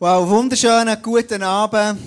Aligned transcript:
Wow, 0.00 0.28
wunderschönen 0.28 0.96
guten 1.02 1.42
Abend. 1.42 1.98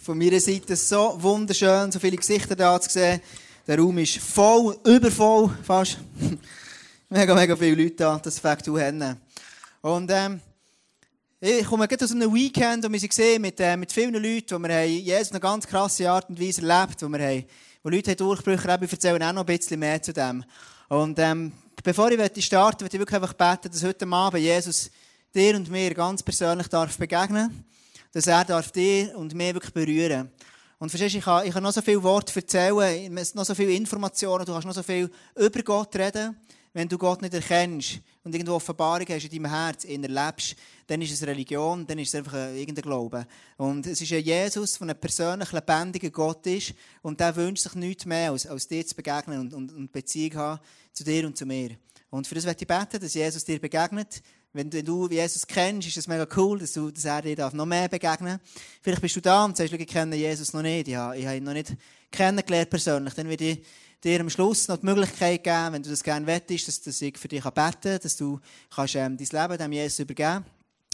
Von 0.00 0.16
meiner 0.16 0.40
Seite 0.40 0.74
so 0.76 1.14
wunderschön, 1.20 1.92
so 1.92 1.98
viele 1.98 2.16
Gesichter 2.16 2.56
da 2.56 2.80
zu 2.80 2.88
sehen. 2.88 3.20
Der 3.66 3.78
Raum 3.78 3.98
ist 3.98 4.16
voll, 4.16 4.78
übervoll 4.82 5.50
fast. 5.62 5.98
mega, 7.10 7.34
mega 7.34 7.54
viele 7.54 7.82
Leute 7.82 7.96
da, 7.96 8.18
das 8.18 8.38
fängt 8.38 8.66
du 8.66 8.78
hin. 8.78 9.14
Und 9.82 10.10
ähm, 10.10 10.40
ich 11.38 11.66
komme 11.66 11.86
gerade 11.86 12.02
aus 12.02 12.12
einem 12.12 12.32
Weekend, 12.32 12.82
wo 12.86 12.90
wir 12.90 12.98
gesehen 12.98 13.42
mit, 13.42 13.60
äh, 13.60 13.76
mit 13.76 13.92
vielen 13.92 14.14
Leuten, 14.14 14.52
wo 14.52 14.66
wir 14.66 14.74
haben 14.74 14.88
Jesus 14.88 15.30
eine 15.30 15.40
ganz 15.40 15.66
krasse 15.66 16.10
Art 16.10 16.30
und 16.30 16.40
Weise 16.40 16.66
erlebt, 16.66 17.02
wo 17.02 17.08
wir 17.08 17.18
haben, 17.18 17.44
wo 17.82 17.90
Leute 17.90 18.10
haben 18.10 18.16
Durchbrüche 18.16 18.72
haben, 18.72 18.84
ich 18.84 19.06
auch 19.06 19.32
noch 19.34 19.46
ein 19.46 19.58
bisschen 19.58 19.78
mehr 19.78 20.00
zu 20.00 20.14
dem. 20.14 20.42
Und 20.88 21.18
ähm, 21.18 21.52
bevor 21.84 22.10
ich 22.10 22.44
starte, 22.46 22.84
möchte 22.84 22.96
ich 22.96 23.00
wirklich 23.02 23.22
einfach 23.22 23.34
beten, 23.34 23.70
dass 23.70 23.84
heute 23.84 24.08
Abend 24.08 24.40
Jesus 24.42 24.90
dir 25.34 25.56
und 25.56 25.70
mir 25.70 25.94
ganz 25.94 26.22
persönlich 26.22 26.68
darf 26.68 26.96
begegnen 26.96 27.64
dass 28.12 28.26
er 28.26 28.44
darf 28.44 28.72
dir 28.72 29.16
und 29.16 29.34
mir 29.34 29.54
wirklich 29.54 29.72
berühren 29.72 30.30
Und 30.78 30.90
verstehst, 30.90 31.16
ich 31.16 31.24
kann, 31.24 31.46
ich 31.46 31.52
kann 31.52 31.62
noch 31.62 31.72
so 31.72 31.82
viele 31.82 32.02
Worte 32.02 32.34
erzählen, 32.34 33.14
noch 33.34 33.44
so 33.44 33.54
viele 33.54 33.72
Informationen, 33.72 34.44
du 34.44 34.52
kannst 34.52 34.66
noch 34.66 34.74
so 34.74 34.82
viel 34.82 35.10
über 35.36 35.62
Gott 35.62 35.94
reden. 35.96 36.36
Wenn 36.72 36.88
du 36.88 36.98
Gott 36.98 37.22
nicht 37.22 37.34
erkennst 37.34 38.00
und 38.22 38.34
irgendwo 38.34 38.54
Offenbarung 38.54 39.06
hast 39.08 39.24
in 39.24 39.30
deinem 39.30 39.50
Herz, 39.50 39.84
ihn 39.84 40.04
erlebst, 40.04 40.54
dann 40.86 41.00
ist 41.00 41.12
es 41.12 41.26
Religion, 41.26 41.86
dann 41.86 41.98
ist 41.98 42.08
es 42.08 42.14
einfach 42.14 42.34
irgendein 42.34 42.82
Glaube. 42.82 43.26
Und 43.56 43.86
es 43.86 44.00
ist 44.00 44.12
ein 44.12 44.22
Jesus, 44.22 44.78
der 44.78 44.88
ein 44.88 45.00
persönlich 45.00 45.50
lebendiger 45.50 46.10
Gott 46.10 46.46
ist 46.46 46.74
und 47.02 47.18
der 47.18 47.34
wünscht 47.34 47.64
sich 47.64 47.74
nichts 47.74 48.04
mehr, 48.04 48.30
als, 48.30 48.46
als 48.46 48.68
dir 48.68 48.86
zu 48.86 48.94
begegnen 48.94 49.40
und, 49.40 49.54
und, 49.54 49.72
und 49.72 49.90
Beziehung 49.90 50.34
haben 50.36 50.60
zu 50.92 51.04
dir 51.04 51.26
und 51.26 51.36
zu 51.36 51.46
mir. 51.46 51.70
Und 52.10 52.26
für 52.26 52.34
das 52.34 52.44
möchte 52.44 52.64
ich 52.64 52.68
beten, 52.68 53.00
dass 53.00 53.14
Jesus 53.14 53.44
dir 53.44 53.58
begegnet, 53.58 54.22
wenn 54.52 54.70
du 54.70 55.08
Jesus 55.08 55.46
kennst, 55.46 55.88
ist 55.88 55.96
es 55.96 56.08
mega 56.08 56.26
cool, 56.36 56.58
dass, 56.58 56.72
du, 56.72 56.90
dass 56.90 57.04
er 57.04 57.22
dir 57.22 57.50
noch 57.52 57.66
mehr 57.66 57.88
begegnen 57.88 58.38
darf. 58.38 58.50
Vielleicht 58.82 59.02
bist 59.02 59.16
du 59.16 59.20
da 59.20 59.44
und 59.44 59.56
sagst, 59.56 59.72
ich 59.72 59.86
kenne 59.86 60.16
Jesus 60.16 60.52
noch 60.52 60.62
nicht. 60.62 60.88
Ja, 60.88 61.14
ich 61.14 61.26
habe 61.26 61.36
ihn 61.36 61.44
noch 61.44 61.52
nicht 61.52 61.76
kennengelernt 62.10 62.70
persönlich. 62.70 63.14
Dann 63.14 63.28
würde 63.28 63.44
ich 63.44 63.62
dir 64.02 64.20
am 64.20 64.30
Schluss 64.30 64.68
noch 64.68 64.78
die 64.78 64.86
Möglichkeit 64.86 65.44
geben, 65.44 65.72
wenn 65.72 65.82
du 65.82 65.90
das 65.90 66.02
gerne 66.02 66.26
wettest, 66.26 66.68
dass, 66.68 66.80
dass 66.80 67.02
ich 67.02 67.18
für 67.18 67.28
dich 67.28 67.42
beten 67.42 67.80
kann, 67.82 68.00
dass 68.02 68.16
du 68.16 68.40
kannst, 68.70 68.94
ähm, 68.94 69.16
dein 69.16 69.42
Leben 69.42 69.58
dem 69.58 69.72
Jesus 69.72 69.98
übergeben 69.98 70.44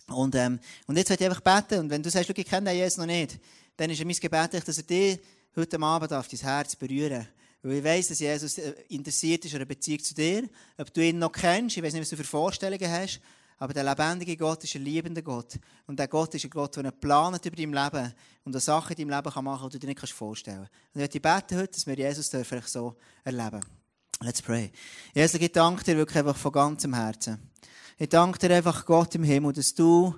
und, 0.08 0.34
ähm, 0.34 0.58
und 0.86 0.96
jetzt 0.96 1.10
werde 1.10 1.24
ich 1.24 1.30
einfach 1.30 1.40
beten. 1.40 1.80
Und 1.80 1.90
wenn 1.90 2.02
du 2.02 2.10
sagst, 2.10 2.30
ich 2.30 2.46
kenne 2.46 2.72
Jesus 2.72 2.98
noch 2.98 3.06
nicht, 3.06 3.38
dann 3.76 3.90
ist 3.90 4.04
mein 4.04 4.14
Gebet, 4.14 4.54
dass 4.54 4.76
er 4.76 4.84
dir 4.84 5.18
heute 5.56 5.80
Abend 5.80 6.12
auf 6.12 6.28
dein 6.28 6.40
Herz 6.40 6.76
berühren 6.76 7.20
darf. 7.20 7.26
Weil 7.62 7.78
ich 7.78 7.84
weiss, 7.84 8.08
dass 8.08 8.18
Jesus 8.18 8.58
äh, 8.58 8.74
interessiert 8.88 9.44
ist 9.44 9.52
an 9.52 9.60
einer 9.60 9.66
Beziehung 9.66 10.02
zu 10.02 10.14
dir. 10.14 10.48
Ob 10.76 10.92
du 10.92 11.02
ihn 11.02 11.18
noch 11.18 11.32
kennst, 11.32 11.76
ich 11.76 11.82
weiß 11.82 11.94
nicht, 11.94 12.02
was 12.02 12.10
du 12.10 12.16
für 12.16 12.24
Vorstellungen 12.24 12.90
hast. 12.90 13.20
Aber 13.58 13.72
der 13.72 13.84
lebendige 13.84 14.36
Gott 14.36 14.64
ist 14.64 14.74
ein 14.74 14.82
liebender 14.82 15.22
Gott. 15.22 15.58
Und 15.86 15.98
der 15.98 16.08
Gott 16.08 16.34
ist 16.34 16.44
ein 16.44 16.50
Gott, 16.50 16.76
der 16.76 16.84
einen 16.84 17.00
Plan 17.00 17.34
hat 17.34 17.46
über 17.46 17.56
dein 17.56 17.72
Leben 17.72 18.14
und 18.44 18.60
Sachen 18.60 18.96
in 18.96 19.08
deinem 19.08 19.16
Leben 19.16 19.44
machen 19.44 19.60
kann, 19.60 19.70
die 19.70 19.78
du 19.78 19.86
dir 19.86 19.94
nicht 19.94 20.12
vorstellen 20.12 20.68
kannst. 20.92 21.10
Und 21.10 21.14
ich 21.14 21.22
bete 21.22 21.56
heute, 21.56 21.72
dass 21.72 21.86
wir 21.86 21.94
Jesus 21.94 22.28
vielleicht 22.28 22.68
so 22.68 22.96
erleben. 23.22 23.60
Let's 24.20 24.42
pray. 24.42 24.70
Jesus, 25.14 25.40
ich 25.40 25.52
danke 25.52 25.84
dir 25.84 25.96
wirklich 25.96 26.18
einfach 26.18 26.36
von 26.36 26.52
ganzem 26.52 26.94
Herzen. 26.94 27.50
Ich 27.98 28.08
danke 28.08 28.38
dir 28.38 28.54
einfach, 28.54 28.84
Gott 28.86 29.14
im 29.14 29.24
Himmel, 29.24 29.52
dass 29.52 29.74
du 29.74 30.14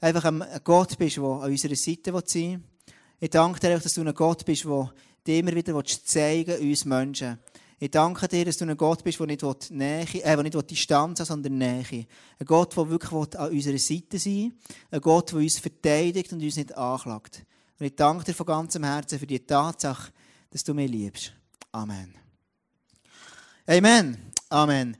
einfach 0.00 0.24
ein 0.24 0.44
Gott 0.64 0.96
bist, 0.98 1.16
der 1.16 1.24
an 1.24 1.50
unserer 1.50 1.76
Seite 1.76 2.12
sein 2.26 2.52
will. 2.52 2.60
Ich 3.20 3.30
danke 3.30 3.60
dir, 3.60 3.78
dass 3.78 3.94
du 3.94 4.00
ein 4.00 4.14
Gott 4.14 4.44
bist, 4.44 4.64
der 4.64 4.92
dir 5.26 5.38
immer 5.38 5.54
wieder 5.54 5.84
zeigen 5.84 6.58
uns 6.58 6.84
Menschen. 6.84 7.38
Ich 7.82 7.90
danke 7.90 8.28
dir, 8.28 8.44
dass 8.44 8.58
du 8.58 8.66
ein 8.66 8.76
Gott 8.76 9.02
bist, 9.02 9.18
der 9.18 9.26
nicht, 9.26 9.70
Nähe, 9.70 10.04
äh, 10.22 10.42
nicht 10.42 10.70
Distanz 10.70 11.18
hat, 11.20 11.26
sondern 11.26 11.56
Nähe. 11.56 12.06
Ein 12.38 12.46
Gott, 12.46 12.76
der 12.76 12.90
wirklich 12.90 13.10
an 13.36 13.50
unserer 13.50 13.78
Seite 13.78 14.18
sein 14.18 14.34
will. 14.34 14.52
Ein 14.90 15.00
Gott, 15.00 15.32
der 15.32 15.38
uns 15.38 15.58
verteidigt 15.58 16.30
und 16.34 16.42
uns 16.42 16.56
nicht 16.56 16.76
anklagt. 16.76 17.42
Und 17.78 17.86
ich 17.86 17.96
danke 17.96 18.24
dir 18.24 18.34
von 18.34 18.44
ganzem 18.44 18.84
Herzen 18.84 19.18
für 19.18 19.26
die 19.26 19.40
Tatsache, 19.40 20.12
dass 20.50 20.62
du 20.62 20.74
mich 20.74 20.90
liebst. 20.90 21.32
Amen. 21.72 22.14
Amen. 23.66 24.30
Amen. 24.50 24.96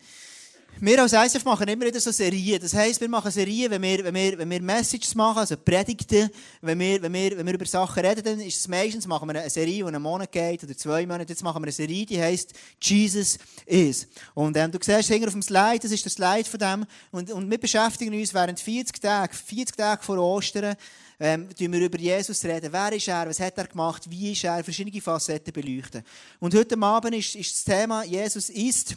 Wir 0.82 1.02
als 1.02 1.12
ISF 1.12 1.44
machen 1.44 1.68
immer 1.68 1.84
wieder 1.84 2.00
so 2.00 2.10
Serien. 2.10 2.58
Das 2.58 2.72
heisst, 2.72 3.02
wir 3.02 3.08
machen 3.10 3.30
Serien, 3.30 3.70
wenn 3.70 3.82
wir, 3.82 4.02
wenn 4.02 4.14
wir, 4.14 4.38
wenn 4.38 4.48
wir 4.48 4.62
Messages 4.62 5.14
machen, 5.14 5.40
also 5.40 5.54
Predigten, 5.58 6.30
wenn 6.62 6.78
wir, 6.78 7.02
wenn, 7.02 7.12
wir, 7.12 7.36
wenn 7.36 7.44
wir 7.44 7.52
über 7.52 7.66
Sachen 7.66 8.02
reden, 8.02 8.24
dann 8.24 8.40
ist 8.40 8.60
es 8.60 8.66
meistens, 8.66 9.06
machen 9.06 9.28
wir 9.28 9.38
eine 9.38 9.50
Serie, 9.50 9.74
die 9.74 9.84
einen 9.84 10.00
Monat 10.00 10.32
geht 10.32 10.64
oder 10.64 10.74
zwei 10.74 11.04
Monate. 11.04 11.32
Jetzt 11.34 11.42
machen 11.42 11.60
wir 11.60 11.66
eine 11.66 11.72
Serie, 11.72 12.06
die 12.06 12.18
heisst 12.18 12.54
Jesus 12.80 13.36
is. 13.66 14.08
Und 14.32 14.56
ähm, 14.56 14.72
du 14.72 14.78
siehst 14.80 15.10
hinten 15.10 15.26
auf 15.26 15.34
dem 15.34 15.42
Slide, 15.42 15.80
das 15.80 15.90
ist 15.90 16.02
der 16.02 16.12
Slide 16.12 16.48
von 16.48 16.58
dem. 16.58 16.86
Und, 17.10 17.30
und 17.30 17.50
wir 17.50 17.58
beschäftigen 17.58 18.18
uns 18.18 18.32
während 18.32 18.58
40 18.58 19.02
Tage, 19.02 19.34
40 19.34 19.76
Tage 19.76 20.02
vor 20.02 20.16
Ostern, 20.16 20.76
ähm, 21.18 21.46
wir 21.58 21.80
über 21.80 21.98
Jesus 21.98 22.42
reden. 22.42 22.72
Wer 22.72 22.92
ist 22.94 23.06
er? 23.06 23.28
Was 23.28 23.38
hat 23.38 23.58
er 23.58 23.66
gemacht? 23.66 24.08
Wie 24.08 24.32
ist 24.32 24.44
er? 24.44 24.64
Verschiedene 24.64 25.02
Facetten 25.02 25.52
beleuchten. 25.52 26.02
Und 26.38 26.54
heute 26.54 26.80
Abend 26.80 27.16
ist, 27.16 27.34
ist 27.34 27.54
das 27.54 27.64
Thema 27.64 28.02
Jesus 28.02 28.48
ist, 28.48 28.96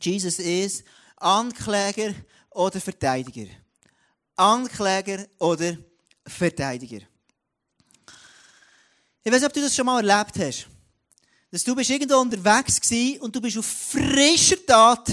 Jesus 0.00 0.40
is. 0.40 0.82
Ankläger 1.22 2.14
oder 2.50 2.80
Verteidiger. 2.80 3.46
Ankläger 4.36 5.26
oder 5.38 5.76
Verteidiger. 6.26 7.00
Ich 9.24 9.30
weiß 9.30 9.40
nicht, 9.40 9.46
ob 9.46 9.52
du 9.52 9.60
das 9.60 9.74
schon 9.74 9.86
mal 9.86 10.08
erlebt 10.08 10.38
hast. 10.38 10.66
Dass 11.50 11.64
du 11.64 11.74
bist 11.74 11.90
irgendwo 11.90 12.16
unterwegs 12.16 12.80
warst 12.80 13.20
und 13.20 13.36
du 13.36 13.40
bist 13.40 13.58
auf 13.58 13.66
frischer 13.66 14.64
Tat 14.66 15.12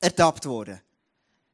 ertappt 0.00 0.46
worden. 0.46 0.80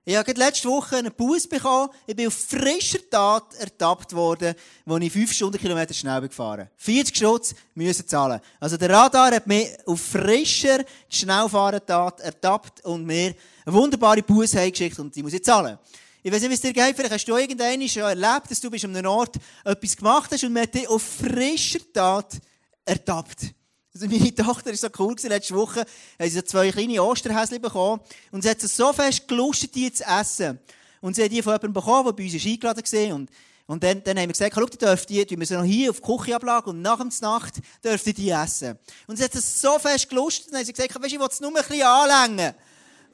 Ich 0.08 0.14
habe 0.14 0.30
letzte 0.34 0.68
Woche 0.68 0.98
einen 0.98 1.12
Bus 1.12 1.48
bekommen. 1.48 1.90
Ich 2.06 2.14
bin 2.14 2.28
auf 2.28 2.34
frischer 2.34 3.00
Tat 3.10 3.54
ertappt 3.54 4.12
worden, 4.12 4.54
als 4.84 5.02
ich 5.02 5.12
5 5.12 5.32
Stundenkilometer 5.32 5.94
schnell 5.94 6.20
gefahren 6.20 6.68
bin. 6.68 6.68
40 6.76 7.16
Schutz 7.16 7.54
müssen 7.74 8.06
zahlen. 8.06 8.40
Also 8.60 8.76
der 8.76 8.90
Radar 8.90 9.34
hat 9.34 9.48
mich 9.48 9.68
auf 9.84 10.00
frischer 10.00 10.84
Schnellfahrentat 11.08 12.20
ertappt 12.20 12.84
und 12.84 13.04
mir 13.04 13.34
eine 13.66 13.74
wunderbare 13.74 14.22
Bus 14.22 14.52
geschickt 14.52 14.98
und 14.98 15.14
die 15.14 15.22
muss 15.22 15.32
ich 15.32 15.42
zahlen. 15.42 15.76
Ich 16.22 16.32
weiß 16.32 16.40
nicht, 16.40 16.50
wie 16.50 16.54
es 16.54 16.60
dir 16.60 16.72
geht. 16.72 16.96
Vielleicht 16.96 17.12
hast 17.12 17.24
du 17.26 17.36
irgendwann 17.36 17.88
schon 17.88 18.02
erlebt, 18.02 18.50
dass 18.50 18.60
du 18.60 18.70
bist 18.70 18.84
an 18.84 18.96
einem 18.96 19.10
Ort 19.10 19.36
etwas 19.64 19.96
gemacht 19.96 20.30
hast 20.32 20.44
und 20.44 20.52
man 20.52 20.62
hat 20.62 20.74
dich 20.74 20.88
auf 20.88 21.02
frischer 21.02 21.80
Tat 21.92 22.38
ertappt. 22.84 23.54
Also 23.92 24.06
meine 24.06 24.34
Tochter 24.34 24.70
war 24.70 24.76
so 24.76 24.88
cool, 24.98 25.16
letzte 25.22 25.54
Woche 25.54 25.84
haben 26.18 26.30
sie 26.30 26.44
zwei 26.44 26.70
kleine 26.70 27.02
Osterhäschen 27.02 27.60
bekommen 27.60 28.00
und 28.30 28.42
sie 28.42 28.50
hat 28.50 28.62
es 28.62 28.76
so 28.76 28.92
fest 28.92 29.26
gelustet, 29.26 29.74
die 29.74 29.92
zu 29.92 30.04
essen. 30.04 30.60
Und 31.00 31.16
sie 31.16 31.24
hat 31.24 31.32
die 31.32 31.42
von 31.42 31.52
jemandem 31.52 31.72
bekommen, 31.72 32.04
der 32.04 32.12
bei 32.12 32.24
uns 32.24 32.44
eingeladen 32.44 32.82
war. 32.84 33.14
Und, 33.16 33.30
und 33.66 33.82
dann, 33.82 34.04
dann 34.04 34.16
haben 34.16 34.28
wir 34.28 34.32
gesagt, 34.32 34.54
schau, 34.54 34.66
die 34.66 34.78
dürft 34.78 35.08
tun 35.08 35.40
wir 35.40 35.46
sie 35.46 35.54
noch 35.54 35.64
hier 35.64 35.90
auf 35.90 36.00
die 36.00 36.06
Küchenablage 36.06 36.70
und 36.70 36.82
nach 36.82 36.98
der 36.98 37.08
Nacht 37.20 37.54
dürft 37.82 38.06
ihr 38.06 38.14
die 38.14 38.30
essen. 38.30 38.78
Und 39.08 39.16
sie 39.16 39.24
hat 39.24 39.34
es 39.34 39.60
so 39.60 39.78
fest 39.78 40.08
gelustet, 40.08 40.48
dann 40.52 40.58
haben 40.58 40.66
sie 40.66 40.72
gesagt, 40.72 40.94
weißt 40.94 41.04
du, 41.04 41.16
ich 41.16 41.20
will 41.20 41.28
es 41.30 41.40
nur 41.40 41.50
ein 41.50 41.64
bisschen 41.64 41.82
anlängen. 41.82 42.54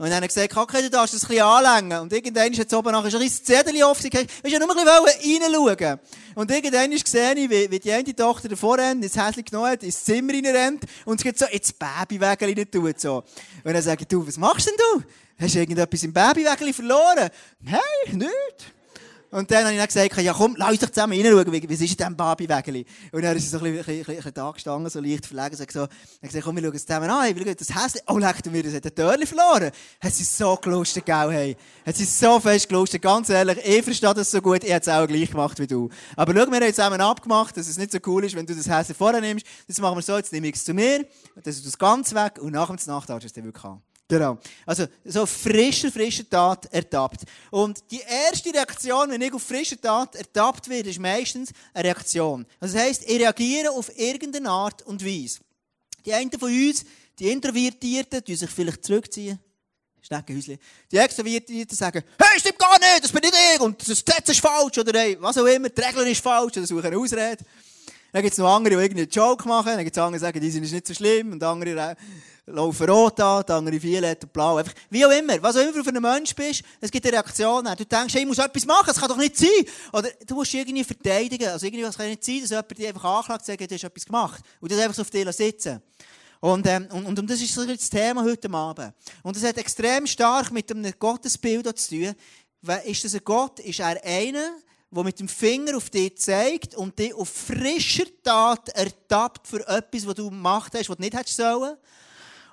Und 0.02 0.08
dann 0.08 0.16
hat 0.16 0.22
er 0.24 0.26
gesagt, 0.26 0.56
okay, 0.56 0.82
du 0.82 0.90
darfst 0.90 1.14
das 1.14 1.22
ein 1.22 1.28
bisschen 1.28 1.44
anlängen. 1.44 2.00
Und 2.00 2.12
irgendwann 2.12 2.50
ist 2.50 2.58
jetzt 2.58 2.74
oben 2.74 2.90
nachher 2.90 3.04
ein 3.04 3.10
kleines 3.10 3.44
Zettel 3.44 3.80
aufgegangen. 3.84 4.26
Ich 4.42 4.52
wollte 4.52 4.66
nur 4.66 4.76
ein 4.76 5.04
bisschen 5.04 5.42
reinschauen. 5.44 6.00
Und 6.34 6.50
irgendwann 6.50 6.90
gesehen, 6.90 7.48
wie, 7.48 7.70
wie 7.70 7.78
die 7.78 7.92
eine 7.92 8.16
Tochter 8.16 8.48
davor 8.48 8.78
rennt, 8.78 9.04
ins 9.04 9.16
Häschen 9.16 9.44
genommen 9.44 9.70
hat, 9.70 9.84
ins 9.84 10.02
Zimmer 10.02 10.32
reinrennt 10.32 10.86
und 11.04 11.20
sie 11.20 11.28
geht 11.28 11.38
so 11.38 11.46
ins 11.46 11.72
Babywägel 11.72 12.52
rein 12.52 12.68
tut. 12.68 12.98
So. 12.98 13.22
Und 13.62 13.74
dann 13.74 13.80
sage 13.80 14.00
ich, 14.00 14.08
du, 14.08 14.26
was 14.26 14.36
machst 14.38 14.66
denn 14.66 14.74
du? 14.76 15.04
Hast 15.38 15.54
du 15.54 15.60
irgendetwas 15.60 16.02
im 16.02 16.12
Babywägel 16.12 16.72
verloren? 16.72 17.30
Nein, 17.60 17.80
nicht. 18.10 18.72
Und 19.32 19.50
dann 19.50 19.64
habe 19.64 19.72
ich 19.72 19.78
dann 19.78 19.86
gesagt, 19.86 20.16
ja 20.18 20.34
komm, 20.34 20.54
lass 20.58 20.72
uns 20.72 20.80
doch 20.80 20.90
zusammen 20.90 21.14
reinschauen, 21.18 21.50
wie, 21.50 21.66
wie 21.66 21.72
ist 21.72 21.80
in 21.80 21.96
diesem 21.96 22.14
Babywägeli? 22.14 22.84
Und 23.12 23.22
dann 23.22 23.34
ist 23.34 23.44
sie 23.44 23.48
so 23.48 23.56
ein 23.56 23.62
bisschen, 23.62 23.78
ein 23.78 23.84
bisschen, 23.86 24.10
ein 24.10 24.16
bisschen 24.16 24.34
da 24.34 24.50
gestanden, 24.50 24.90
so 24.90 25.00
leicht 25.00 25.24
verlegen, 25.24 25.56
und 25.58 25.72
so, 25.72 25.86
dann 25.86 25.88
gesagt, 26.20 26.44
komm, 26.44 26.56
wir 26.56 26.62
schauen 26.62 26.74
es 26.74 26.86
zusammen 26.86 27.10
an, 27.10 27.22
hey, 27.22 27.34
wir 27.34 27.42
schauen 27.42 27.56
das 27.58 27.68
Häschen, 27.70 28.00
oh, 28.08 28.18
leck 28.18 28.52
mir, 28.52 28.62
das 28.62 28.74
hat 28.74 28.84
ein 28.84 28.94
Törli 28.94 29.24
verloren. 29.24 29.70
Hat 30.00 30.12
sie 30.12 30.24
so 30.24 30.54
gelustet, 30.56 31.06
gell, 31.06 31.30
hey. 31.30 31.56
Hat 31.86 31.96
sie 31.96 32.04
so 32.04 32.40
fest 32.40 32.68
gelustet, 32.68 33.00
ganz 33.00 33.30
ehrlich, 33.30 33.58
ich 33.64 33.82
verstehe 33.82 34.12
das 34.12 34.30
so 34.30 34.42
gut, 34.42 34.64
ich 34.64 34.70
hätte 34.70 34.90
es 34.90 34.94
auch 34.94 35.06
gleich 35.06 35.30
gemacht 35.30 35.58
wie 35.58 35.66
du. 35.66 35.88
Aber 36.14 36.34
schau, 36.34 36.50
wir 36.50 36.60
haben 36.60 36.74
zusammen 36.74 37.00
abgemacht, 37.00 37.56
dass 37.56 37.68
es 37.68 37.78
nicht 37.78 37.90
so 37.90 37.98
cool 38.06 38.26
ist, 38.26 38.36
wenn 38.36 38.44
du 38.44 38.54
das 38.54 38.68
Häschen 38.68 38.94
vorher 38.94 39.22
nimmst. 39.22 39.46
Das 39.66 39.80
machen 39.80 39.96
wir 39.96 40.02
so, 40.02 40.14
jetzt 40.14 40.30
nehme 40.34 40.48
ich 40.48 40.56
es 40.56 40.64
zu 40.64 40.74
mir, 40.74 41.06
das 41.42 41.56
ist 41.56 41.66
das 41.66 41.78
ganz 41.78 42.14
weg, 42.14 42.38
und 42.38 42.52
nach 42.52 42.66
dem 42.66 42.76
Nacht 42.86 43.08
hast 43.08 43.22
du 43.22 43.26
es 43.26 43.32
dann 43.32 43.44
wirklich 43.44 43.64
haben. 43.64 43.82
Genau. 44.12 44.36
Also, 44.66 44.84
so 45.06 45.24
frischer, 45.24 45.90
frischer 45.90 46.28
Tat 46.28 46.66
ertappt. 46.70 47.22
Und 47.50 47.82
die 47.90 48.00
erste 48.00 48.52
Reaktion, 48.52 49.10
wenn 49.10 49.22
ich 49.22 49.32
auf 49.32 49.42
frischer 49.42 49.80
Tat 49.80 50.14
ertappt 50.16 50.68
werde, 50.68 50.90
ist 50.90 50.98
meistens 50.98 51.50
eine 51.72 51.84
Reaktion. 51.84 52.44
Also, 52.60 52.74
das 52.74 52.84
heisst, 52.84 53.04
ich 53.08 53.18
reagiere 53.18 53.70
auf 53.70 53.90
irgendeine 53.98 54.50
Art 54.50 54.82
und 54.82 55.02
Weise. 55.02 55.38
Die 56.04 56.12
einen 56.12 56.30
von 56.30 56.52
uns, 56.52 56.84
die 57.18 57.30
Introvertierten, 57.30 58.22
die 58.22 58.36
sich 58.36 58.50
vielleicht 58.50 58.84
zurückziehen. 58.84 59.38
Schneckenhäuschen. 60.02 60.58
Die 60.90 60.96
Extrovertierten 60.98 61.74
sagen, 61.74 62.04
hey, 62.18 62.38
stimmt 62.38 62.58
gar 62.58 62.78
nicht, 62.78 63.04
das 63.04 63.12
bin 63.12 63.22
nicht 63.22 63.34
ich, 63.54 63.60
und 63.62 63.80
das 63.80 64.04
Gesetz 64.04 64.28
ist 64.28 64.40
falsch, 64.40 64.76
oder 64.76 64.98
hey, 64.98 65.16
was 65.20 65.38
auch 65.38 65.46
immer, 65.46 65.70
die 65.70 65.80
Regel 65.80 66.06
ist 66.08 66.20
falsch, 66.20 66.58
oder 66.58 66.66
suchen 66.66 66.84
eine 66.84 66.98
Ausrede. 66.98 67.42
Dann 68.12 68.20
gibt 68.20 68.34
es 68.34 68.38
noch 68.38 68.54
andere, 68.54 68.76
die 68.76 68.82
irgendeinen 68.82 69.08
Joke 69.08 69.48
machen. 69.48 69.72
Dann 69.74 69.84
gibt 69.84 69.96
es 69.96 70.02
andere, 70.02 70.18
die 70.18 70.26
sagen, 70.26 70.40
die 70.40 70.50
sind 70.50 70.70
nicht 70.70 70.86
so 70.86 70.92
schlimm. 70.92 71.32
Und 71.32 71.42
andere 71.42 71.96
laufen 72.46 72.90
rot 72.90 73.20
an, 73.20 73.44
die 73.46 73.52
andere 73.52 73.82
violett 73.82 74.24
und 74.24 74.32
blau. 74.32 74.56
Einfach, 74.56 74.74
wie 74.90 75.04
auch 75.06 75.10
immer. 75.10 75.40
Was 75.42 75.56
auch 75.56 75.60
immer 75.60 75.72
du 75.72 75.84
für 75.84 75.94
ein 75.94 76.02
Mensch 76.02 76.34
bist, 76.34 76.62
es 76.80 76.90
gibt 76.90 77.06
eine 77.06 77.16
Reaktion. 77.16 77.64
Du 77.64 77.84
denkst, 77.84 78.14
hey, 78.14 78.22
ich 78.22 78.26
muss 78.26 78.38
etwas 78.38 78.66
machen, 78.66 78.86
das 78.86 78.98
kann 78.98 79.08
doch 79.08 79.16
nicht 79.16 79.36
sein. 79.36 79.48
Oder 79.92 80.10
du 80.26 80.34
musst 80.34 80.52
irgendwie 80.52 80.84
verteidigen. 80.84 81.48
Also 81.48 81.66
irgendwie, 81.66 81.84
was 81.84 81.96
kann 81.96 82.08
nicht 82.08 82.24
sein, 82.24 82.40
dass 82.40 82.50
jemand 82.50 82.78
dich 82.78 82.88
einfach 82.88 83.04
anklagt 83.04 83.40
und 83.42 83.46
sagt, 83.46 83.70
du 83.70 83.74
hast 83.74 83.84
etwas 83.84 84.04
gemacht. 84.04 84.44
Und 84.60 84.72
das 84.72 84.78
einfach 84.78 84.94
so 84.94 85.02
auf 85.02 85.10
dir 85.10 85.32
sitzen. 85.32 85.80
Und, 86.40 86.66
ähm, 86.66 86.88
und, 86.90 87.18
und, 87.18 87.30
das 87.30 87.40
ist 87.40 87.56
das 87.56 87.88
Thema 87.88 88.24
heute 88.24 88.52
Abend. 88.52 88.92
Und 89.22 89.36
das 89.36 89.44
hat 89.44 89.58
extrem 89.58 90.08
stark 90.08 90.50
mit 90.50 90.68
einem 90.72 90.92
Gottesbild 90.98 91.78
zu 91.78 91.90
tun. 91.90 92.14
Ist 92.84 93.04
das 93.04 93.14
ein 93.14 93.20
Gott? 93.24 93.60
Ist 93.60 93.78
er 93.78 94.04
einer, 94.04 94.56
der 94.90 95.04
mit 95.04 95.20
dem 95.20 95.28
Finger 95.28 95.76
auf 95.76 95.88
dich 95.88 96.18
zeigt 96.18 96.74
und 96.74 96.98
dich 96.98 97.14
auf 97.14 97.28
frischer 97.28 98.06
Tat 98.24 98.70
ertappt 98.70 99.46
für 99.46 99.66
etwas, 99.68 100.04
was 100.04 100.14
du 100.16 100.30
gemacht 100.30 100.72
hast, 100.74 100.88
was 100.88 100.96
du 100.96 101.02
nicht 101.02 101.16
hättest 101.16 101.36
sollen? 101.36 101.76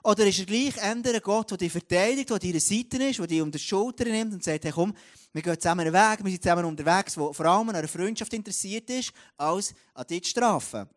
Oder 0.04 0.26
ist 0.26 0.40
er 0.40 0.46
gleich 0.46 0.82
ein 0.82 1.04
Gott, 1.22 1.52
der 1.52 1.58
dich 1.58 1.72
verteidigt, 1.72 2.30
der 2.30 2.36
an 2.36 2.42
deiner 2.42 2.60
Seite 2.60 3.04
ist, 3.04 3.20
der 3.20 3.28
dich 3.28 3.42
um 3.42 3.52
die 3.52 3.60
Schulter 3.60 4.06
nimmt 4.06 4.34
und 4.34 4.44
sagt, 4.44 4.64
hey 4.64 4.72
komm, 4.72 4.94
wir 5.34 5.42
gehen 5.42 5.60
zusammen 5.60 5.88
einen 5.88 5.94
Weg, 5.94 6.24
wir 6.24 6.32
sind 6.32 6.44
zusammen 6.44 6.66
unterwegs, 6.66 7.16
der 7.16 7.34
vor 7.34 7.46
allem 7.46 7.70
an 7.70 7.76
einer 7.76 7.88
Freundschaft 7.88 8.34
interessiert 8.34 8.90
ist, 8.90 9.12
als 9.38 9.74
an 9.94 10.08
dich 10.08 10.24
zu 10.24 10.30
strafen. 10.32 10.90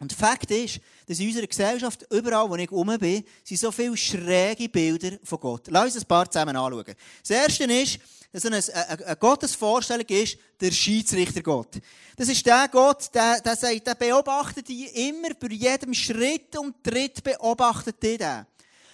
Und 0.00 0.12
Fakt 0.12 0.50
ist, 0.50 0.80
dass 1.06 1.20
in 1.20 1.28
unserer 1.28 1.46
Gesellschaft, 1.46 2.04
überall 2.10 2.48
wo 2.48 2.56
ich 2.56 2.70
rum 2.70 2.96
bin, 2.98 3.24
sind 3.44 3.60
so 3.60 3.70
viele 3.70 3.96
schräge 3.96 4.68
Bilder 4.68 5.16
von 5.22 5.38
Gott. 5.38 5.68
Lass 5.68 5.94
uns 5.94 6.04
ein 6.04 6.08
paar 6.08 6.30
zusammen 6.30 6.56
anschauen. 6.56 6.94
Das 7.20 7.30
erste 7.30 7.64
ist, 7.64 7.98
dass 8.32 8.44
eine, 8.46 8.56
eine, 8.56 9.06
eine 9.06 9.16
Gottesvorstellung 9.16 10.06
ist, 10.08 10.36
der 10.60 10.72
Schiedsrichter 10.72 11.42
Gott. 11.42 11.80
Das 12.16 12.28
ist 12.28 12.44
der 12.44 12.68
Gott, 12.68 13.14
der, 13.14 13.40
der 13.40 13.54
sagt, 13.54 13.86
der 13.86 13.94
beobachtet 13.94 14.68
dich 14.68 14.94
immer, 14.96 15.32
bei 15.34 15.48
jedem 15.48 15.94
Schritt 15.94 16.56
und 16.58 16.82
Tritt 16.82 17.22
beobachtet 17.22 18.02
dich 18.02 18.18
der. 18.18 18.46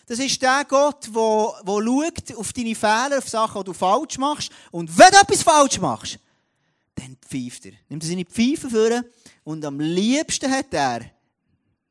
Das 0.06 0.18
ist 0.18 0.42
der 0.42 0.64
Gott, 0.68 1.06
der, 1.06 1.62
der 1.64 1.84
schaut 1.84 2.36
auf 2.36 2.52
deine 2.52 2.74
Fehler, 2.74 3.18
auf 3.18 3.28
Sachen, 3.28 3.62
die 3.62 3.66
du 3.66 3.72
falsch 3.72 4.18
machst. 4.18 4.50
Und 4.70 4.98
wenn 4.98 5.10
du 5.10 5.18
etwas 5.18 5.42
falsch 5.42 5.78
machst, 5.78 6.18
dann 7.00 7.16
pfeift 7.20 7.66
er. 7.66 7.72
Nimmt 7.88 8.02
er 8.02 8.08
seine 8.08 8.24
Pfeife 8.24 8.70
vor 8.70 9.02
und 9.44 9.64
am 9.64 9.80
liebsten 9.80 10.50
hat 10.50 10.72
er 10.72 11.00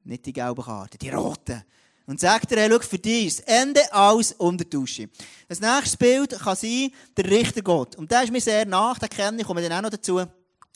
nicht 0.03 0.25
die 0.25 0.33
gelben 0.33 0.63
Karten, 0.63 0.97
die 0.97 1.09
roten. 1.09 1.63
Und 2.05 2.19
sagt 2.19 2.51
er, 2.51 2.61
hey, 2.61 2.69
schau, 2.71 2.79
für 2.79 2.97
dich 2.97 3.39
Ende 3.45 3.81
alles 3.93 4.31
unter 4.33 4.65
Dusche. 4.65 5.09
Das 5.47 5.59
nächste 5.59 5.97
Bild 5.97 6.31
kann 6.39 6.55
sein, 6.55 6.91
der 7.15 7.29
Richtergott. 7.29 7.95
Und 7.97 8.09
der 8.09 8.23
ist 8.23 8.31
mir 8.31 8.41
sehr 8.41 8.65
nach, 8.65 8.97
den 8.97 9.09
kenne 9.09 9.41
ich, 9.41 9.45
komme 9.45 9.61
dann 9.61 9.77
auch 9.77 9.81
noch 9.83 9.91
dazu. 9.91 10.19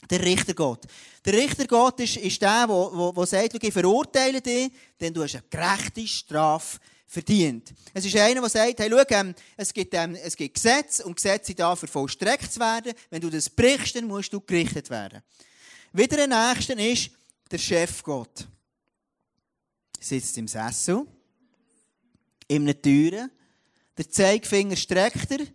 Der 0.08 0.22
Richtergott. 0.22 0.84
Der 1.24 1.32
Richtergott 1.32 1.98
ist, 2.00 2.18
ist 2.18 2.40
der, 2.40 2.66
der 2.68 3.26
sagt, 3.26 3.64
ich 3.64 3.72
verurteile 3.72 4.40
dich, 4.40 4.70
denn 5.00 5.12
du 5.12 5.24
hast 5.24 5.34
eine 5.34 5.44
gerechte 5.50 6.06
Strafe 6.06 6.78
verdient. 7.14 7.72
Es 7.94 8.04
ist 8.04 8.16
einer, 8.16 8.40
der 8.40 8.50
sagt, 8.50 8.78
hey, 8.78 8.90
schau, 8.90 9.02
ähm, 9.08 9.34
es, 9.56 9.72
gibt, 9.72 9.94
ähm, 9.94 10.16
es 10.16 10.36
gibt 10.36 10.54
Gesetze 10.54 11.04
und 11.04 11.16
Gesetze 11.16 11.46
sind 11.46 11.60
dafür 11.60 11.88
vollstreckt 11.88 12.52
zu 12.52 12.60
werden. 12.60 12.92
Wenn 13.08 13.22
du 13.22 13.30
das 13.30 13.48
brichst, 13.48 13.96
dann 13.96 14.06
musst 14.06 14.32
du 14.32 14.40
gerichtet 14.40 14.90
werden. 14.90 15.22
Wieder 15.92 16.22
ein 16.24 16.30
Nächster 16.30 16.78
ist 16.78 17.10
der 17.50 17.58
Chefgott. 17.58 18.46
Sitzt 20.00 20.36
im 20.36 20.48
Sessel, 20.48 21.06
in 22.48 22.62
einer 22.62 22.80
Türe, 22.80 23.30
der 23.96 24.10
Zeigefinger 24.10 24.76
streckt 24.76 25.30
er 25.30 25.46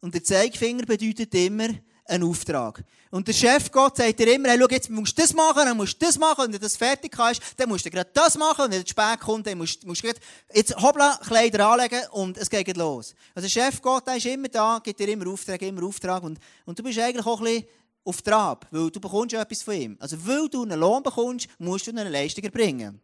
und 0.00 0.14
der 0.14 0.24
Zeigefinger 0.24 0.86
bedeutet 0.86 1.34
immer, 1.34 1.68
einen 2.08 2.24
Auftrag. 2.24 2.82
Und 3.10 3.26
der 3.26 3.32
Chef 3.32 3.70
Gott 3.70 3.96
sagt 3.96 4.18
dir 4.18 4.34
immer, 4.34 4.48
hey, 4.48 4.58
schau, 4.60 4.68
jetzt 4.68 4.90
musst 4.90 5.16
du 5.18 5.22
das 5.22 5.32
machen, 5.32 5.64
dann 5.64 5.76
musst 5.76 6.00
du 6.00 6.06
das 6.06 6.18
machen, 6.18 6.46
und 6.46 6.52
wenn 6.52 6.60
das 6.60 6.76
fertig 6.76 7.12
hast, 7.16 7.40
dann 7.56 7.68
musst 7.68 7.86
du 7.86 7.90
gerade 7.90 8.10
das 8.12 8.36
machen, 8.36 8.66
und 8.66 8.72
wenn 8.72 8.82
du 8.82 8.88
spät 8.88 9.20
kommt, 9.20 9.46
dann 9.46 9.56
musst, 9.56 9.86
musst 9.86 10.02
du 10.02 10.08
jetzt 10.52 10.76
hoppla, 10.76 11.18
Kleider 11.26 11.68
anlegen, 11.68 12.02
und 12.12 12.36
es 12.36 12.50
geht 12.50 12.76
los. 12.76 13.14
Also 13.34 13.48
der 13.48 13.48
Chef 13.48 13.80
Gott, 13.80 14.06
der 14.06 14.16
ist 14.16 14.26
immer 14.26 14.48
da, 14.48 14.80
gibt 14.82 15.00
dir 15.00 15.08
immer 15.08 15.26
Auftrag, 15.28 15.62
immer 15.62 15.84
Auftrag, 15.84 16.22
und, 16.22 16.38
und 16.66 16.78
du 16.78 16.82
bist 16.82 16.98
eigentlich 16.98 17.26
auch 17.26 17.40
ein 17.40 17.44
bisschen 17.44 17.68
auf 18.04 18.22
Trab, 18.22 18.66
weil 18.70 18.90
du 18.90 19.00
bekommst 19.00 19.32
ja 19.32 19.42
etwas 19.42 19.62
von 19.62 19.74
ihm. 19.74 19.96
Also 20.00 20.16
weil 20.26 20.48
du 20.48 20.62
einen 20.62 20.80
Lohn 20.80 21.02
bekommst, 21.02 21.48
musst 21.58 21.86
du 21.86 21.90
eine 21.90 22.08
Leistung 22.08 22.44
erbringen. 22.44 23.00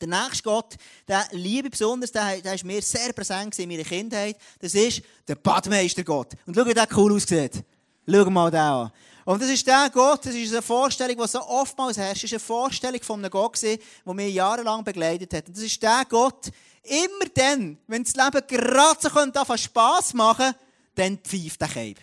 Der 0.00 0.08
nächste 0.08 0.42
Gott, 0.42 0.76
der 1.08 1.26
liebe 1.32 1.70
besonders, 1.70 2.12
der, 2.12 2.40
der 2.40 2.54
ist 2.54 2.64
mir 2.64 2.82
sehr 2.82 3.12
präsent 3.12 3.58
in 3.58 3.68
meiner 3.68 3.84
Kindheit, 3.84 4.36
das 4.58 4.74
ist 4.74 5.02
der 5.26 5.36
Badmeister 5.36 6.04
Gott. 6.04 6.32
Und 6.46 6.54
schau, 6.54 6.66
wie 6.66 6.74
der 6.74 6.88
cool 6.96 7.14
aussieht. 7.14 7.64
Schau 8.08 8.30
mal 8.30 8.50
da 8.50 8.82
an. 8.82 8.92
Und 9.24 9.42
das 9.42 9.50
ist 9.50 9.66
der 9.66 9.90
Gott, 9.92 10.24
das 10.24 10.34
ist 10.34 10.52
eine 10.52 10.62
Vorstellung, 10.62 11.16
die 11.16 11.28
so 11.28 11.40
oftmals 11.40 11.96
herrscht. 11.96 12.22
Das 12.22 12.30
ist 12.30 12.34
eine 12.34 12.40
Vorstellung 12.40 13.02
von 13.02 13.18
einem 13.18 13.30
Gott, 13.30 13.60
der 13.60 13.78
mich 14.04 14.34
jahrelang 14.34 14.84
begleitet 14.84 15.34
hat. 15.34 15.48
Und 15.48 15.56
das 15.56 15.64
ist 15.64 15.82
der 15.82 16.04
Gott, 16.08 16.46
immer 16.84 17.28
dann, 17.34 17.76
wenn 17.88 18.04
das 18.04 18.14
Leben 18.14 18.46
gerade 18.46 19.00
so 19.00 19.10
könnte, 19.10 19.58
Spass 19.58 20.14
machen 20.14 20.54
dann 20.96 21.18
pfeift 21.18 21.60
der 21.60 21.68
Keib. 21.68 21.98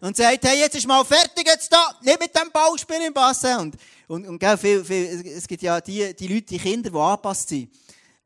Und 0.00 0.16
sagt, 0.16 0.44
hey, 0.44 0.60
jetzt 0.60 0.76
ist 0.76 0.86
mal 0.86 1.04
fertig, 1.04 1.46
jetzt 1.46 1.72
da, 1.72 1.96
nicht 2.02 2.20
mit 2.20 2.34
dem 2.36 2.50
Ballspiel 2.52 3.00
im 3.06 3.14
Bassin. 3.14 3.56
Und, 3.56 3.76
und, 4.06 4.28
und 4.28 4.38
gell, 4.38 4.56
viel, 4.58 4.84
viel, 4.84 5.26
es 5.26 5.48
gibt 5.48 5.62
ja 5.62 5.80
die, 5.80 6.14
die 6.14 6.28
Leute, 6.28 6.46
die 6.46 6.58
Kinder, 6.58 6.90
die 6.90 6.96
angepasst 6.96 7.48
sind. 7.48 7.70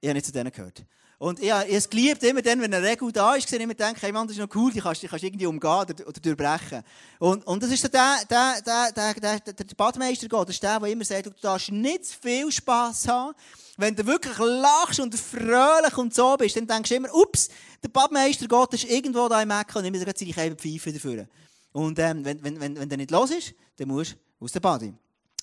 Ich 0.01 0.09
habe 0.09 0.15
nicht 0.15 0.27
zu 0.27 0.33
denen 0.33 0.51
gehört. 0.51 0.83
Und 1.21 1.39
ich 1.39 1.53
habe 1.53 1.69
es 1.69 1.91
geliebt, 1.91 2.23
immer 2.23 2.41
dann, 2.41 2.63
wenn 2.63 2.73
eine 2.73 2.89
Regel 2.89 3.13
da 3.13 3.35
ist, 3.35 3.53
immer 3.53 3.75
denke, 3.75 4.01
hey 4.01 4.11
Mann, 4.11 4.27
das 4.27 4.39
ist 4.39 4.41
noch 4.41 4.49
cool, 4.55 4.73
die 4.73 4.81
kannst 4.81 5.03
du 5.03 5.07
irgendwie 5.07 5.45
umgehen 5.45 5.71
oder, 5.71 6.09
oder 6.09 6.19
durchbrechen. 6.19 6.83
Und, 7.19 7.47
und 7.47 7.63
das 7.63 7.71
ist 7.71 7.83
so 7.83 7.89
der, 7.89 8.21
der, 8.31 8.63
der, 8.65 8.91
der, 8.91 9.13
der, 9.13 9.41
der, 9.41 9.53
der 9.53 9.75
Badmeister 9.77 10.29
Gott, 10.29 10.49
das 10.49 10.57
ist 10.57 10.63
der, 10.63 10.81
der 10.81 10.89
immer 10.89 11.05
sagt, 11.05 11.27
du 11.27 11.31
darfst 11.43 11.71
nicht 11.71 12.07
zu 12.07 12.17
viel 12.19 12.51
Spass 12.51 13.07
haben. 13.07 13.35
Wenn 13.77 13.95
du 13.95 14.07
wirklich 14.07 14.39
lachst 14.39 14.99
und 14.99 15.15
fröhlich 15.15 15.99
und 15.99 16.15
so 16.15 16.39
bist, 16.39 16.57
dann 16.57 16.67
denkst 16.67 16.89
du 16.89 16.97
immer, 16.97 17.15
ups, 17.15 17.51
der 17.83 17.91
Badmeister 17.91 18.49
Gott 18.49 18.73
ist 18.73 18.85
irgendwo 18.85 19.29
da 19.29 19.43
im 19.43 19.51
Ecken 19.51 19.77
und 19.77 19.85
immer 19.85 19.99
seine 19.99 20.33
kleine 20.33 20.57
Pfeife 20.57 20.91
dafür. 20.91 21.27
Und 21.73 21.99
ähm, 21.99 22.25
wenn, 22.25 22.43
wenn, 22.43 22.59
wenn, 22.59 22.79
wenn 22.79 22.89
der 22.89 22.97
nicht 22.97 23.11
los 23.11 23.31
ist, 23.31 23.53
dann 23.77 23.89
musst 23.89 24.13
du 24.13 24.45
aus 24.47 24.53
der 24.53 24.61
Body. 24.61 24.95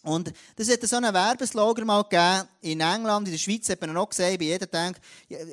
Und 0.03 0.31
das 0.55 0.69
hat 0.69 0.81
so 0.83 0.95
einen 0.95 1.13
Werbeslogan 1.13 1.85
mal 1.85 2.03
gegeben 2.03 2.47
in 2.61 2.79
England, 2.79 3.27
in 3.27 3.33
der 3.33 3.39
Schweiz 3.39 3.67
hat 3.69 3.81
man 3.81 3.93
noch 3.93 4.09
gesehen, 4.09 4.37
bei 4.37 4.45
jedem 4.45 4.69
denkt, 4.69 5.01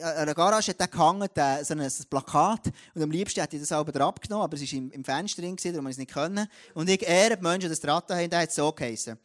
an 0.02 0.16
einer 0.16 0.34
Garage 0.34 0.70
hat 0.70 0.80
der 0.80 0.88
gehangen, 0.88 1.28
so 1.64 1.74
ein 1.74 1.90
Plakat, 2.08 2.70
und 2.94 3.02
am 3.02 3.10
liebsten 3.10 3.40
hätte 3.40 3.56
ich 3.56 3.62
das 3.62 3.70
selber 3.70 3.98
abgenommen, 4.00 4.44
aber 4.44 4.54
es 4.56 4.62
war 4.62 4.78
im, 4.78 4.90
im 4.90 5.04
Fenster 5.04 5.42
drin, 5.42 5.56
darum 5.56 5.84
man 5.84 5.90
es 5.90 5.98
nicht 5.98 6.12
können. 6.12 6.46
Und 6.74 6.88
ich 6.88 7.02
ehre 7.02 7.36
die 7.36 7.42
Menschen, 7.42 7.62
die 7.62 7.68
das 7.68 7.80
Draht 7.80 8.10
haben, 8.10 8.30
der 8.30 8.40
hat 8.40 8.52
so 8.52 8.70
geheißen. 8.70 9.18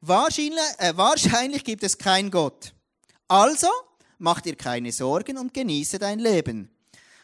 Wahrscheinlich, 0.00 0.60
äh, 0.78 0.94
wahrscheinlich 0.96 1.64
gibt 1.64 1.82
es 1.82 1.96
keinen 1.96 2.30
Gott. 2.30 2.74
Also 3.26 3.68
mach 4.18 4.40
dir 4.40 4.56
keine 4.56 4.92
Sorgen 4.92 5.38
und 5.38 5.54
genieße 5.54 5.98
dein 5.98 6.18
Leben. 6.18 6.68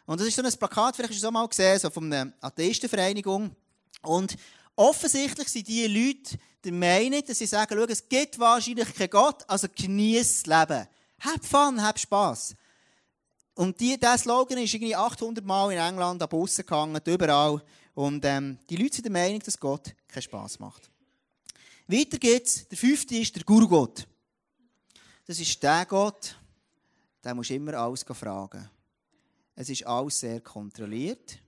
Und 0.07 0.19
das 0.19 0.29
ist 0.29 0.37
so 0.37 0.43
ein 0.43 0.53
Plakat, 0.53 0.97
vielleicht 0.97 1.13
hast 1.13 1.23
du 1.23 1.27
es 1.27 1.29
auch 1.29 1.33
mal 1.33 1.47
gesehen, 1.47 1.79
so 1.79 1.91
von 1.91 2.13
einer 2.13 2.33
Atheistenvereinigung. 2.41 3.55
Und 4.03 4.37
offensichtlich 4.77 5.49
sind 5.49 5.69
diese 5.69 5.89
Leute 5.89 6.39
der 6.65 6.73
Meinung, 6.73 7.23
dass 7.27 7.39
sie 7.39 7.47
sagen, 7.47 7.75
schau, 7.77 7.85
es 7.85 8.09
gibt 8.09 8.39
wahrscheinlich 8.39 8.95
keinen 8.95 9.11
Gott, 9.11 9.45
also 9.49 9.67
genieß 9.75 10.43
das 10.43 10.69
Leben. 10.69 10.87
Hab 11.21 11.45
Fun, 11.45 11.83
hab 11.83 11.99
Spass. 11.99 12.55
Und 13.55 13.79
die, 13.81 13.99
dieser 13.99 14.19
Slogan 14.19 14.59
ist 14.59 14.73
irgendwie 14.73 14.97
800 14.97 15.45
Mal 15.45 15.73
in 15.73 15.79
England 15.79 16.23
an 16.23 16.29
Bussen 16.29 16.65
gehangen, 16.65 17.01
überall. 17.05 17.63
Und 17.95 18.25
ähm, 18.25 18.59
die 18.69 18.77
Leute 18.77 18.97
sind 18.97 19.05
der 19.05 19.13
Meinung, 19.13 19.41
dass 19.41 19.59
Gott 19.59 19.95
keinen 20.09 20.23
Spass 20.23 20.59
macht. 20.59 20.91
Weiter 21.87 22.19
geht's. 22.19 22.69
Der 22.69 22.79
fünfte 22.79 23.17
ist 23.17 23.35
der 23.35 23.43
Guru-Gott. 23.45 24.07
Das 25.27 25.39
ist 25.39 25.63
der 25.63 25.85
Gott, 25.87 26.37
der 27.23 27.35
muss 27.35 27.51
immer 27.51 27.75
alles 27.75 28.03
fragen. 28.03 28.69
Es 29.55 29.69
ist 29.69 29.87
alles 29.87 30.21
sehr 30.21 30.41
kontrolliert. 30.41 31.39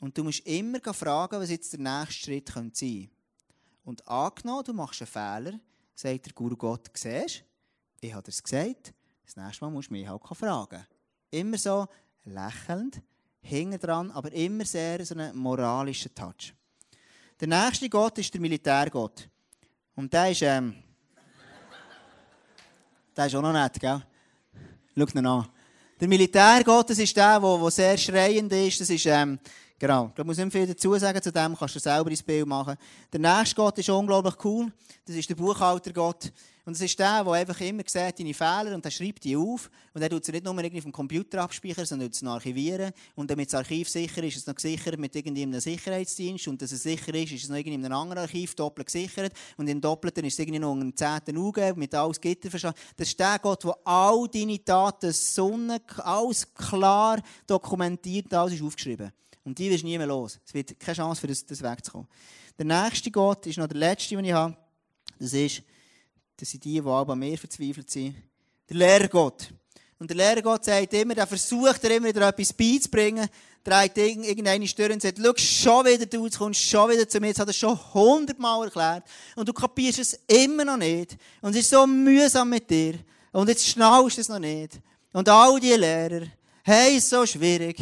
Und 0.00 0.16
du 0.16 0.24
musst 0.24 0.46
immer 0.46 0.80
fragen, 0.94 1.40
was 1.40 1.50
jetzt 1.50 1.72
der 1.72 1.80
nächste 1.80 2.24
Schritt 2.24 2.48
sein 2.48 2.72
könnte. 2.72 3.13
Und 3.84 4.06
angenommen, 4.08 4.64
du 4.64 4.72
machst 4.72 5.02
einen 5.02 5.08
Fehler, 5.08 5.60
sagt 5.94 6.26
der 6.26 6.32
Guru 6.32 6.56
Gott, 6.56 6.90
siehst 6.94 7.44
ich 8.00 8.12
habe 8.12 8.28
es 8.28 8.42
gesagt, 8.42 8.92
das 9.24 9.36
nächste 9.36 9.64
Mal 9.64 9.70
musst 9.70 9.88
du 9.88 9.94
mich 9.94 10.06
halt 10.06 10.22
fragen. 10.22 10.86
Immer 11.30 11.56
so 11.56 11.86
lächelnd, 12.24 13.00
hinten 13.40 13.78
dran, 13.78 14.10
aber 14.10 14.30
immer 14.32 14.64
sehr 14.64 15.04
so 15.04 15.14
einen 15.14 15.36
moralischen 15.36 16.14
Touch. 16.14 16.54
Der 17.40 17.48
nächste 17.48 17.88
Gott 17.88 18.18
ist 18.18 18.32
der 18.32 18.40
Militärgott. 18.40 19.28
Und 19.96 20.12
der 20.12 20.30
ist, 20.30 20.42
ähm, 20.42 20.74
der 23.16 23.26
ist 23.26 23.34
auch 23.34 23.42
noch 23.42 23.52
nett, 23.52 23.80
gell? 23.80 24.02
Schau 24.96 25.18
ihn 25.18 25.26
an. 25.26 25.48
Der 26.00 26.08
Militärgott, 26.08 26.90
das 26.90 26.98
ist 26.98 27.16
der, 27.16 27.38
der, 27.38 27.58
der 27.58 27.70
sehr 27.70 27.96
schreiend 27.96 28.52
ist. 28.52 28.80
Das 28.80 28.90
ist, 28.90 29.06
ähm, 29.06 29.38
Genau. 29.78 30.12
Ich 30.16 30.24
muss 30.24 30.38
nicht 30.38 30.52
viel 30.52 30.66
dazu 30.66 30.96
sagen 30.96 31.20
zu 31.20 31.32
dem, 31.32 31.56
kannst 31.56 31.74
du 31.74 31.78
selber 31.78 32.08
ins 32.08 32.22
Bild 32.22 32.46
machen. 32.46 32.76
Der 33.12 33.20
nächste 33.20 33.56
Gott 33.56 33.76
ist 33.78 33.90
unglaublich 33.90 34.34
cool. 34.44 34.72
Das 35.04 35.16
ist 35.16 35.28
der 35.28 35.34
Buchhaltergott. 35.34 36.32
Und 36.66 36.72
es 36.72 36.80
ist 36.80 36.98
der, 36.98 37.22
der 37.22 37.32
einfach 37.32 37.60
immer 37.60 37.82
sieht, 37.86 38.18
deine 38.18 38.32
Fehler 38.32 38.74
und 38.74 38.82
der 38.82 38.90
schreibt 38.90 39.24
die 39.24 39.36
auf. 39.36 39.70
Und 39.92 40.00
er 40.00 40.08
tut 40.08 40.24
sie 40.24 40.32
nicht 40.32 40.44
nur 40.44 40.56
irgendwie 40.56 40.80
dem 40.80 40.92
Computer 40.92 41.42
abspeichern, 41.42 41.84
sondern 41.84 42.08
tut 42.08 42.14
sie 42.14 42.26
archivieren. 42.26 42.92
Und 43.14 43.30
damit 43.30 43.52
das 43.52 43.60
Archiv 43.60 43.90
sicher 43.90 44.22
ist, 44.22 44.36
ist 44.36 44.42
es 44.42 44.46
noch 44.46 44.54
gesichert 44.54 44.98
mit 44.98 45.14
irgendeinem 45.14 45.60
Sicherheitsdienst. 45.60 46.48
Und 46.48 46.62
dass 46.62 46.72
es 46.72 46.82
sicher 46.82 47.12
ist, 47.14 47.32
ist 47.32 47.44
es 47.44 47.48
noch 47.50 47.58
in 47.58 47.74
einem 47.74 47.92
anderen 47.92 48.22
Archiv 48.22 48.54
doppelt 48.54 48.86
gesichert. 48.86 49.34
Und 49.58 49.68
im 49.68 49.78
Doppelten 49.78 50.24
ist 50.24 50.32
es 50.32 50.38
irgendwie 50.38 50.58
noch 50.58 50.72
einen 50.72 50.96
zehnten 50.96 51.36
UG 51.36 51.74
mit 51.76 51.94
alles 51.94 52.18
Gitter 52.18 52.48
verstanden. 52.48 52.80
Das 52.96 53.08
ist 53.08 53.20
der 53.20 53.38
Gott, 53.40 53.62
der 53.64 53.76
all 53.84 54.26
deine 54.32 54.64
Taten, 54.64 55.12
Sonne, 55.12 55.82
alles 55.98 56.52
klar 56.54 57.20
dokumentiert, 57.46 58.32
alles 58.32 58.54
ist 58.54 58.62
aufgeschrieben. 58.62 59.12
Und 59.44 59.58
die 59.58 59.70
wirst 59.70 59.84
nie 59.84 59.98
mehr 59.98 60.06
los. 60.06 60.40
Es 60.46 60.54
wird 60.54 60.80
keine 60.80 60.96
Chance, 60.96 61.20
für 61.20 61.26
das, 61.26 61.44
das 61.44 61.62
wegzukommen. 61.62 62.08
Der 62.58 62.64
nächste 62.64 63.10
Gott 63.10 63.46
ist 63.46 63.58
noch 63.58 63.66
der 63.66 63.76
letzte, 63.76 64.16
den 64.16 64.24
ich 64.24 64.32
habe. 64.32 64.56
Das 65.18 65.34
ist, 65.34 65.62
das 66.36 66.50
sind 66.50 66.64
die, 66.64 66.80
die 66.80 66.86
alle 66.86 67.12
an 67.12 67.18
mir 67.18 67.38
verzweifelt 67.38 67.90
sind. 67.90 68.16
Der 68.68 68.76
Lehrgott. 68.76 69.52
Und 69.98 70.10
der 70.10 70.16
Lehrgott 70.16 70.64
sagt 70.64 70.92
immer, 70.92 71.14
der 71.14 71.26
versucht 71.26 71.82
immer 71.84 72.08
wieder 72.08 72.28
etwas 72.28 72.52
beizubringen, 72.52 73.28
dreht 73.62 73.96
irgendeine 73.96 74.66
Stirn 74.66 74.92
und 74.92 75.02
sagt, 75.02 75.18
schau, 75.18 75.32
schon 75.36 75.86
wieder 75.86 76.06
du, 76.06 76.24
jetzt 76.24 76.38
kommst 76.38 76.60
schon 76.60 76.90
wieder 76.90 77.08
zu 77.08 77.20
mir, 77.20 77.28
jetzt 77.28 77.40
hat 77.40 77.48
er 77.48 77.54
schon 77.54 77.78
hundertmal 77.94 78.64
erklärt. 78.64 79.04
Und 79.36 79.48
du 79.48 79.52
kapierst 79.52 80.00
es 80.00 80.20
immer 80.26 80.64
noch 80.64 80.76
nicht. 80.76 81.16
Und 81.40 81.52
es 81.52 81.62
ist 81.62 81.70
so 81.70 81.86
mühsam 81.86 82.50
mit 82.50 82.68
dir. 82.68 82.98
Und 83.32 83.48
jetzt 83.48 83.66
schnallst 83.66 84.16
du 84.16 84.20
es 84.20 84.28
noch 84.28 84.38
nicht. 84.38 84.80
Und 85.12 85.28
all 85.28 85.58
die 85.60 85.72
Lehrer, 85.72 86.26
hey, 86.62 86.96
ist 86.96 87.08
so 87.08 87.24
schwierig. 87.24 87.76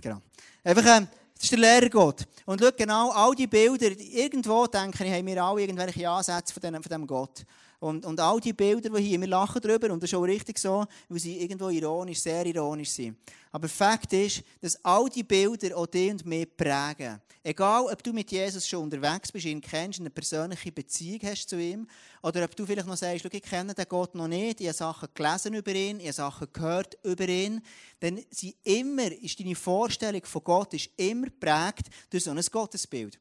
Genau. 0.00 0.22
Einfach, 0.64 0.96
ähm, 0.96 1.08
das 1.34 1.44
ist 1.44 1.52
der 1.52 1.58
Lehrgott. 1.58 2.26
Und 2.46 2.60
schau 2.60 2.70
genau, 2.76 3.10
all 3.10 3.34
die 3.34 3.46
Bilder, 3.46 3.90
irgendwo 3.90 4.66
denke 4.66 5.04
ich, 5.04 5.12
haben 5.12 5.26
wir 5.26 5.42
alle 5.42 5.60
irgendwelche 5.62 6.08
Ansätze 6.08 6.54
von 6.54 6.60
diesem, 6.60 6.82
von 6.82 6.88
diesem 6.88 7.06
Gott. 7.06 7.44
Und, 7.80 8.04
und 8.04 8.20
all 8.20 8.38
die 8.40 8.52
Bilder, 8.52 8.90
die 8.90 9.02
hier, 9.02 9.18
wir 9.18 9.26
lachen 9.26 9.60
darüber, 9.62 9.90
und 9.90 10.02
das 10.02 10.10
ist 10.10 10.14
auch 10.14 10.22
richtig 10.22 10.58
so, 10.58 10.84
weil 11.08 11.18
sie 11.18 11.40
irgendwo 11.40 11.70
ironisch, 11.70 12.20
sehr 12.20 12.44
ironisch 12.44 12.90
sind. 12.90 13.16
Aber 13.50 13.68
Fakt 13.68 14.12
ist, 14.12 14.42
dass 14.60 14.84
all 14.84 15.08
die 15.08 15.22
Bilder 15.22 15.74
auch 15.74 15.86
dich 15.86 16.10
und 16.10 16.26
mich 16.26 16.46
prägen. 16.54 17.20
Egal, 17.42 17.84
ob 17.90 18.02
du 18.02 18.12
mit 18.12 18.30
Jesus 18.30 18.68
schon 18.68 18.82
unterwegs 18.82 19.32
bist, 19.32 19.46
ihn 19.46 19.62
kennst, 19.62 19.98
eine 19.98 20.10
persönliche 20.10 20.70
Beziehung 20.70 21.20
hast 21.22 21.48
zu 21.48 21.58
ihm, 21.58 21.86
oder 22.22 22.44
ob 22.44 22.54
du 22.54 22.66
vielleicht 22.66 22.86
noch 22.86 22.98
sagst, 22.98 23.24
ich 23.24 23.42
kenne 23.42 23.72
den 23.72 23.86
Gott 23.88 24.14
noch 24.14 24.28
nicht, 24.28 24.60
ich 24.60 24.66
habe 24.66 24.76
Sachen 24.76 25.08
gelesen 25.14 25.54
über 25.54 25.74
ihn, 25.74 26.00
ich 26.00 26.08
habe 26.08 26.12
Sachen 26.12 26.48
gehört 26.52 26.98
über 27.02 27.26
ihn, 27.26 27.62
dann 28.00 28.20
sie 28.28 28.54
immer, 28.62 29.10
ist 29.10 29.40
deine 29.40 29.54
Vorstellung 29.54 30.22
von 30.26 30.44
Gott 30.44 30.74
ist 30.74 30.90
immer 30.98 31.28
prägt 31.30 31.88
durch 32.10 32.24
so 32.24 32.30
ein 32.30 32.42
Gottesbild. 32.52 33.18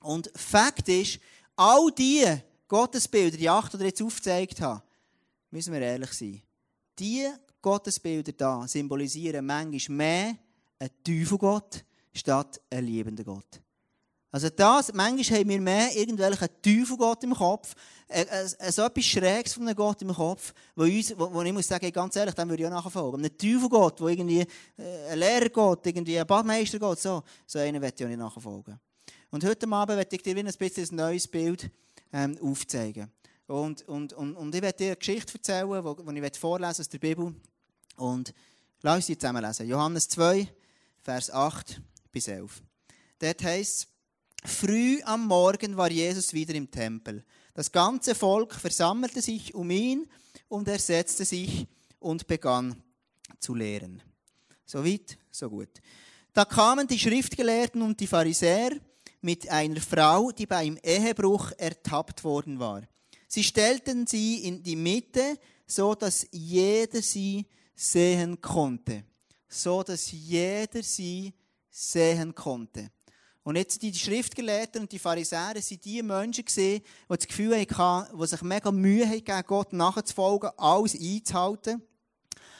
Und 0.00 0.30
Fakt 0.34 0.88
ist, 0.88 1.20
all 1.56 1.90
die 1.90 2.24
Gottesbilder, 2.68 3.36
die 3.36 3.48
acht 3.48 3.74
oder 3.74 3.84
jetzt 3.84 4.02
aufgezeigt 4.02 4.60
habe, 4.60 4.82
müssen 5.50 5.72
wir 5.72 5.80
ehrlich 5.80 6.12
sein. 6.12 6.42
Die 6.98 7.26
Gottesbilder 7.62 8.32
da 8.32 8.68
symbolisieren 8.68 9.44
manchmal 9.44 9.96
mehr 9.96 10.36
einen 10.78 10.90
Teufelgott 11.02 11.84
statt 12.12 12.60
einen 12.70 12.86
liebenden 12.86 13.24
Gott. 13.24 13.60
Also 14.30 14.50
das, 14.50 14.92
manchmal 14.92 15.40
haben 15.40 15.48
wir 15.48 15.60
mehr 15.60 15.96
irgendwelchen 15.96 16.48
Teufelgott 16.62 17.24
im 17.24 17.34
Kopf, 17.34 17.74
äh, 18.08 18.22
äh, 18.22 18.48
äh, 18.58 18.70
so 18.70 18.82
etwas 18.82 19.04
Schräges 19.04 19.54
von 19.54 19.66
einem 19.66 19.74
Gott 19.74 20.02
im 20.02 20.12
Kopf, 20.12 20.52
wo, 20.76 20.82
uns, 20.82 21.18
wo, 21.18 21.32
wo 21.32 21.40
ich 21.40 21.52
muss 21.52 21.66
sagen, 21.66 21.90
ganz 21.90 22.14
ehrlich, 22.14 22.34
dem 22.34 22.50
würde 22.50 22.62
ich 22.62 22.68
auch 22.68 22.84
nachfolgen. 22.84 23.24
Ein 23.24 23.38
Teufelgott, 23.38 24.00
wo 24.02 24.08
irgendwie 24.08 24.40
äh, 24.76 25.12
ein 25.12 25.18
Lehrergott, 25.18 25.86
irgendwie 25.86 26.20
ein 26.20 26.26
Badmeistergott, 26.26 27.00
so, 27.00 27.22
so 27.46 27.58
einen 27.58 27.80
möchte 27.80 28.02
ich 28.02 28.06
auch 28.06 28.10
nicht 28.10 28.18
nachfolgen. 28.18 28.78
Und 29.30 29.44
heute 29.44 29.66
Abend 29.70 29.96
werde 29.96 30.16
ich 30.16 30.22
dir 30.22 30.36
ein 30.36 30.44
bisschen 30.44 30.88
ein 30.90 30.96
neues 30.96 31.26
Bild 31.26 31.70
ähm, 32.12 32.38
aufzeigen. 32.40 33.10
Und, 33.46 33.88
und, 33.88 34.12
und, 34.12 34.36
und 34.36 34.54
ich 34.54 34.62
werde 34.62 34.76
dir 34.76 34.86
eine 34.88 34.96
Geschichte 34.96 35.34
erzählen, 35.34 35.96
die 36.14 36.20
ich 36.20 36.38
vorlesen 36.38 36.82
aus 36.82 36.88
der 36.88 36.98
Bibel. 36.98 37.34
Und 37.96 38.34
lass 38.82 38.96
uns 38.96 39.06
die 39.06 39.18
zusammen 39.18 39.42
lesen. 39.42 39.66
Johannes 39.66 40.08
2, 40.08 40.48
Vers 41.02 41.30
8 41.30 41.80
bis 42.12 42.28
11. 42.28 42.62
Dort 43.18 43.42
heißt 43.42 43.88
es, 44.44 44.50
früh 44.50 45.00
am 45.04 45.26
Morgen 45.26 45.76
war 45.76 45.90
Jesus 45.90 46.32
wieder 46.32 46.54
im 46.54 46.70
Tempel. 46.70 47.24
Das 47.54 47.72
ganze 47.72 48.14
Volk 48.14 48.54
versammelte 48.54 49.22
sich 49.22 49.54
um 49.54 49.70
ihn 49.70 50.08
und 50.48 50.68
er 50.68 50.78
setzte 50.78 51.24
sich 51.24 51.66
und 51.98 52.26
begann 52.26 52.82
zu 53.40 53.54
lehren. 53.54 54.02
So 54.64 54.84
weit, 54.84 55.18
so 55.30 55.48
gut. 55.48 55.70
Da 56.32 56.44
kamen 56.44 56.86
die 56.86 56.98
Schriftgelehrten 56.98 57.82
und 57.82 57.98
die 57.98 58.06
Pharisäer 58.06 58.72
mit 59.20 59.48
einer 59.48 59.80
Frau, 59.80 60.30
die 60.30 60.46
beim 60.46 60.78
Ehebruch 60.82 61.52
ertappt 61.56 62.24
worden 62.24 62.58
war. 62.58 62.82
Sie 63.26 63.44
stellten 63.44 64.06
sie 64.06 64.44
in 64.44 64.62
die 64.62 64.76
Mitte, 64.76 65.38
so 65.66 65.94
dass 65.94 66.26
jeder 66.30 67.02
sie 67.02 67.46
sehen 67.74 68.40
konnte. 68.40 69.04
So 69.48 69.82
dass 69.82 70.10
jeder 70.10 70.82
sie 70.82 71.34
sehen 71.70 72.34
konnte. 72.34 72.90
Und 73.42 73.56
jetzt 73.56 73.80
die 73.80 73.94
Schriftgelehrten 73.94 74.82
und 74.82 74.92
die 74.92 74.98
Pharisäer 74.98 75.54
sind 75.62 75.84
die 75.84 76.02
Menschen 76.02 76.44
gesehen, 76.44 76.82
die 76.82 77.16
das 77.16 77.26
Gefühl 77.26 77.58
hatten, 77.58 78.18
die 78.18 78.26
sich 78.26 78.42
mega 78.42 78.70
Mühe 78.70 79.08
haben, 79.08 79.46
Gott 79.46 79.72
nachzufolgen, 79.72 80.50
alles 80.56 80.94
einzuhalten. 80.94 81.82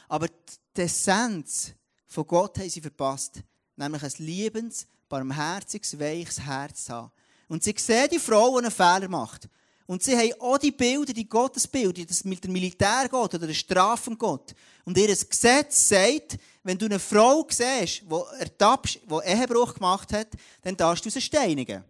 Aber 0.07 0.27
die 0.75 0.81
Essenz 0.81 1.73
von 2.07 2.25
Gott 2.25 2.57
haben 2.57 2.69
sie 2.69 2.81
verpasst. 2.81 3.41
Nämlich 3.75 4.01
ein 4.01 4.11
liebens, 4.17 4.87
barmherziges, 5.09 5.99
weiches 5.99 6.39
Herz 6.39 6.89
haben. 6.89 7.11
Und 7.47 7.63
sie 7.63 7.73
sehen 7.77 8.07
die 8.11 8.19
Frau, 8.19 8.51
die 8.51 8.65
einen 8.65 8.71
Fehler 8.71 9.09
macht. 9.09 9.49
Und 9.87 10.03
sie 10.03 10.15
haben 10.15 10.39
auch 10.39 10.59
die 10.59 10.71
Bilder, 10.71 11.13
die 11.13 11.27
Gottesbilder, 11.27 12.05
das 12.05 12.23
mit 12.23 12.43
der 12.43 12.51
Militärgott 12.51 13.33
oder 13.33 13.47
der 13.47 13.55
Strafengott. 13.55 14.53
Und 14.85 14.95
ihr 14.99 15.07
Gesetz 15.07 15.89
sagt, 15.89 16.37
wenn 16.61 16.77
du 16.77 16.85
eine 16.85 16.99
Frau 16.99 17.43
siehst, 17.49 18.03
die 18.03 18.39
ertappst, 18.39 18.99
die 19.09 19.27
Ehebruch 19.27 19.73
gemacht 19.73 20.13
hat, 20.13 20.27
dann 20.61 20.77
darfst 20.77 21.05
du 21.05 21.09
sie 21.09 21.19
steinigen. 21.19 21.83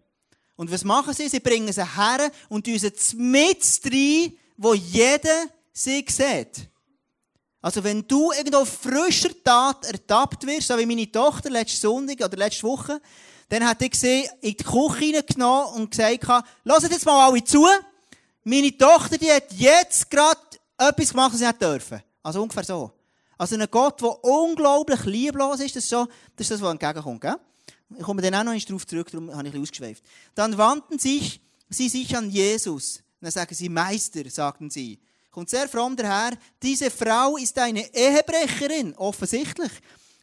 Und 0.56 0.72
was 0.72 0.82
machen 0.82 1.12
sie? 1.12 1.28
Sie 1.28 1.40
bringen 1.40 1.70
sie 1.70 1.84
her 1.84 2.32
und 2.48 2.64
tun 2.64 2.78
sie 2.78 3.16
mit 3.16 3.80
rein, 3.84 4.32
wo 4.56 4.72
jeder 4.72 5.46
sie 5.70 6.02
sieht. 6.08 6.69
Also 7.62 7.84
wenn 7.84 8.06
du 8.06 8.32
irgendwo 8.32 8.64
frischer 8.64 9.30
Tat 9.44 9.84
ertappt 9.84 10.46
wirst, 10.46 10.68
so 10.68 10.78
wie 10.78 10.86
meine 10.86 11.10
Tochter 11.10 11.50
letzte 11.50 11.80
Sonntag 11.80 12.24
oder 12.24 12.36
letzte 12.36 12.62
Woche, 12.62 13.00
dann 13.50 13.66
hat 13.66 13.82
ich 13.82 13.94
sie 13.94 14.28
in 14.40 14.56
die 14.56 14.64
Küche 14.64 15.04
hineingenommen 15.04 15.74
und 15.74 15.90
gesagt, 15.90 16.46
lasst 16.64 16.90
jetzt 16.90 17.04
mal 17.04 17.28
alle 17.28 17.44
zu. 17.44 17.66
Meine 18.44 18.76
Tochter, 18.76 19.18
die 19.18 19.30
hat 19.30 19.52
jetzt 19.52 20.10
gerade 20.10 20.40
etwas 20.78 21.10
gemacht, 21.10 21.32
was 21.32 21.40
sie 21.40 21.46
nicht 21.46 21.60
dürfen. 21.60 22.00
Also 22.22 22.42
ungefähr 22.42 22.64
so. 22.64 22.92
Also 23.36 23.56
ein 23.56 23.66
Gott, 23.70 24.00
der 24.00 24.24
unglaublich 24.24 25.04
lieblos 25.04 25.60
ist, 25.60 25.76
das 25.76 25.84
ist, 25.84 25.90
so, 25.90 26.06
das, 26.36 26.44
ist 26.46 26.50
das, 26.52 26.62
was 26.62 26.72
entgegenkommt. 26.72 27.20
Gell? 27.20 27.36
Ich 27.96 28.02
komme 28.02 28.22
dann 28.22 28.34
auch 28.34 28.44
noch 28.44 28.64
darauf 28.64 28.86
zurück, 28.86 29.10
darum 29.10 29.34
habe 29.34 29.48
ich 29.48 29.54
ein 29.54 29.62
ausgeschweift. 29.62 30.04
Dann 30.34 30.56
wandten 30.56 30.98
sich, 30.98 31.40
sie 31.68 31.88
sich 31.88 32.16
an 32.16 32.30
Jesus. 32.30 33.02
Dann 33.20 33.30
sagen 33.30 33.54
sie, 33.54 33.68
Meister, 33.68 34.28
sagten 34.30 34.70
sie 34.70 34.98
kommt 35.30 35.50
sehr 35.50 35.68
fromm 35.68 35.96
daher, 35.96 36.36
diese 36.62 36.90
Frau 36.90 37.36
ist 37.36 37.58
eine 37.58 37.92
Ehebrecherin, 37.94 38.94
offensichtlich. 38.96 39.70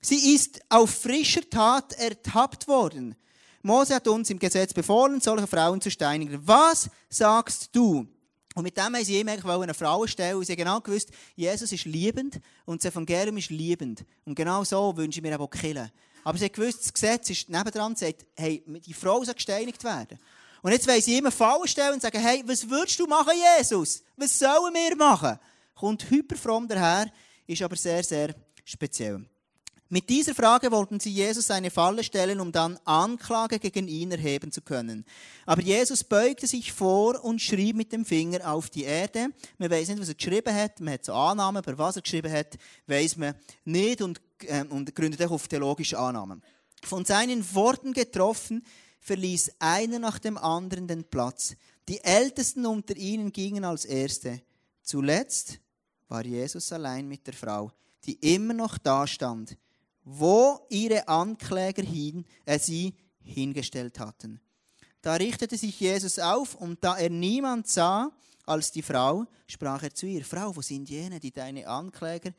Sie 0.02 0.36
ist 0.36 0.62
auf 0.70 0.90
frischer 0.90 1.50
Tat 1.50 1.94
ertappt 1.94 2.68
worden. 2.68 3.16
Mose 3.62 3.96
hat 3.96 4.08
uns 4.08 4.30
im 4.30 4.40
Gesetz 4.40 4.74
befohlen, 4.74 5.20
solche 5.20 5.48
Frauen 5.48 5.82
zu 5.82 5.92
steinigen. 5.92 6.40
Was 6.46 6.90
sagst 7.10 7.70
du? 7.74 8.08
Und 8.56 8.64
mit 8.64 8.78
dem 8.78 8.86
haben 8.86 9.04
sie 9.04 9.20
ihm 9.20 9.28
eigentlich 9.28 9.46
eine 9.46 9.74
Frau 9.74 10.08
stellen. 10.08 10.44
Sie 10.44 10.54
haben 10.54 10.58
genau 10.58 10.80
gewusst, 10.80 11.10
Jesus 11.36 11.72
ist 11.72 11.86
liebend 11.86 12.40
und 12.66 12.84
das 12.84 12.92
Evangelium 12.92 13.38
ist 13.38 13.50
liebend. 13.50 14.04
Und 14.26 14.36
genau 14.36 14.64
so 14.64 14.96
wünschen 14.98 15.24
wir 15.24 15.40
auch 15.40 15.50
killen. 15.50 15.92
Aber 16.24 16.38
sie 16.38 16.46
haben 16.46 16.54
gewusst, 16.54 16.80
das 16.80 16.94
Gesetz 16.94 17.30
ist 17.30 17.50
nebendran, 17.50 17.96
sagt, 17.96 18.26
hey, 18.36 18.64
die 18.66 18.94
Frau 18.94 19.24
soll 19.24 19.36
gesteinigt 19.36 19.84
werden. 19.84 20.20
Und 20.68 20.74
jetzt 20.74 20.86
wollen 20.86 21.02
sie 21.02 21.18
immer 21.18 21.32
Fallen 21.32 21.66
stellen 21.66 21.94
und 21.94 22.02
sagen, 22.02 22.20
hey, 22.20 22.44
was 22.46 22.70
würdest 22.70 23.00
du 23.00 23.08
machen, 23.08 23.32
Jesus? 23.58 24.04
Was 24.18 24.38
sollen 24.38 24.74
wir 24.74 24.98
machen? 24.98 25.40
Kommt 25.74 26.10
hyperfromm 26.10 26.68
daher, 26.68 27.10
ist 27.46 27.62
aber 27.62 27.78
sehr, 27.78 28.04
sehr 28.04 28.36
speziell. 28.66 29.26
Mit 29.88 30.10
dieser 30.10 30.36
Frage 30.36 30.70
wollten 30.70 31.00
sie 31.00 31.12
Jesus 31.12 31.50
eine 31.52 31.72
Falle 31.72 32.04
stellen, 32.04 32.42
um 32.42 32.52
dann 32.52 32.78
Anklage 32.84 33.60
gegen 33.60 33.88
ihn 33.88 34.12
erheben 34.12 34.52
zu 34.52 34.60
können. 34.60 35.06
Aber 35.46 35.62
Jesus 35.62 36.04
beugte 36.04 36.48
sich 36.48 36.74
vor 36.74 37.24
und 37.24 37.42
schrieb 37.42 37.78
mit 37.78 37.94
dem 37.94 38.04
Finger 38.04 38.52
auf 38.52 38.70
die 38.70 38.84
Erde. 38.84 39.30
Man 39.58 39.72
weiß 39.72 39.88
nicht, 39.88 40.02
was 40.02 40.10
er 40.10 40.16
geschrieben 40.16 40.54
hat. 40.54 40.82
Man 40.82 40.96
hat 40.96 41.06
so 41.06 41.14
Annahmen, 41.14 41.64
aber 41.64 41.78
was 41.78 41.96
er 41.96 42.02
geschrieben 42.02 42.34
hat, 42.34 42.58
weiß 42.88 43.16
man 43.16 43.36
nicht 43.64 44.02
und, 44.02 44.20
äh, 44.42 44.66
und 44.66 44.94
gründet 44.94 45.24
auch 45.24 45.32
auf 45.32 45.48
theologische 45.48 45.98
Annahmen. 45.98 46.44
Von 46.84 47.06
seinen 47.06 47.56
Worten 47.56 47.94
getroffen, 47.94 48.66
verließ 49.00 49.52
einer 49.60 50.00
nach 50.00 50.20
dem 50.20 50.38
anderen 50.38 50.88
den 50.88 51.04
Platz. 51.04 51.56
Die 51.88 52.04
Ältesten 52.04 52.66
unter 52.66 52.96
ihnen 52.98 53.32
gingen 53.32 53.64
als 53.64 53.86
Erste. 53.86 54.42
Zuletzt 54.82 55.60
war 56.08 56.26
Jesus 56.26 56.72
allein 56.72 57.08
mit 57.08 57.26
der 57.28 57.34
Frau, 57.34 57.72
die 58.06 58.14
immer 58.36 58.54
noch 58.54 58.78
da 58.78 59.08
stand, 59.08 59.58
wo 60.04 60.66
ihre 60.70 61.08
Ankläger 61.08 61.84
hin, 61.84 62.26
äh, 62.46 62.60
sie 62.60 62.94
hingestellt 63.24 64.00
hatten. 64.00 64.40
Da 65.02 65.16
richtete 65.16 65.58
sich 65.58 65.80
Jesus 65.80 66.20
auf 66.20 66.56
und 66.56 66.84
da 66.84 66.98
er 66.98 67.10
niemand 67.10 67.68
sah, 67.68 68.12
als 68.46 68.72
die 68.72 68.82
Frau, 68.82 69.26
sprach 69.46 69.84
er 69.84 69.94
zu 69.94 70.06
ihr, 70.06 70.24
Frau, 70.24 70.56
wo 70.56 70.62
sind 70.62 70.90
jene, 70.90 71.20
die 71.20 71.32
deine 71.32 71.68
Ankläger, 71.68 72.32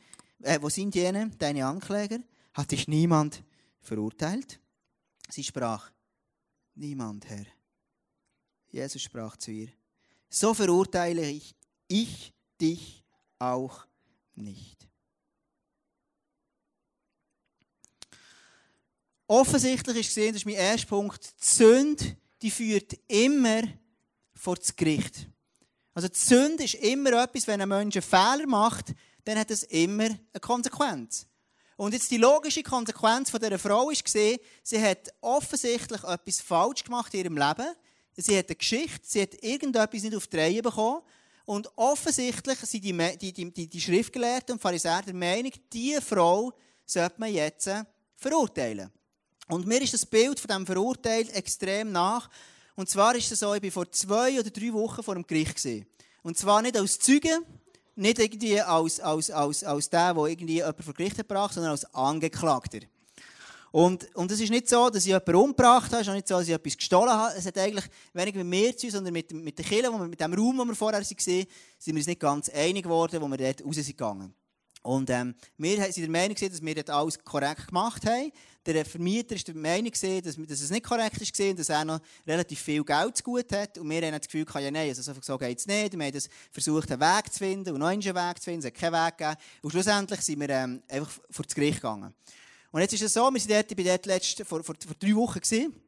äh, 0.43 0.59
wo 0.61 0.69
sind 0.69 0.95
jene, 0.95 1.31
deine 1.39 1.67
Ankläger? 1.67 2.19
Hat 2.55 2.71
dich 2.71 2.89
niemand 2.89 3.43
verurteilt? 3.81 4.59
Sie 5.29 5.45
sprach, 5.45 5.91
niemand, 6.79 7.29
Herr. 7.29 7.47
Jesus 8.71 9.03
sprach 9.03 9.37
zu 9.37 9.51
ihr, 9.51 9.69
so 10.29 10.55
verurteile 10.55 11.29
ich, 11.29 11.55
ich 11.87 12.33
dich 12.61 13.05
auch 13.39 13.87
nicht. 14.35 14.87
Offensichtlich 19.27 19.99
ist 19.99 20.09
gesehen, 20.09 20.33
das 20.33 20.43
ist 20.43 20.47
mein 20.47 20.55
erster 20.55 20.89
Punkt, 20.89 21.35
die 21.41 21.47
Sünde, 21.47 22.17
die 22.41 22.51
führt 22.51 22.99
immer 23.09 23.63
vor 24.35 24.57
das 24.57 24.75
Gericht. 24.75 25.29
Also 25.93 26.09
die 26.09 26.19
Sünde 26.19 26.65
ist 26.65 26.75
immer 26.77 27.23
etwas, 27.23 27.47
wenn 27.47 27.61
ein 27.61 27.69
Mensch 27.69 27.97
einen 27.97 28.03
Fehler 28.03 28.47
macht, 28.47 28.95
dann 29.25 29.39
hat 29.39 29.51
es 29.51 29.65
immer 29.65 30.05
eine 30.05 30.41
Konsequenz. 30.41 31.27
Und 31.79 31.93
jetzt 31.95 32.11
die 32.11 32.17
logische 32.17 32.65
Konsequenz 32.65 33.31
von 33.31 33.39
dieser 33.39 33.57
Frau 33.57 33.87
gesehen, 33.87 34.41
sie 34.65 34.83
hat 34.83 35.15
offensichtlich 35.21 36.03
etwas 36.03 36.41
falsch 36.41 36.83
gemacht 36.83 37.15
in 37.15 37.21
ihrem 37.21 37.39
Leben. 37.39 37.73
Sie 38.17 38.37
hat 38.37 38.49
eine 38.49 38.57
Geschichte, 38.57 38.99
sie 39.05 39.23
hat 39.23 39.41
irgendetwas 39.45 40.03
nicht 40.03 40.17
auf 40.17 40.27
die 40.27 40.39
Reihe 40.39 40.61
bekommen. 40.61 41.03
Und 41.45 41.71
offensichtlich 41.77 42.59
sind 42.59 42.85
die, 42.85 43.33
die, 43.33 43.53
die, 43.53 43.69
die 43.69 43.81
Schriftgelehrten 43.81 44.55
und 44.55 44.61
Pharisäer 44.61 45.03
der 45.03 45.15
Meinung, 45.15 45.53
diese 45.73 46.03
Frau 46.03 46.53
sollte 46.85 47.15
man 47.21 47.33
jetzt 47.33 47.71
verurteilen. 48.17 48.91
Und 49.47 49.65
mir 49.65 49.81
ist 49.81 49.95
das 49.95 50.05
Bild 50.05 50.41
von 50.41 50.49
diesem 50.49 50.67
Verurteilt 50.67 51.33
extrem 51.33 51.93
nach. 51.93 52.29
Und 52.75 52.91
zwar 52.91 53.15
ist 53.15 53.31
es 53.31 53.39
so, 53.39 53.55
ich 53.55 53.63
war 53.63 53.71
vor 53.71 53.93
zwei 53.93 54.41
oder 54.41 54.51
drei 54.51 54.73
Wochen 54.73 55.05
vor 55.05 55.15
dem 55.15 55.25
Gericht. 55.25 55.55
Gewesen. 55.55 55.87
Und 56.23 56.37
zwar 56.37 56.61
nicht 56.61 56.77
als 56.77 56.99
Zeuge, 56.99 57.39
nicht 57.99 58.19
irgendwie 58.19 58.61
als, 58.61 59.01
als, 59.01 59.31
als, 59.31 59.65
als 59.65 59.91
der, 59.91 60.15
der 60.15 60.25
irgendwie 60.25 60.55
jemanden 60.55 60.83
vor 60.83 60.95
Gericht 60.95 61.17
gebracht 61.17 61.55
sondern 61.55 61.73
als 61.73 61.95
Angeklagter. 61.95 62.81
Und, 63.71 64.15
und 64.15 64.31
es 64.31 64.41
ist 64.41 64.51
nicht 64.51 64.69
so, 64.69 64.89
dass 64.89 65.03
ich 65.03 65.09
jemanden 65.09 65.35
umgebracht 65.35 65.93
habe, 65.93 65.97
es 65.97 66.03
ist 66.03 66.09
auch 66.09 66.15
nicht 66.15 66.29
so, 66.29 66.39
dass 66.39 66.49
ich 66.49 66.55
etwas 66.55 66.77
gestohlen 66.77 67.11
habe. 67.11 67.35
Es 67.37 67.45
hat 67.45 67.59
eigentlich 67.59 67.85
weniger 68.15 68.39
mit 68.39 68.47
mir 68.47 68.77
zu 68.77 68.87
tun, 68.87 68.91
sondern 68.93 69.13
mit, 69.13 69.31
mit 69.33 69.59
der 69.59 69.65
Kirche, 69.65 69.91
mit 69.91 70.19
dem 70.19 70.33
Raum, 70.33 70.59
wo 70.59 70.65
wir 70.65 70.75
vorher 70.75 71.01
waren, 71.01 71.05
sind 71.05 71.27
wir 71.27 71.95
uns 71.95 72.07
nicht 72.07 72.21
ganz 72.21 72.49
einig 72.49 72.85
geworden, 72.85 73.21
wo 73.21 73.29
wir 73.29 73.37
dort 73.37 73.65
raus 73.65 73.77
sind. 73.77 74.33
Und 74.83 75.11
ähm, 75.11 75.35
wir 75.57 75.83
sind 75.93 76.03
der 76.03 76.11
Meinung, 76.11 76.37
dass 76.37 76.63
wir 76.63 76.75
das 76.75 76.95
alles 76.95 77.19
korrekt 77.25 77.69
gemacht 77.69 78.07
haben. 78.07 78.31
Der 78.65 78.85
Vermieter 78.85 79.35
war 79.35 79.43
der 79.43 79.55
Meinung, 79.55 79.91
dass, 79.93 80.37
dass 80.37 80.61
es 80.61 80.71
nicht 80.71 80.85
korrekt 80.85 81.21
ist 81.21 81.41
und 81.41 81.59
dass 81.59 81.69
er 81.69 81.85
noch 81.85 82.01
relativ 82.27 82.61
viel 82.61 82.85
Geld 82.85 83.17
zu 83.17 83.23
gut 83.23 83.51
hat. 83.53 83.79
Und 83.79 83.89
wir 83.89 84.03
haben 84.03 84.13
das 84.13 84.29
Gefühl, 84.29 84.45
ja, 84.63 84.71
nein, 84.71 84.89
also 84.89 85.13
so 85.21 85.39
geht 85.39 85.59
es 85.59 85.67
nicht. 85.67 85.97
Wir 85.97 86.05
haben 86.05 86.13
das 86.13 86.29
versucht, 86.53 86.91
einen 86.93 87.01
Weg 87.01 87.33
zu 87.33 87.39
finden 87.39 87.73
und 87.73 87.81
noch 87.81 87.87
einen 87.87 88.03
Weg 88.03 88.39
zu 88.39 88.45
finden. 88.45 88.61
Es 88.61 88.67
hat 88.67 88.75
keinen 88.75 88.93
Weg 88.93 89.19
gegeben. 89.19 89.37
Und 89.63 89.71
schlussendlich 89.71 90.21
sind 90.21 90.41
wir 90.41 90.51
ähm, 90.51 90.83
einfach 90.89 91.11
vor 91.31 91.45
das 91.45 91.55
Gericht 91.55 91.81
gegangen. 91.81 92.15
Und 92.71 92.81
jetzt 92.83 92.93
ist 92.93 93.03
es 93.03 93.15
so, 93.15 93.23
wir 93.23 93.41
waren 93.41 93.49
dort, 93.49 93.73
ich 93.73 93.79
war 93.79 93.85
dort 93.85 94.07
letzte, 94.07 94.45
vor, 94.45 94.63
vor, 94.63 94.75
vor 94.87 94.97
drei 94.99 95.15
Wochen. 95.15 95.41
Gewesen. 95.41 95.88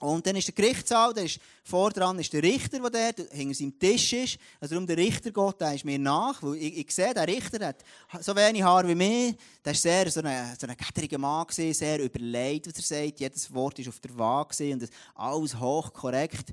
Und 0.00 0.26
dann 0.26 0.34
ist 0.34 0.48
der 0.48 0.54
Gerichtssaal, 0.54 1.12
der 1.12 1.24
ist, 1.24 1.38
vor 1.62 1.90
dran 1.90 2.18
ist 2.18 2.32
der 2.32 2.42
Richter, 2.42 2.80
der 2.80 3.12
dort 3.12 3.32
hinter 3.32 3.54
seinem 3.54 3.78
Tisch 3.78 4.14
ist. 4.14 4.38
Also 4.58 4.74
darum 4.74 4.86
der 4.86 4.96
Richter 4.96 5.30
geht, 5.30 5.60
der 5.60 5.74
ist 5.74 5.84
mir 5.84 5.98
nach, 5.98 6.42
weil 6.42 6.56
ich, 6.56 6.78
ich 6.78 6.90
sehe, 6.90 7.12
der 7.12 7.28
Richter 7.28 7.66
hat 7.66 7.84
so 8.20 8.34
wenig 8.34 8.62
Haar 8.62 8.88
wie 8.88 8.94
mir. 8.94 9.34
Der 9.62 9.72
war 9.72 9.74
sehr 9.74 10.10
so 10.10 10.22
ein 10.22 10.56
so 10.58 10.66
eine 10.66 11.18
Mann, 11.18 11.46
gewesen, 11.46 11.74
sehr 11.74 12.02
überlegt, 12.02 12.66
was 12.66 12.76
er 12.76 13.04
sagt. 13.04 13.20
Jedes 13.20 13.52
Wort 13.52 13.78
war 13.78 13.88
auf 13.88 14.00
der 14.00 14.18
Waage 14.18 14.72
und 14.72 14.88
alles 15.14 15.60
hochkorrekt. 15.60 16.48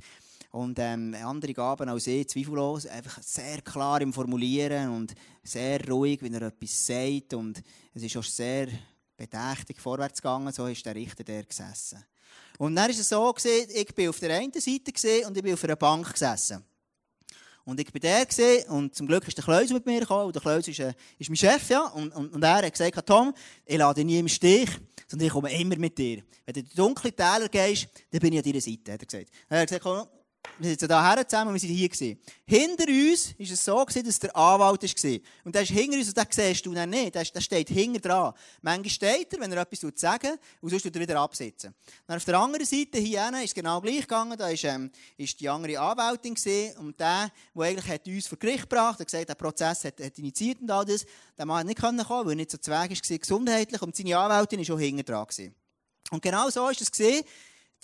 Und 0.52 0.78
ähm, 0.80 1.16
andere 1.24 1.54
Gaben 1.54 1.88
als 1.88 2.08
ich, 2.08 2.28
zweifellos, 2.28 2.86
einfach 2.86 3.22
sehr 3.24 3.62
klar 3.62 4.02
im 4.02 4.12
Formulieren 4.12 4.90
und 4.90 5.14
sehr 5.42 5.88
ruhig, 5.88 6.22
wenn 6.22 6.34
er 6.34 6.44
etwas 6.44 6.86
sagt. 6.86 7.34
Und 7.34 7.64
es 7.94 8.04
ist 8.04 8.18
auch 8.18 8.24
sehr 8.24 8.68
bedächtig 9.16 9.80
vorwärts 9.80 10.22
gegangen, 10.22 10.52
so 10.52 10.68
ist 10.68 10.86
der 10.86 10.96
Richter 10.96 11.24
der 11.24 11.44
gesessen. 11.44 12.04
Und 12.58 12.76
dann 12.76 12.90
ist 12.90 13.00
es 13.00 13.10
so, 13.10 13.32
gewesen, 13.32 13.70
ich 13.74 13.94
bin 13.94 14.10
auf 14.10 14.20
der 14.20 14.38
einen 14.38 14.52
Seite 14.54 15.28
und 15.28 15.38
ich 15.38 15.44
bin 15.44 15.54
auf 15.54 15.64
einer 15.64 15.76
Bank 15.76 16.12
gesessen. 16.12 16.64
Und 17.68 17.82
ich 17.82 17.92
bin 17.92 18.02
der 18.02 18.26
gewesen, 18.26 18.70
und 18.70 18.96
zum 18.96 19.08
Glück 19.08 19.28
ist 19.28 19.38
der 19.38 19.44
Kleus 19.44 19.70
mit 19.72 19.86
mir 19.86 20.00
gekommen. 20.00 20.28
Und 20.28 20.34
der 20.34 20.42
Kleus 20.42 20.68
ist, 20.70 20.80
äh, 20.80 20.94
ist 21.20 21.30
mein 21.30 21.36
Chef, 21.36 21.70
ja. 21.70 21.88
Und, 21.88 22.16
und, 22.16 22.34
und 22.34 22.42
er 22.42 22.66
hat 22.66 22.72
gesagt, 22.72 23.06
Tom, 23.06 23.34
ich 23.66 23.78
lade 23.78 23.96
dich 23.96 24.06
nie 24.06 24.20
im 24.20 24.30
Stich, 24.30 24.70
sondern 25.06 25.28
ich 25.28 25.34
komme 25.34 25.52
immer 25.52 25.76
mit 25.76 25.98
dir. 25.98 26.24
Wenn 26.46 26.54
du 26.54 26.60
in 26.62 26.70
dunklen 26.74 27.14
Täler 27.14 27.50
gehst, 27.50 27.90
dann 28.10 28.22
bin 28.22 28.32
ich 28.32 28.40
an 28.40 28.46
deiner 28.46 28.62
Seite, 28.62 28.94
hat 28.94 29.02
er 29.02 29.06
gesagt. 29.06 29.32
Er 29.50 29.60
hat 29.60 29.68
gesagt, 29.68 30.10
wir 30.60 30.70
sitzen 30.70 30.88
hier 30.88 31.28
zusammen 31.28 31.50
und 31.50 31.54
wir 31.54 31.60
sind 31.60 31.70
hier 31.70 31.90
gewesen. 31.90 32.20
Hinter 32.46 32.88
uns 32.88 33.36
war 33.38 33.46
es 33.46 33.66
so, 33.66 33.86
gewesen, 33.86 34.06
dass 34.06 34.20
der 34.20 34.36
Anwalt 34.36 34.84
war. 34.84 35.20
Und 35.44 35.56
der 35.56 35.62
ist 35.62 35.72
hinter 35.72 35.98
uns 35.98 36.08
und 36.08 36.18
den 36.18 36.26
siehst 36.30 36.66
du 36.66 36.74
dann 36.74 36.90
nicht. 36.90 37.16
Der, 37.16 37.24
steht 37.24 37.70
hinter 37.70 38.00
dran. 38.00 38.34
Manchmal 38.62 38.90
steht 38.90 39.34
er, 39.34 39.40
wenn 39.40 39.52
er 39.52 39.62
etwas 39.62 40.00
sagen 40.00 40.38
und 40.62 40.70
sonst 40.70 40.84
tut 40.84 40.96
er 40.96 41.02
wieder 41.02 41.20
absitzen. 41.20 41.74
Dann 42.06 42.18
auf 42.18 42.26
der 42.26 42.40
anderen 42.40 42.66
Seite, 42.66 42.98
hier 43.00 43.30
ist 43.36 43.46
es 43.46 43.54
genau 43.54 43.80
gleich 43.82 44.02
gegangen. 44.02 44.38
Da 44.38 44.46
war 44.46 44.64
ähm, 44.64 44.92
die 45.18 45.50
andere 45.50 45.80
Anwältin 45.80 46.34
gewesen, 46.34 46.78
und 46.78 47.00
der, 47.00 47.32
der 47.54 47.64
eigentlich 47.64 47.88
hat 47.88 48.08
uns 48.08 48.28
vor 48.28 48.38
Gericht 48.38 48.70
gebracht 48.70 49.00
hat, 49.00 49.06
gesagt, 49.06 49.30
der 49.30 49.36
Prozess 49.36 49.84
hat, 49.84 50.00
hat 50.02 50.18
initiiert 50.18 50.62
und 50.62 50.72
all 50.72 50.86
das. 50.86 51.06
Der 51.38 51.46
Mann 51.46 51.60
hat 51.60 51.68
nicht 51.68 51.80
kommen 51.80 51.98
weil 51.98 52.30
er 52.30 52.36
nicht 52.36 52.52
so 52.52 52.58
zu 52.58 52.72
Weg 52.72 52.90
war, 52.90 53.18
gesundheitlich. 53.18 53.82
Und 53.82 53.96
seine 53.96 54.18
Anwältin 54.18 54.60
war 54.60 54.66
schon 54.66 54.80
hinter 54.80 55.04
dran. 55.04 55.28
Und 56.10 56.22
genau 56.22 56.50
so 56.50 56.68
ist 56.70 56.82
es 56.82 56.90
gesehen 56.90 57.24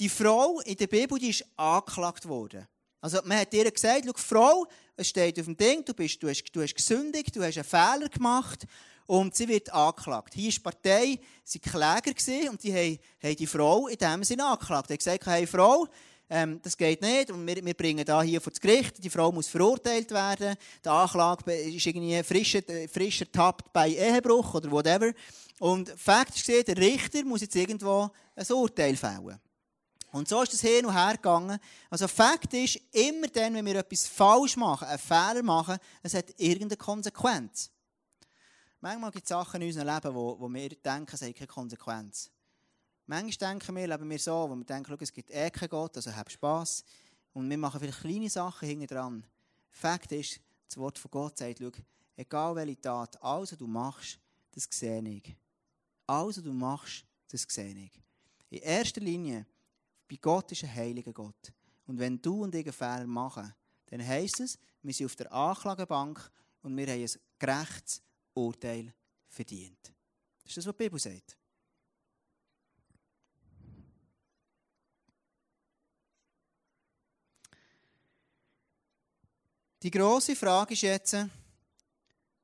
die 0.03 0.09
Frau 0.09 0.59
in 0.65 0.75
der 0.75 0.87
Bibel, 0.87 1.17
die 1.17 1.29
ist 1.29 1.45
angeklagt 1.55 2.27
worden. 2.27 2.67
Also 2.99 3.19
man 3.23 3.37
hat 3.37 3.53
ihr 3.53 3.71
gesagt, 3.71 4.03
schau, 4.05 4.13
Frau, 4.17 4.67
es 4.97 5.07
steht 5.07 5.39
auf 5.39 5.45
dem 5.45 5.55
Ding, 5.55 5.85
du, 5.85 5.93
bist, 5.93 6.21
du, 6.21 6.27
hast, 6.27 6.43
du 6.51 6.61
hast 6.61 6.75
gesündigt, 6.75 7.33
du 7.33 7.41
hast 7.41 7.57
einen 7.57 7.63
Fehler 7.63 8.09
gemacht 8.09 8.65
und 9.05 9.33
sie 9.33 9.47
wird 9.47 9.71
angeklagt. 9.71 10.33
Hier 10.33 10.51
war 10.51 10.71
die 10.73 10.77
Partei, 10.77 11.19
sie 11.45 11.61
waren 11.71 12.01
Kläger 12.01 12.51
und 12.51 12.61
die 12.61 12.99
haben, 13.21 13.35
die 13.37 13.47
Frau 13.47 13.87
in 13.87 13.97
dem 13.97 14.25
Sinne 14.25 14.45
angeklagt. 14.45 14.89
Die 14.89 14.93
haben 14.93 14.97
gesagt, 14.97 15.25
hey 15.25 15.47
Frau, 15.47 15.87
ähm, 16.29 16.59
das 16.61 16.75
geht 16.75 17.01
nicht 17.01 17.31
und 17.31 17.47
wir, 17.47 17.63
wir 17.63 17.73
bringen 17.73 18.03
da 18.03 18.21
hier 18.21 18.41
vor 18.41 18.51
das 18.51 18.59
Gericht, 18.59 19.01
die 19.01 19.09
Frau 19.09 19.31
muss 19.31 19.47
verurteilt 19.47 20.11
werden, 20.11 20.57
die 20.83 20.89
Anklage 20.89 21.49
ist 21.53 21.85
irgendwie 21.85 22.21
frisch, 22.23 22.57
frisch 22.91 23.21
ertappt 23.21 23.71
bei 23.71 23.87
Ehebruch 23.87 24.53
oder 24.55 24.69
whatever. 24.69 25.13
Und 25.59 25.93
Fakt 25.95 26.35
ist, 26.35 26.67
der 26.67 26.75
Richter 26.75 27.23
muss 27.23 27.39
jetzt 27.39 27.55
irgendwo 27.55 28.09
ein 28.35 28.51
Urteil 28.51 28.97
fällen. 28.97 29.39
Und 30.13 30.27
so 30.27 30.43
ist 30.43 30.53
es 30.53 30.61
hin 30.61 30.85
und 30.85 30.93
her 30.93 31.13
gegangen. 31.13 31.57
Also 31.89 32.07
Fakt 32.07 32.53
ist, 32.53 32.79
immer 32.91 33.25
dann, 33.27 33.55
wenn 33.55 33.65
wir 33.65 33.77
etwas 33.77 34.05
falsch 34.05 34.55
machen, 34.55 34.87
einen 34.87 34.99
Fehler 34.99 35.41
machen, 35.41 35.79
es 36.03 36.13
hat 36.13 36.39
irgendeine 36.39 36.77
Konsequenz. 36.77 37.71
Manchmal 38.79 39.09
gibt 39.09 39.23
es 39.23 39.29
Sachen 39.29 39.59
in 39.59 39.69
unserem 39.69 39.87
Leben, 39.87 40.13
wo, 40.13 40.39
wo 40.39 40.47
wir 40.47 40.69
denken, 40.69 41.15
es 41.15 41.21
hat 41.23 41.33
keine 41.33 41.47
Konsequenz. 41.47 42.29
Manchmal 43.07 43.53
denken 43.53 43.75
wir, 43.75 43.87
leben 43.87 44.07
wir 44.07 44.19
so, 44.19 44.47
wo 44.47 44.55
wir 44.55 44.63
denken, 44.63 44.95
es 44.99 45.11
gibt 45.11 45.31
eh 45.31 45.49
keinen 45.49 45.69
Gott, 45.69 45.95
also 45.95 46.15
hab 46.15 46.29
Spass. 46.29 46.83
Und 47.33 47.49
wir 47.49 47.57
machen 47.57 47.79
vielleicht 47.79 48.01
kleine 48.01 48.29
Sachen 48.29 48.67
hinten 48.67 48.85
dran. 48.85 49.25
Fakt 49.71 50.11
ist, 50.11 50.39
das 50.67 50.77
Wort 50.77 50.99
von 50.99 51.09
Gott 51.09 51.39
sagt, 51.39 51.57
schau, 51.57 51.71
egal 52.15 52.55
welche 52.55 52.79
Tat, 52.79 53.19
alles, 53.23 53.53
was 53.53 53.57
du 53.57 53.65
machst, 53.65 54.19
das 54.51 54.67
sehe 54.69 55.01
ich. 55.09 55.35
Alles, 56.05 56.37
was 56.37 56.43
du 56.43 56.53
machst, 56.53 57.03
das 57.31 57.47
sehe 57.49 57.75
ich. 57.75 57.99
In 58.51 58.59
erster 58.59 59.01
Linie 59.01 59.47
bei 60.07 60.17
Gott 60.17 60.51
ist 60.51 60.63
ein 60.63 60.73
heiliger 60.73 61.13
Gott. 61.13 61.53
Und 61.85 61.99
wenn 61.99 62.21
du 62.21 62.43
und 62.43 62.55
ich 62.55 62.65
einen 62.65 62.73
Fehler 62.73 63.07
machen, 63.07 63.53
dann 63.87 64.05
heisst 64.05 64.39
es, 64.39 64.57
wir 64.81 64.93
sind 64.93 65.05
auf 65.05 65.15
der 65.15 65.31
Anklagebank 65.31 66.31
und 66.61 66.75
wir 66.77 66.87
haben 66.87 67.01
ein 67.01 67.09
gerechtes 67.39 68.01
Urteil 68.33 68.93
verdient. 69.27 69.93
Das 70.41 70.49
ist 70.49 70.57
das, 70.57 70.67
was 70.67 70.75
die 70.75 70.83
Bibel 70.83 70.99
sagt. 70.99 71.37
Die 79.81 79.91
grosse 79.91 80.35
Frage 80.35 80.73
ist 80.73 80.81
jetzt, 80.81 81.17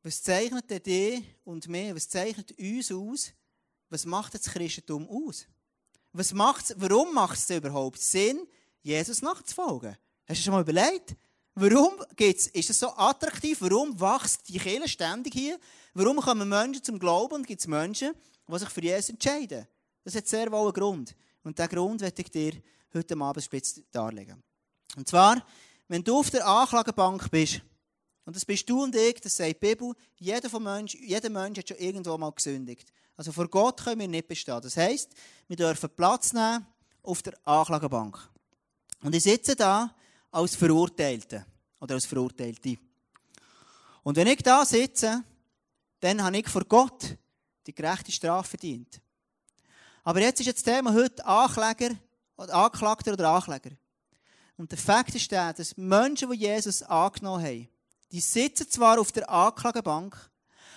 was 0.03 0.21
zeichnet 0.21 0.69
denn 0.69 0.83
dich 0.83 1.23
und 1.45 1.67
mich, 1.69 1.95
was 1.95 2.09
zeichnet 2.09 2.51
uns 2.59 2.91
aus, 2.91 3.31
was 3.89 4.05
macht 4.05 4.33
das 4.33 4.43
Christentum 4.43 5.07
aus? 5.07 5.47
Was 6.13 6.33
macht's, 6.33 6.73
warum 6.77 7.13
macht 7.13 7.37
es 7.37 7.49
überhaupt 7.49 7.99
Sinn, 7.99 8.47
Jesus 8.81 9.21
nachzufolgen? 9.21 9.95
Hast 10.27 10.39
du 10.39 10.43
schon 10.43 10.53
mal 10.53 10.61
überlegt? 10.61 11.15
Warum 11.55 11.93
geht's, 12.15 12.47
ist 12.47 12.69
es 12.69 12.79
so 12.79 12.89
attraktiv? 12.95 13.59
Warum 13.61 13.99
wächst 13.99 14.47
die 14.47 14.57
Kirche 14.57 14.87
ständig 14.87 15.33
hier? 15.33 15.59
Warum 15.93 16.17
kommen 16.17 16.47
Menschen 16.47 16.83
zum 16.83 16.97
Glauben 16.97 17.35
und 17.35 17.47
gibt 17.47 17.61
es 17.61 17.67
Menschen, 17.67 18.13
die 18.47 18.59
sich 18.59 18.69
für 18.69 18.81
Jesus 18.81 19.09
entscheiden? 19.09 19.67
Das 20.03 20.15
hat 20.15 20.27
sehr 20.27 20.51
wohl 20.51 20.63
einen 20.63 20.73
Grund. 20.73 21.15
Und 21.43 21.57
diesen 21.57 21.69
Grund 21.69 22.01
werde 22.01 22.21
ich 22.21 22.31
dir 22.31 22.53
heute 22.93 23.17
Abend 23.19 23.43
spitz 23.43 23.81
darlegen. 23.91 24.41
Und 24.95 25.07
zwar, 25.07 25.45
wenn 25.87 26.03
du 26.03 26.19
auf 26.19 26.29
der 26.29 26.47
Anklagebank 26.47 27.29
bist, 27.29 27.61
und 28.25 28.35
das 28.35 28.45
bist 28.45 28.69
du 28.69 28.83
und 28.83 28.95
ich, 28.95 29.19
das 29.21 29.35
sagt 29.35 29.49
die 29.49 29.67
Bibel, 29.67 29.93
jeder, 30.17 30.49
von 30.49 30.63
Mensch, 30.63 30.95
jeder 30.95 31.29
Mensch 31.29 31.59
hat 31.59 31.67
schon 31.69 31.77
irgendwo 31.77 32.17
mal 32.17 32.31
gesündigt. 32.31 32.91
Also 33.19 33.33
vor 33.33 33.49
Gott 33.49 33.83
können 33.83 33.99
wir 33.99 34.07
nicht 34.07 34.29
bestehen. 34.29 34.61
Das 34.61 34.77
heisst, 34.77 35.09
wir 35.49 35.57
dürfen 35.57 35.89
Platz 35.89 36.31
nehmen 36.31 36.65
auf 37.03 37.21
der 37.21 37.33
Anklagebank. 37.43 38.17
Und 39.01 39.13
ich 39.13 39.23
sitze 39.23 39.57
da 39.57 39.93
als 40.31 40.55
Verurteilter. 40.55 41.45
oder 41.81 41.95
als 41.95 42.05
Verurteilte. 42.05 42.77
Und 44.03 44.15
wenn 44.15 44.27
ich 44.27 44.41
da 44.41 44.63
sitze, 44.63 45.21
dann 45.99 46.23
habe 46.23 46.37
ich 46.37 46.47
vor 46.47 46.63
Gott 46.63 47.17
die 47.67 47.75
gerechte 47.75 48.13
Strafe 48.13 48.51
verdient. 48.51 49.01
Aber 50.05 50.21
jetzt 50.21 50.39
ist 50.39 50.55
das 50.55 50.63
Thema 50.63 50.93
heute 50.93 51.25
Ankläger, 51.25 51.97
oder 52.37 52.53
Anklagter 52.53 53.11
oder 53.11 53.31
Ankläger. 53.31 53.71
Und 54.55 54.71
der 54.71 54.77
Fakt 54.77 55.13
ist 55.13 55.29
der, 55.29 55.51
dass 55.51 55.75
Menschen, 55.75 56.31
die 56.31 56.37
Jesus 56.37 56.83
angenommen 56.83 57.43
haben, 57.43 57.69
die 58.13 58.21
sitzen 58.21 58.69
zwar 58.69 58.97
auf 58.97 59.11
der 59.11 59.29
Anklagebank, 59.29 60.15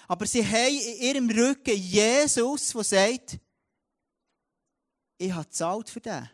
aber 0.08 0.26
sie 0.26 0.44
haben 0.44 0.78
in 0.78 1.02
ihrem 1.02 1.30
Rücken 1.30 1.76
Jesus, 1.76 2.70
der 2.70 2.84
sagt, 2.84 3.38
ich 5.18 5.32
habe 5.32 5.44
gezahlt 5.44 5.88
für 5.90 6.00
den. 6.00 6.28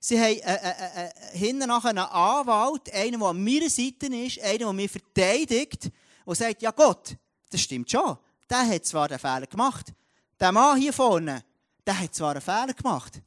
Sie 0.00 0.18
haben 0.18 0.38
äh, 0.38 0.54
äh, 0.54 1.06
äh, 1.06 1.36
hinten 1.36 1.68
nachher 1.68 1.90
einen 1.90 1.98
Anwalt, 1.98 2.92
einen, 2.92 3.18
der 3.18 3.28
an 3.28 3.42
meiner 3.42 3.68
Seite 3.68 4.06
ist, 4.06 4.40
einen, 4.40 4.58
der 4.58 4.72
mich 4.72 4.90
verteidigt, 4.90 5.90
der 6.26 6.34
sagt, 6.34 6.62
ja 6.62 6.70
Gott, 6.70 7.16
das 7.50 7.60
stimmt 7.60 7.90
schon. 7.90 8.16
Der 8.48 8.66
hat 8.66 8.86
zwar 8.86 9.08
den 9.08 9.18
Fehler 9.18 9.46
gemacht. 9.46 9.92
Der 10.38 10.52
Mann 10.52 10.78
hier 10.78 10.92
vorne, 10.92 11.44
der 11.86 11.98
hat 11.98 12.14
zwar 12.14 12.30
einen 12.30 12.40
Fehler 12.40 12.74
gemacht. 12.74 13.20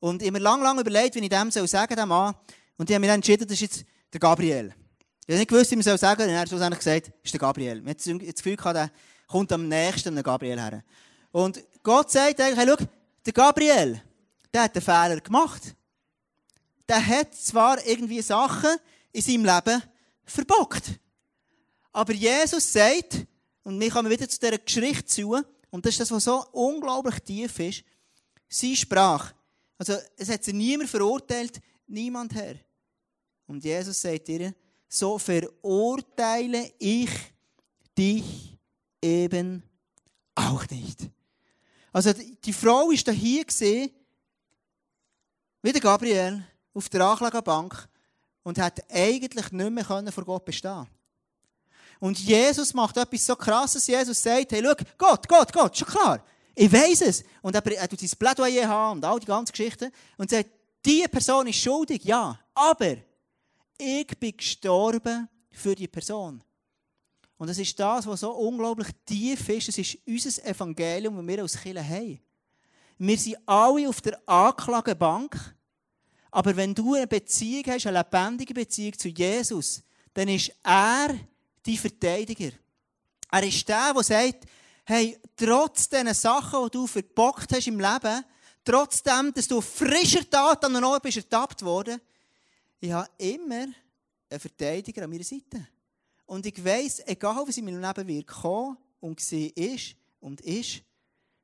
Und 0.00 0.20
ich 0.20 0.28
habe 0.28 0.38
mir 0.38 0.42
lange, 0.44 0.64
lange 0.64 0.80
überlegt, 0.80 1.14
wie 1.14 1.20
ich 1.20 1.28
dem 1.28 1.50
soll 1.50 1.68
sagen 1.68 1.94
dem 1.94 2.08
Mann. 2.08 2.34
Und 2.76 2.90
ich 2.90 2.94
habe 2.94 3.00
mich 3.00 3.08
dann 3.08 3.16
entschieden, 3.16 3.46
das 3.46 3.54
ist 3.54 3.60
jetzt 3.60 3.84
der 4.12 4.18
Gabriel. 4.18 4.74
Ich 5.26 5.34
habe 5.34 5.38
nicht 5.38 5.48
gewusst, 5.48 5.70
wie 5.70 5.76
man 5.76 5.84
soll 5.84 5.98
sagen, 5.98 6.22
und 6.22 6.30
er 6.30 6.40
hat 6.40 6.48
schlussendlich 6.48 6.80
gesagt, 6.80 7.12
ist 7.22 7.32
der 7.32 7.40
Gabriel. 7.40 7.78
Ich 7.78 8.08
habe 8.08 8.24
das 8.24 8.34
Gefühl 8.34 8.56
gehabt, 8.56 8.76
der 8.76 8.90
kommt 9.28 9.52
am 9.52 9.68
nächsten 9.68 10.16
an 10.16 10.22
Gabriel 10.22 10.60
her. 10.60 10.82
Und 11.30 11.62
Gott 11.82 12.10
sagt 12.10 12.40
eigentlich, 12.40 12.58
hey, 12.58 12.66
schau, 12.68 12.84
der 13.24 13.32
Gabriel, 13.32 14.02
der 14.52 14.62
hat 14.62 14.74
einen 14.74 14.82
Fehler 14.82 15.20
gemacht. 15.20 15.74
Der 16.88 17.06
hat 17.06 17.34
zwar 17.34 17.84
irgendwie 17.86 18.20
Sachen 18.20 18.76
in 19.12 19.22
seinem 19.22 19.44
Leben 19.44 19.82
verbockt. 20.24 20.98
Aber 21.92 22.12
Jesus 22.12 22.72
sagt, 22.72 23.24
und 23.62 23.78
wir 23.78 23.90
kommen 23.90 24.10
wieder 24.10 24.28
zu 24.28 24.40
dieser 24.40 24.58
Geschichte 24.58 25.04
zu, 25.04 25.40
und 25.70 25.86
das 25.86 25.94
ist 25.94 26.00
das, 26.00 26.10
was 26.10 26.24
so 26.24 26.44
unglaublich 26.52 27.20
tief 27.20 27.58
ist, 27.60 27.84
sie 28.48 28.76
sprach. 28.76 29.32
Also, 29.78 29.96
es 30.16 30.28
hat 30.28 30.44
sie 30.44 30.52
niemand 30.52 30.90
verurteilt, 30.90 31.60
niemand 31.86 32.34
her. 32.34 32.56
Und 33.46 33.64
Jesus 33.64 34.00
sagt 34.00 34.28
ihr, 34.28 34.54
so 34.92 35.18
verurteile 35.18 36.70
ich 36.78 37.08
dich 37.96 38.58
eben 39.00 39.62
auch 40.34 40.68
nicht. 40.68 41.08
Also, 41.92 42.12
die 42.12 42.52
Frau 42.52 42.90
ist 42.90 43.08
da 43.08 43.12
hier 43.12 43.44
gesehen, 43.44 43.90
wie 45.62 45.72
der 45.72 45.80
Gabriel, 45.80 46.44
auf 46.74 46.88
der 46.88 47.02
Anklagebank 47.02 47.88
und 48.42 48.58
hat 48.58 48.82
eigentlich 48.90 49.52
nicht 49.52 49.70
mehr 49.70 50.12
vor 50.12 50.24
Gott 50.24 50.44
bestehen 50.44 50.86
Und 52.00 52.18
Jesus 52.18 52.74
macht 52.74 52.96
etwas 52.96 53.26
so 53.26 53.36
krasses. 53.36 53.86
Jesus 53.86 54.22
sagt, 54.22 54.52
hey, 54.52 54.62
schau, 54.62 54.84
Gott, 54.98 55.28
Gott, 55.28 55.52
Gott, 55.52 55.76
schon 55.76 55.88
klar. 55.88 56.24
Ich 56.54 56.72
weiß 56.72 57.02
es. 57.02 57.24
Und 57.40 57.54
er, 57.54 57.66
er 57.66 57.88
tut 57.88 58.00
sein 58.00 58.10
Plädoyer 58.18 58.68
haben 58.68 58.98
und 58.98 59.04
all 59.04 59.20
die 59.20 59.26
ganzen 59.26 59.52
Geschichten. 59.52 59.90
Und 60.16 60.30
sagt, 60.30 60.50
diese 60.84 61.08
Person 61.08 61.46
ist 61.46 61.60
schuldig, 61.60 62.04
ja. 62.04 62.38
Aber 62.54 62.96
ich 63.78 64.06
bin 64.18 64.36
gestorben 64.36 65.28
für 65.50 65.74
die 65.74 65.88
Person. 65.88 66.42
Und 67.36 67.48
das 67.48 67.58
ist 67.58 67.78
das, 67.78 68.06
was 68.06 68.20
so 68.20 68.30
unglaublich 68.30 68.88
tief 69.04 69.48
ist. 69.48 69.68
Es 69.68 69.78
ist 69.78 69.98
unser 70.06 70.44
Evangelium, 70.46 71.16
das 71.16 71.26
wir 71.26 71.42
als 71.42 71.60
Kirche 71.60 71.88
haben. 71.88 72.20
Wir 72.98 73.18
sind 73.18 73.36
alle 73.46 73.88
auf 73.88 74.00
der 74.00 74.20
Anklagebank. 74.28 75.56
Aber 76.30 76.56
wenn 76.56 76.74
du 76.74 76.94
eine 76.94 77.06
Beziehung 77.06 77.64
hast, 77.66 77.86
eine 77.86 77.98
lebendige 77.98 78.54
Beziehung 78.54 78.96
zu 78.96 79.08
Jesus, 79.08 79.82
dann 80.14 80.28
ist 80.28 80.52
er 80.62 81.18
dein 81.64 81.76
Verteidiger. 81.76 82.52
Er 83.30 83.42
ist 83.42 83.68
der, 83.68 83.92
der 83.92 84.02
sagt, 84.02 84.44
hey, 84.84 85.18
trotz 85.36 85.88
diesen 85.88 86.14
Sachen, 86.14 86.64
die 86.64 86.70
du 86.70 86.86
verbockt 86.86 87.52
hast 87.52 87.66
im 87.66 87.80
Leben, 87.80 88.24
trotzdem, 88.64 89.32
dass 89.34 89.48
du 89.48 89.60
frischer 89.60 90.28
Tat 90.28 90.64
an 90.64 90.74
der 90.74 91.00
bist 91.00 91.16
ertappt 91.16 91.62
worden, 91.62 92.00
ich 92.82 92.90
habe 92.90 93.08
immer 93.18 93.68
einen 94.28 94.40
Verteidiger 94.40 95.04
an 95.04 95.10
meiner 95.10 95.22
Seite. 95.22 95.68
Und 96.26 96.44
ich 96.44 96.64
weiss, 96.64 97.00
egal 97.06 97.44
was 97.46 97.56
in 97.56 97.64
meinem 97.64 97.80
Leben 97.80 98.08
wird 98.08 98.26
kommen 98.26 98.76
und 98.98 99.16
gesehen 99.16 99.52
ist 99.54 99.94
und 100.18 100.40
ist, 100.40 100.82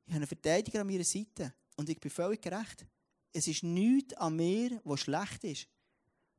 ich 0.05 0.13
habe 0.13 0.15
einen 0.15 0.27
Verteidiger 0.27 0.81
an 0.81 0.87
meiner 0.87 1.05
Seite. 1.05 1.53
Und 1.77 1.87
ich 1.87 1.97
bin 1.97 2.11
völlig 2.11 2.41
gerecht. 2.41 2.85
Es 3.31 3.47
ist 3.47 3.63
nichts 3.63 4.15
an 4.15 4.35
mir, 4.35 4.81
was 4.83 5.01
schlecht 5.01 5.43
ist. 5.45 5.67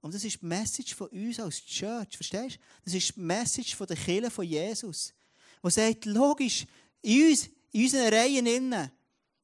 Und 0.03 0.15
das 0.15 0.23
ist 0.25 0.43
die 0.43 0.47
Message 0.47 0.95
von 0.95 1.09
uns 1.09 1.41
als 1.41 1.65
Church, 1.65 2.17
verstehst 2.17 2.57
du? 2.57 2.61
Das 2.85 2.95
ist 2.95 3.17
die 3.17 3.21
Message 3.21 3.75
von 3.77 3.87
der 3.87 3.97
Kirche 3.97 4.31
von 4.31 4.45
Jesus. 4.45 5.15
Der 5.63 5.71
sagt, 5.71 6.05
logisch, 6.05 6.67
in 7.01 7.31
uns, 7.31 7.49
in 7.73 7.85
unseren 7.85 8.13
Reihen 8.13 8.47
innen, 8.47 8.91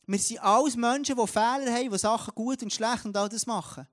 wir 0.07 0.19
sind 0.19 0.39
alles 0.41 0.77
Menschen, 0.77 1.17
die 1.17 1.27
Fehler 1.27 1.73
haben, 1.73 1.91
die 1.91 1.99
Sachen 1.99 2.35
gut 2.35 2.63
und 2.63 2.73
schlecht 2.73 3.07
und 3.07 3.17
all 3.17 3.29
das 3.29 3.47
machen. 3.47 3.87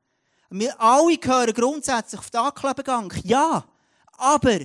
Wir 0.56 0.80
alle 0.80 1.18
gehören 1.18 1.52
grundsätzlich 1.52 2.20
auf 2.20 2.30
den 2.30 2.42
Anklebegang. 2.42 3.12
Ja, 3.24 3.66
aber 4.12 4.60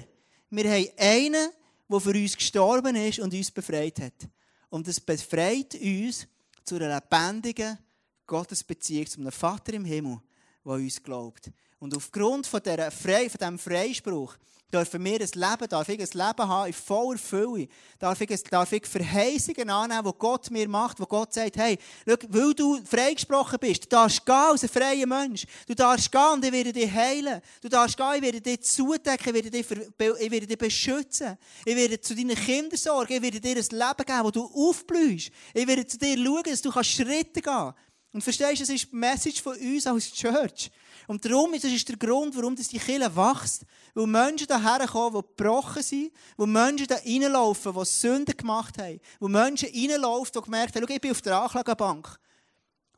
wir 0.51 0.71
haben 0.71 0.89
einen, 0.99 1.51
der 1.89 2.01
für 2.01 2.11
uns 2.11 2.37
gestorben 2.37 2.95
ist 2.95 3.21
und 3.21 3.33
uns 3.33 3.51
befreit 3.51 3.99
hat. 4.01 4.29
Und 4.69 4.87
das 4.87 5.01
befreit 5.01 5.75
uns 5.77 6.27
zu 6.63 6.77
einer 6.77 6.97
lebendigen 6.97 7.79
Gottesbeziehung 8.27 9.07
zu 9.07 9.19
einem 9.19 9.33
Vater 9.33 9.73
im 9.73 9.87
Himmel, 9.87 10.21
der 10.69 10.77
uns 10.77 11.03
glaubt. 11.03 11.51
Und 11.79 11.97
aufgrund 11.97 12.47
von 12.47 12.61
diesem 12.63 13.59
Freispruch 13.59 14.37
dürfen 14.73 15.03
wir 15.03 15.15
ein 15.15 15.19
Leben, 15.21 15.69
darf 15.69 15.89
ich 15.89 16.01
ein 16.01 16.27
Leben 16.27 16.49
haben 16.49 16.67
in 16.67 16.73
voller 16.73 17.19
Fülle. 17.19 17.69
Darf 17.99 18.21
ich, 18.21 18.43
darf 18.45 18.71
ich 18.73 18.87
Verheißungen 18.87 19.71
annehmen, 19.71 20.05
die 20.05 20.19
Gott 20.19 20.51
mir 20.51 20.69
macht, 20.69 21.01
wo 21.01 21.07
Gott 21.07 21.33
sagt, 21.33 21.57
hey, 21.57 21.79
schau, 22.07 22.17
weil 22.29 22.55
du 22.55 22.79
freigesprochen 22.85 23.59
bist, 23.59 23.85
du 23.85 23.89
darfst 23.89 24.27
gehen 24.27 24.35
als 24.35 24.65
ein 24.65 24.69
freier 24.69 25.07
Mensch. 25.07 25.47
Du 25.67 25.75
darfst 25.75 26.13
gehen 26.13 26.33
und 26.35 26.45
ich 26.45 26.53
werde 26.53 26.73
dich 26.73 26.93
heilen. 26.93 27.41
Du 27.63 27.69
darfst 27.69 27.97
gehen, 27.97 28.15
ich 28.17 28.23
werde 28.23 28.41
dich 28.41 28.63
zudecken, 28.63 29.29
ich 29.29 29.35
werde 29.35 29.51
dich, 29.51 29.67
ich 29.71 30.31
werde 30.31 30.47
dich 30.47 30.59
beschützen. 30.59 31.39
Ich 31.65 31.77
werde 31.77 32.01
zu 32.01 32.15
deinen 32.15 32.37
Kindern 32.37 32.79
sorgen, 32.79 33.15
ich 33.15 33.23
werde 33.23 33.41
dir 33.41 33.57
ein 33.57 33.57
Leben 33.57 34.05
geben, 34.07 34.25
wo 34.25 34.31
du 34.31 34.45
aufblühst. 34.45 35.31
Ich 35.55 35.67
werde 35.67 35.87
zu 35.87 35.97
dir 35.97 36.17
schauen, 36.17 36.43
dass 36.45 36.61
du 36.61 36.71
Schritte 36.83 37.41
gehen 37.41 37.43
kannst. 37.43 37.79
Und 38.13 38.23
verstehst 38.23 38.61
du, 38.61 38.65
das 38.65 38.71
ist 38.71 38.91
die 38.91 38.97
Message 38.97 39.43
von 39.43 39.57
uns 39.57 39.87
als 39.87 40.13
Church. 40.13 40.71
Und 41.07 41.25
darum, 41.25 41.53
das 41.53 41.65
ist 41.65 41.89
der 41.89 41.97
Grund, 41.97 42.37
warum 42.37 42.57
das 42.57 42.69
die 42.69 42.79
Kirche 42.79 43.15
wächst. 43.15 43.65
Weil 43.95 44.07
Menschen 44.07 44.47
daher 44.47 44.87
kommen, 44.87 45.17
die 45.17 45.27
gebrochen 45.37 45.83
sind, 45.83 46.13
wo 46.37 46.47
Menschen 46.47 46.87
da 46.87 46.97
reinlaufen, 46.97 47.75
die 47.75 47.85
Sünden 47.85 48.37
gemacht 48.37 48.79
haben, 48.79 49.01
wo 49.21 49.29
Menschen 49.29 49.69
reinlaufen, 49.69 50.33
die 50.35 50.45
gemerkt 50.45 50.77
haben, 50.77 50.87
ich 50.89 51.01
bin 51.01 51.11
auf 51.11 51.23
der 51.23 51.41
Anklagebank. 51.41 52.19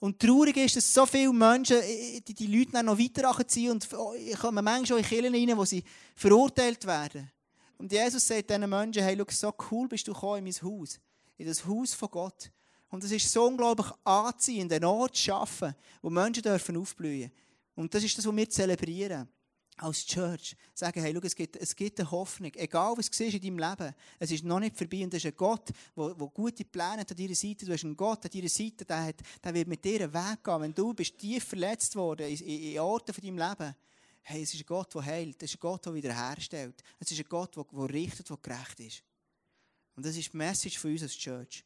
Und 0.01 0.19
traurig 0.19 0.57
ist, 0.57 0.77
dass 0.77 0.95
so 0.95 1.05
viele 1.05 1.33
Menschen 1.33 1.77
die, 2.27 2.35
die 2.35 2.47
Leute 2.47 2.73
dann 2.73 2.87
noch 2.87 2.99
weiter 2.99 3.37
anziehen 3.37 3.73
und 3.73 3.87
ich 4.17 4.39
komme 4.39 4.63
manchmal 4.63 5.01
in 5.01 5.05
Kirchen 5.05 5.35
rein, 5.35 5.57
wo 5.59 5.65
sie 5.65 5.85
verurteilt 6.17 6.87
werden. 6.87 7.31
Und 7.77 7.93
Jesus 7.93 8.27
sagt 8.27 8.49
diesen 8.49 8.69
Menschen, 8.69 9.03
hey, 9.03 9.17
schau, 9.17 9.27
so 9.29 9.55
cool 9.71 9.89
bist 9.89 10.09
du 10.09 10.15
gekommen 10.15 10.39
in 10.39 10.45
mein 10.45 10.71
Haus, 10.71 10.99
in 11.37 11.47
das 11.47 11.67
Haus 11.67 11.93
von 11.93 12.11
Gott. 12.11 12.51
Und 12.91 13.05
es 13.05 13.13
ist 13.13 13.33
so 13.33 13.47
unglaublich 13.47 13.87
anziehend, 14.05 14.73
einen 14.73 14.85
Ort 14.85 15.17
zu 15.17 15.23
schaffen, 15.23 15.75
wo 16.03 16.11
Menschen 16.11 16.43
dürfen 16.43 16.77
aufblühen 16.77 17.31
Und 17.77 17.95
das 17.95 18.03
ist 18.03 18.19
das, 18.19 18.27
was 18.27 18.37
wir 18.37 18.51
zelebrieren. 18.51 19.29
Als 19.77 20.05
Church. 20.05 20.55
Sagen, 20.75 21.01
hey, 21.01 21.15
schau, 21.15 21.21
es 21.23 21.35
gibt, 21.35 21.57
es 21.57 21.75
gibt 21.75 21.99
eine 21.99 22.11
Hoffnung. 22.11 22.53
Egal, 22.57 22.93
was 22.99 23.09
du 23.11 23.25
in 23.25 23.41
deinem 23.41 23.59
Leben 23.59 23.95
es 24.19 24.31
ist 24.31 24.45
noch 24.45 24.61
nicht 24.61 24.77
vorbei. 24.77 25.05
Und 25.05 25.15
das 25.15 25.25
ist 25.25 25.33
ein 25.33 25.37
Gott, 25.37 25.71
der, 25.97 26.15
der 26.15 26.27
gute 26.27 26.65
Pläne 26.67 26.99
hat 26.99 27.11
an 27.11 27.17
deiner 27.17 27.35
Seite. 27.35 27.65
Du 27.65 27.73
hast 27.73 27.85
einen 27.85 27.97
Gott 27.97 28.23
an 28.23 28.31
deiner 28.31 28.49
Seite, 28.51 28.85
der, 28.85 29.05
hat, 29.05 29.17
der 29.43 29.55
wird 29.55 29.69
mit 29.69 29.83
dir 29.83 30.03
einen 30.03 30.13
Weg 30.13 30.45
gehen. 30.45 30.61
Wenn 30.61 30.75
du 30.75 30.93
bist 30.93 31.17
tief 31.17 31.45
verletzt 31.45 31.97
worden 31.97 32.29
in, 32.29 32.37
in, 32.37 32.73
in 32.73 32.79
Orten 32.79 33.15
von 33.15 33.25
deinem 33.25 33.39
Leben, 33.39 33.75
hey, 34.23 34.43
es 34.43 34.53
ist 34.53 34.61
ein 34.61 34.67
Gott, 34.67 34.95
der 34.95 35.05
heilt. 35.07 35.43
Es 35.43 35.51
ist 35.51 35.57
ein 35.57 35.61
Gott, 35.61 35.87
der 35.87 35.95
wiederherstellt. 35.95 36.83
Es 36.99 37.11
ist 37.11 37.19
ein 37.19 37.27
Gott, 37.29 37.57
der, 37.57 37.65
der 37.65 37.89
richtet, 37.89 38.29
der 38.29 38.37
gerecht 38.37 38.81
ist. 38.81 39.03
Und 39.97 40.05
das 40.05 40.15
ist 40.15 40.31
die 40.31 40.37
Message 40.37 40.79
von 40.79 40.91
uns 40.91 41.03
als 41.03 41.17
Church. 41.17 41.65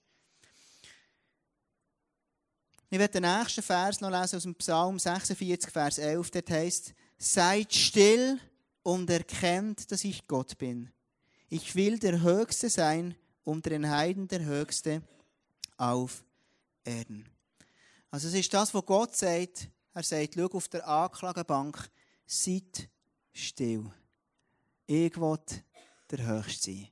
Ich 2.94 3.00
werde 3.00 3.20
den 3.20 3.38
nächsten 3.38 3.60
Vers 3.60 4.00
noch 4.00 4.08
lesen 4.08 4.36
aus 4.36 4.44
dem 4.44 4.54
Psalm 4.54 5.00
46, 5.00 5.68
Vers 5.68 5.98
11. 5.98 6.30
Dort 6.30 6.48
heißt, 6.48 6.94
seid 7.18 7.74
still 7.74 8.38
und 8.84 9.10
erkennt, 9.10 9.90
dass 9.90 10.04
ich 10.04 10.28
Gott 10.28 10.56
bin. 10.58 10.92
Ich 11.48 11.74
will 11.74 11.98
der 11.98 12.20
Höchste 12.22 12.70
sein, 12.70 13.16
unter 13.42 13.70
den 13.70 13.90
Heiden 13.90 14.28
der 14.28 14.44
Höchste 14.44 15.02
auf 15.76 16.22
Erden. 16.84 17.28
Also 18.12 18.28
es 18.28 18.34
ist 18.34 18.54
das, 18.54 18.72
was 18.72 18.86
Gott 18.86 19.16
sagt. 19.16 19.68
Er 19.92 20.04
sagt, 20.04 20.34
schau 20.36 20.46
auf 20.46 20.68
der 20.68 20.86
Anklagebank, 20.86 21.90
seid 22.24 22.88
still. 23.32 23.90
Ich 24.86 25.20
will 25.20 25.40
der 26.12 26.26
Höchste 26.28 26.70
sein. 26.70 26.88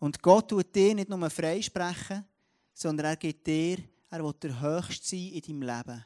Und 0.00 0.22
Gott 0.22 0.50
tut 0.50 0.74
dir 0.74 0.94
nicht 0.94 1.08
nur 1.08 1.30
freisprechen, 1.30 2.26
sondern 2.74 3.06
er 3.06 3.16
gibt 3.16 3.46
dir 3.46 3.78
er 4.10 4.24
will 4.24 4.34
der 4.42 4.60
Höchste 4.60 5.16
sein 5.16 5.32
in 5.32 5.40
deinem 5.40 5.62
Leben. 5.62 6.04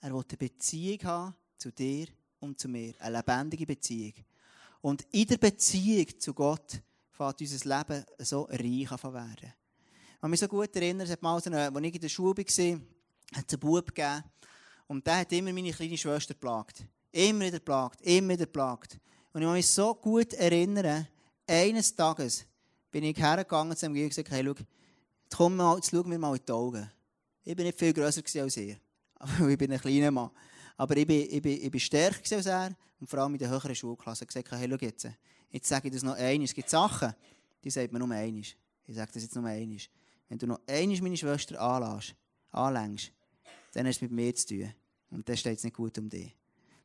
Er 0.00 0.12
will 0.12 0.24
eine 0.28 0.36
Beziehung 0.36 1.02
haben 1.04 1.34
zu 1.56 1.70
dir 1.70 2.06
und 2.40 2.58
zu 2.58 2.68
mir. 2.68 2.94
Eine 2.98 3.18
lebendige 3.18 3.66
Beziehung. 3.66 4.14
Und 4.80 5.06
in 5.12 5.26
der 5.26 5.38
Beziehung 5.38 6.06
zu 6.18 6.34
Gott 6.34 6.80
fängt 7.10 7.40
unser 7.40 7.78
Leben 7.78 8.04
so 8.18 8.42
reich 8.42 8.92
an 8.92 9.14
werden. 9.14 9.52
Ich 10.14 10.20
kann 10.20 10.30
mich 10.30 10.40
so 10.40 10.48
gut 10.48 10.74
erinnern, 10.76 11.06
es 11.06 11.12
hat 11.12 11.22
mal, 11.22 11.34
als 11.34 11.46
ich 11.46 11.94
in 11.94 12.00
der 12.00 12.08
Schule 12.08 12.36
war, 12.36 12.44
hat 12.44 12.48
es 12.48 12.58
einen 12.58 13.60
Bub 13.60 13.86
gegeben. 13.86 14.24
Und 14.86 15.06
der 15.06 15.18
hat 15.18 15.32
immer 15.32 15.52
meine 15.52 15.72
kleine 15.72 15.96
Schwester 15.96 16.34
geplagt. 16.34 16.84
Immer 17.12 17.46
wieder 17.46 17.58
geplagt, 17.58 18.00
immer 18.02 18.34
wieder 18.34 18.46
geplagt. 18.46 18.98
Und 19.32 19.42
ich 19.42 19.46
kann 19.46 19.54
mich 19.54 19.68
so 19.68 19.94
gut 19.94 20.32
erinnern, 20.34 21.06
eines 21.46 21.94
Tages 21.94 22.46
bin 22.90 23.04
ich 23.04 23.16
hergegangen 23.16 23.76
zu 23.76 23.86
ihm 23.86 23.92
und 23.92 24.08
gesagt, 24.08 24.30
hey, 24.30 24.44
schau, 24.44 24.54
komm 25.34 25.56
mal, 25.56 25.76
jetzt 25.76 25.90
schau 25.90 26.02
mir 26.04 26.18
mal 26.18 26.36
in 26.36 26.42
die 26.46 26.52
Augen. 26.52 26.90
Ich 27.44 27.54
bin 27.54 27.66
nicht 27.66 27.78
viel 27.78 27.92
grösser 27.92 28.22
als 28.42 28.56
er. 28.56 28.76
Aber 29.18 29.48
ich 29.48 29.58
bin 29.58 29.72
ein 29.72 29.80
kleiner 29.80 30.10
Mann. 30.10 30.30
Aber 30.76 30.96
ich 30.96 31.06
bin, 31.06 31.28
ich 31.30 31.42
bin, 31.42 31.62
ich 31.62 31.70
bin 31.70 31.80
stärker 31.80 32.36
als 32.36 32.46
er 32.46 32.74
und 32.98 33.08
vor 33.08 33.20
allem 33.20 33.34
in 33.34 33.38
der 33.38 33.50
höheren 33.50 33.74
Schulklasse. 33.74 34.24
Ich 34.24 34.34
habe 34.34 34.42
gesagt, 34.42 34.60
hey, 34.60 34.68
schau 34.68 34.84
jetzt, 34.84 35.08
jetzt 35.50 35.68
sage 35.68 35.88
ich 35.88 35.94
das 35.94 36.02
noch 36.02 36.16
einmal. 36.16 36.44
Es 36.44 36.54
gibt 36.54 36.70
Sachen, 36.70 37.14
die 37.62 37.70
sagt 37.70 37.92
man 37.92 38.00
nur 38.00 38.16
einmal. 38.16 38.42
Ich 38.86 38.94
sage 38.94 39.10
das 39.12 39.22
jetzt 39.22 39.34
nur 39.34 39.44
einmal. 39.44 39.78
Wenn 40.28 40.38
du 40.38 40.46
noch 40.46 40.60
einmal 40.66 41.00
meine 41.02 41.16
Schwester 41.16 41.60
anlängst, 41.60 43.12
dann 43.72 43.86
hast 43.86 44.00
du 44.00 44.06
mit 44.06 44.12
mir 44.12 44.34
zu 44.34 44.46
tun. 44.48 44.74
Und 45.10 45.28
dann 45.28 45.36
steht 45.36 45.58
es 45.58 45.64
nicht 45.64 45.76
gut 45.76 45.96
um 45.98 46.08
dich. 46.08 46.34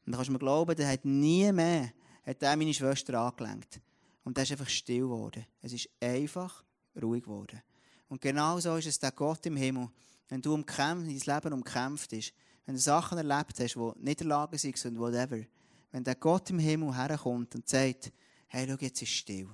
Und 0.06 0.12
dann 0.12 0.16
kannst 0.16 0.30
du 0.30 0.34
mir 0.34 0.40
glauben, 0.40 0.76
der 0.76 0.88
hat 0.88 1.06
nie 1.06 1.52
mehr 1.52 1.92
hat 2.26 2.44
er 2.44 2.56
meine 2.56 2.74
Schwester 2.74 3.20
angelenkt. 3.20 3.80
Und 4.24 4.38
er 4.38 4.44
ist 4.44 4.52
einfach 4.52 4.70
still 4.70 5.02
geworden. 5.02 5.46
Es 5.62 5.74
ist 5.74 5.90
einfach 6.00 6.64
ruhig 7.02 7.24
geworden. 7.24 7.62
Und 8.08 8.22
genau 8.22 8.60
so 8.60 8.76
ist 8.76 8.86
es 8.86 9.00
der 9.00 9.12
Gott 9.12 9.46
im 9.46 9.56
Himmel. 9.56 9.90
Wenn 10.30 10.42
du 10.42 10.54
umkämpft, 10.54 11.28
dein 11.28 11.36
Leben 11.36 11.54
umkämpft 11.54 12.14
ist, 12.14 12.34
wenn 12.66 12.76
du 12.76 12.82
Sachen 12.82 13.18
erlebt 13.18 13.60
hast, 13.60 13.76
die 13.76 13.92
nicht 13.98 14.22
in 14.22 14.28
der 14.30 14.38
Lage 14.38 14.58
sind 14.58 14.86
und 14.86 15.00
whatever, 15.00 15.44
wenn 15.92 16.04
der 16.04 16.16
Gott 16.16 16.50
im 16.52 16.60
Himmel 16.60 16.96
herkommt 16.96 17.56
und 17.56 17.68
sagt, 17.68 18.12
hey, 18.48 18.68
schau, 18.70 18.78
jetzt 18.80 19.02
ist 19.02 19.10
still, 19.10 19.50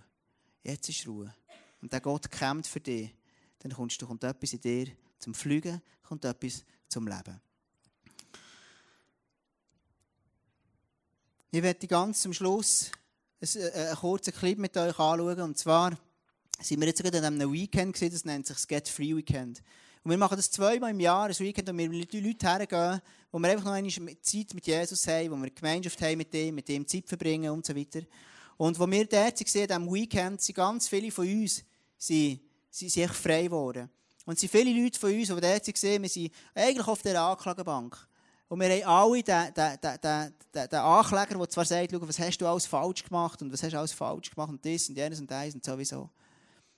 jetzt 0.64 0.90
ist 0.90 1.08
Ruhe, 1.08 1.34
und 1.82 1.94
der 1.94 2.02
Gott 2.02 2.30
kämpft 2.30 2.70
für 2.70 2.82
dich, 2.82 3.16
dann 3.60 3.72
kommst 3.72 4.02
du, 4.02 4.06
kommt 4.06 4.24
etwas 4.24 4.54
in 4.54 4.62
dir 4.62 4.88
zum 5.18 5.34
Fliegen, 5.34 5.82
kommt 6.04 6.26
etwas 6.26 6.64
zum 6.88 7.08
Leben. 7.08 7.40
Ich 11.52 11.64
werde 11.64 11.88
ganz 11.88 12.22
zum 12.22 12.34
Schluss 12.34 12.92
einen, 13.40 13.72
einen 13.72 13.96
kurzen 13.96 14.34
Clip 14.34 14.58
mit 14.58 14.76
euch 14.76 15.00
anschauen. 15.00 15.40
Und 15.40 15.58
zwar 15.58 15.98
sind 16.60 16.82
wir 16.82 16.88
jetzt 16.88 17.02
gerade 17.02 17.20
an 17.20 17.26
einem 17.26 17.54
Weekend 17.54 17.94
gesehen, 17.94 18.12
das 18.12 18.26
nennt 18.26 18.46
sich 18.46 18.58
das 18.58 18.68
Get 18.68 18.90
Free 18.90 19.16
Weekend. 19.16 19.62
Und 20.06 20.12
wir 20.12 20.20
machen 20.20 20.38
das 20.38 20.52
zweimal 20.52 20.92
im 20.92 21.00
Jahr, 21.00 21.26
ein 21.26 21.40
Weekend, 21.40 21.68
wo 21.68 21.76
wir 21.76 21.90
mit 21.90 22.14
den 22.14 22.24
Leuten 22.24 22.48
hergehen, 22.48 23.02
wo 23.32 23.40
wir 23.40 23.50
einfach 23.50 23.66
noch 23.66 23.72
eine 23.72 23.90
Zeit 24.22 24.54
mit 24.54 24.68
Jesus 24.68 25.08
haben, 25.08 25.32
wo 25.32 25.36
wir 25.36 25.50
Gemeinschaft 25.50 26.00
haben 26.00 26.20
mit 26.20 26.32
ihm, 26.36 26.54
mit 26.54 26.70
ihm 26.70 26.88
Zeit 26.88 27.08
verbringen 27.08 27.50
und 27.50 27.66
so 27.66 27.76
weiter. 27.76 28.02
Und 28.56 28.80
wo 28.80 28.86
wir 28.86 29.08
dort 29.08 29.44
gesehen 29.44 29.68
diesem 29.68 29.92
Weekend, 29.92 30.40
sind 30.44 30.54
ganz 30.54 30.88
viele 30.88 31.10
von 31.10 31.28
uns 31.28 31.64
sind, 31.98 32.40
sind, 32.70 32.92
sind 32.92 33.04
echt 33.04 33.16
frei 33.16 33.46
geworden. 33.46 33.90
Und 34.28 34.36
es 34.36 34.42
sind 34.42 34.52
viele 34.52 34.80
Leute 34.80 35.00
von 35.00 35.12
uns, 35.12 35.28
die 35.28 35.42
dort 35.42 35.66
gesehen 35.66 36.04
wir 36.04 36.10
sind 36.10 36.32
eigentlich 36.54 36.88
auf 36.88 37.02
der 37.02 37.20
Anklagebank. 37.20 37.98
Und 38.48 38.60
wir 38.60 38.70
haben 38.70 38.84
alle 38.84 39.24
den, 39.24 39.54
den, 39.56 39.80
den, 39.82 40.34
den, 40.54 40.70
den 40.70 40.80
Ankläger, 40.80 41.36
der 41.36 41.50
zwar 41.50 41.66
sagt, 41.66 42.00
was 42.00 42.20
hast 42.20 42.38
du 42.38 42.46
alles 42.46 42.68
falsch 42.68 43.04
gemacht 43.04 43.42
und 43.42 43.52
was 43.52 43.64
hast 43.64 43.74
du 43.74 43.80
alles 43.80 43.92
falsch 43.92 44.30
gemacht 44.30 44.52
und 44.52 44.64
das 44.64 44.88
und 44.88 44.98
jenes 44.98 45.20
und 45.20 45.32
das 45.32 45.56
und 45.56 45.66
sowieso. 45.66 46.12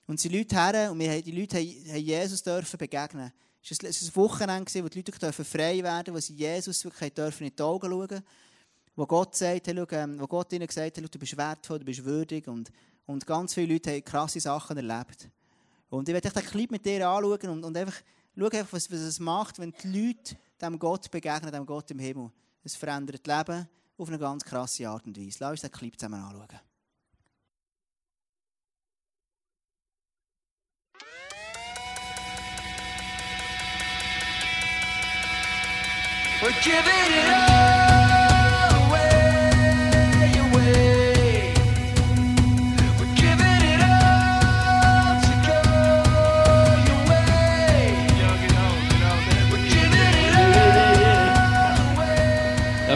Und 0.07 0.23
die 0.23 0.29
Leute 0.29 0.55
her, 0.55 0.91
und 0.91 0.99
wir 0.99 1.21
die 1.21 1.31
Leute 1.31 1.57
haben 1.57 1.99
Jesus 1.99 2.41
dürfen 2.41 2.77
begegnen. 2.77 3.31
Es 3.61 3.83
war 3.83 3.89
ein 3.89 4.15
Wochenende, 4.15 4.83
wo 4.83 4.87
die 4.87 4.99
Leute 4.99 5.11
dürfen 5.11 5.45
frei 5.45 5.83
werden 5.83 6.13
wo 6.13 6.19
sie 6.19 6.33
Jesus 6.33 6.83
wirklich 6.85 7.13
dürfen 7.13 7.47
in 7.47 7.55
die 7.55 7.61
Augen 7.61 7.89
schauen 7.89 8.23
wo 8.97 9.05
Gott, 9.05 9.35
sagt, 9.35 9.67
ähm, 9.67 10.19
wo 10.19 10.25
Gott 10.25 10.51
ihnen 10.51 10.65
gesagt 10.65 10.97
hat, 10.97 11.15
du 11.15 11.19
bist 11.19 11.37
wertvoll, 11.37 11.79
du 11.79 11.85
bist 11.85 12.03
würdig 12.03 12.47
und, 12.47 12.71
und 13.05 13.27
ganz 13.27 13.53
viele 13.53 13.73
Leute 13.73 13.91
haben 13.91 14.03
krasse 14.03 14.39
Sachen 14.39 14.75
erlebt. 14.75 15.29
Und 15.89 16.09
ich 16.09 16.13
werde 16.13 16.31
den 16.31 16.43
Clip 16.43 16.71
mit 16.71 16.83
dir 16.83 17.07
anschauen 17.07 17.49
und, 17.49 17.63
und 17.63 17.77
einfach 17.77 18.01
schauen, 18.35 18.67
was, 18.71 18.91
was 18.91 18.99
es 18.99 19.19
macht, 19.19 19.59
wenn 19.59 19.71
die 19.83 19.87
Leute 19.87 20.35
dem 20.59 20.79
Gott 20.79 21.11
begegnen, 21.11 21.51
dem 21.51 21.65
Gott 21.67 21.91
im 21.91 21.99
Himmel. 21.99 22.31
Es 22.63 22.75
verändert 22.75 23.21
das 23.25 23.37
Leben 23.37 23.69
auf 23.99 24.07
eine 24.07 24.17
ganz 24.17 24.43
krasse 24.43 24.89
Art 24.89 25.05
und 25.05 25.15
Weise. 25.15 25.37
Lass 25.41 25.51
uns 25.51 25.61
den 25.61 25.71
Clip 25.71 25.97
zusammen 25.97 26.21
anschauen. 26.21 26.59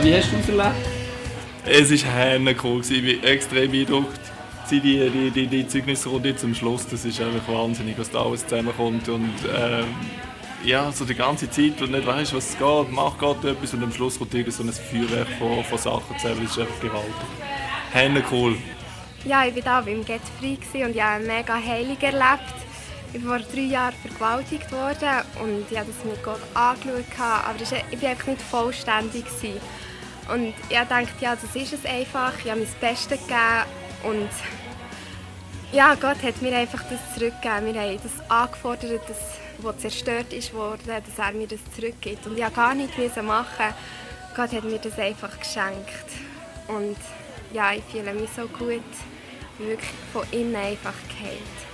Wie 0.04 0.16
hast 0.16 0.32
du 0.32 0.38
es 0.38 0.50
erlebt? 0.50 0.76
Es 1.66 2.06
war 2.06 2.54
cool, 2.64 2.82
ich 2.82 2.90
bin 2.90 3.24
extrem 3.24 3.72
beeindruckt. 3.72 4.20
Die, 4.70 4.80
die, 4.80 5.32
die, 5.32 5.48
die 5.48 5.68
Zeugnisrunde 5.68 6.36
zum 6.36 6.56
Schluss, 6.56 6.88
das 6.88 7.06
ist 7.06 7.20
einfach 7.20 7.48
wahnsinnig, 7.52 7.98
was 7.98 8.10
da 8.10 8.24
alles 8.24 8.46
zusammenkommt. 8.48 9.10
Und 9.10 9.34
ähm, 9.54 9.86
ja, 10.64 10.92
so 10.92 11.06
die 11.06 11.16
ganze 11.16 11.50
Zeit 11.50 11.82
und 11.82 11.92
nicht 11.92 12.06
weißt, 12.06 12.34
was 12.36 12.50
es 12.52 12.58
geht, 12.58 12.92
mach 12.92 13.18
gerade 13.18 13.52
etwas 13.52 13.74
und 13.74 13.84
am 13.84 13.92
Schluss 13.92 14.18
kommt 14.18 14.34
irgend 14.34 14.54
so 14.54 14.64
ein 14.64 14.72
Feuerwerk 14.72 15.28
von, 15.40 15.64
von 15.64 15.78
Sachen 15.78 16.18
zusammen. 16.18 16.44
Das 16.44 16.52
ist 16.52 16.60
einfach 16.60 16.80
gewaltig. 16.80 17.14
Hände 17.92 18.24
cool. 18.32 18.58
Ja, 19.26 19.46
ich 19.46 19.56
war 19.56 19.62
da 19.62 19.82
beim 19.82 20.04
Get 20.06 20.22
Free 20.40 20.58
und 20.84 20.96
ich 20.96 21.02
habe 21.02 21.24
mega 21.24 21.56
Heilung 21.56 21.98
erlebt. 22.00 22.54
Ich 23.08 23.14
bin 23.14 23.24
vor 23.24 23.40
drei 23.40 23.62
Jahren 23.62 23.96
vergewaltigt 24.02 24.72
worden 24.72 25.26
und 25.44 25.66
ich 25.70 25.78
habe 25.78 25.88
das 25.88 26.06
mit 26.06 26.24
Gott 26.24 26.40
angeschaut, 26.54 27.06
aber 27.20 27.62
ich 27.92 28.02
war 28.02 28.10
einfach 28.10 28.28
nicht 28.28 28.42
vollständig. 28.42 29.26
Und 30.34 30.54
ich 30.70 30.78
dachte, 30.78 31.08
ja, 31.20 31.36
das 31.36 31.56
ist 31.56 31.74
es 31.74 31.86
einfach. 31.86 32.34
Ich 32.44 32.50
habe 32.50 32.62
mein 32.62 32.70
Bestes 32.80 33.20
gegeben 33.20 33.66
und 34.04 34.30
ja, 35.74 35.96
Gott 35.96 36.24
hat 36.24 36.42
mir 36.42 36.56
einfach 36.56 36.84
das 36.84 37.14
zurückgegeben. 37.14 37.74
Wir 37.74 37.82
haben 37.82 38.00
das 38.02 38.30
angefordert, 38.30 39.02
dass 39.08 39.41
wo 39.64 39.72
zerstört 39.74 40.32
worden, 40.54 40.80
dass 40.86 41.20
er 41.20 41.34
mir 41.34 41.48
das 41.48 41.60
zurückgibt. 41.76 42.26
Und 42.26 42.38
ich 42.38 42.44
musste 42.44 42.56
gar 42.56 42.76
nichts 42.76 43.16
machen. 43.18 43.74
Gott 44.36 44.52
hat 44.52 44.64
mir 44.64 44.80
das 44.80 44.98
einfach 44.98 45.38
geschenkt. 45.40 46.08
Und 46.68 46.98
ja, 47.54 47.74
ich 47.74 47.84
fühle 47.92 48.14
mich 48.14 48.30
so 48.36 48.48
gut, 48.48 48.84
wirklich 49.58 49.92
von 50.14 50.24
innen 50.32 50.56
einfach 50.56 50.94
geheilt. 51.10 51.71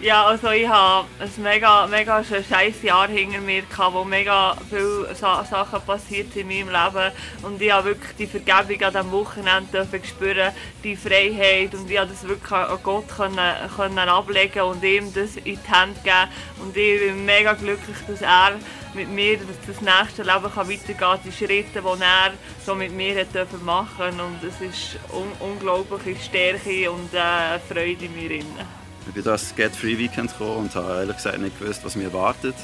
Ja, 0.00 0.26
also 0.26 0.50
ich 0.50 0.68
habe 0.68 1.08
ein 1.18 1.42
mega, 1.42 1.84
mega 1.88 2.22
scheiß 2.22 2.82
Jahr 2.82 3.08
hinter 3.08 3.40
mir 3.40 3.62
gehabt, 3.62 3.94
wo 3.94 4.04
mega 4.04 4.56
viele 4.70 5.12
Sachen 5.12 5.82
passiert 5.84 6.36
in 6.36 6.46
meinem 6.46 6.68
Leben 6.68 7.12
und 7.42 7.60
ich 7.60 7.72
habe 7.72 7.86
wirklich 7.86 8.14
die 8.16 8.28
Vergebung 8.28 8.80
an 8.80 8.92
diesem 8.92 9.10
Wochenende 9.10 9.88
spüren, 10.04 10.52
die 10.84 10.94
Freiheit 10.94 11.74
und 11.74 11.90
ich 11.90 11.98
habe 11.98 12.10
das 12.10 12.22
wirklich 12.28 12.52
an 12.52 12.78
Gott 12.84 13.08
können, 13.08 13.54
können 13.74 13.98
ablegen 13.98 14.62
und 14.62 14.84
ihm 14.84 15.12
das 15.12 15.34
in 15.34 15.44
die 15.44 15.68
Hand 15.68 16.04
geben 16.04 16.30
und 16.62 16.76
ich 16.76 17.00
bin 17.00 17.24
mega 17.24 17.54
glücklich, 17.54 17.96
dass 18.06 18.22
er 18.22 18.52
mit 18.94 19.10
mir 19.10 19.36
dass 19.38 19.56
das 19.66 19.80
nächste 19.80 20.22
Leben 20.22 20.54
kann 20.54 20.70
weitergehen 20.70 20.96
kann, 20.96 21.18
die 21.24 21.32
Schritte, 21.32 21.82
die 21.82 22.02
er 22.02 22.32
so 22.64 22.76
mit 22.76 22.92
mir 22.92 23.18
hat 23.20 23.62
machen 23.64 24.20
und 24.20 24.44
es 24.44 24.60
ist 24.60 24.96
un 25.12 25.32
unglaubliche 25.40 26.14
Stärke 26.22 26.88
und 26.88 27.12
äh, 27.12 27.58
Freude 27.68 28.04
in 28.04 28.14
mir. 28.14 28.28
Drin. 28.28 28.77
Ich 29.06 29.14
bin 29.14 29.24
das 29.24 29.54
Get 29.54 29.74
Free 29.74 29.96
Weekend 29.96 30.30
gekommen 30.30 30.56
und 30.56 30.74
habe 30.74 31.00
ehrlich 31.00 31.16
gesagt 31.16 31.38
nicht 31.38 31.58
gewusst, 31.58 31.84
was 31.84 31.96
mir 31.96 32.04
erwartet. 32.04 32.54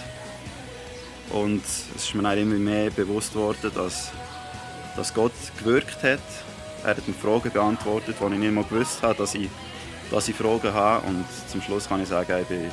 Und 1.30 1.62
es 1.64 2.04
ist 2.04 2.14
mir 2.14 2.22
dann 2.22 2.38
immer 2.38 2.56
mehr 2.56 2.90
bewusst 2.90 3.32
geworden, 3.32 3.70
dass, 3.74 4.10
dass 4.96 5.14
Gott 5.14 5.32
gewirkt 5.58 6.02
hat. 6.02 6.20
Er 6.82 6.90
hat 6.90 7.08
mir 7.08 7.14
Fragen 7.14 7.50
beantwortet, 7.50 8.16
die 8.20 8.32
ich 8.34 8.38
nicht 8.38 8.52
mal 8.52 8.64
gewusst 8.64 9.02
habe, 9.02 9.14
dass 9.14 9.34
ich, 9.34 9.48
dass 10.10 10.28
ich 10.28 10.36
Fragen 10.36 10.72
habe. 10.72 11.06
Und 11.06 11.24
zum 11.48 11.62
Schluss 11.62 11.88
kann 11.88 12.02
ich 12.02 12.08
sagen, 12.08 12.34
ich 12.42 12.46
bin, 12.46 12.70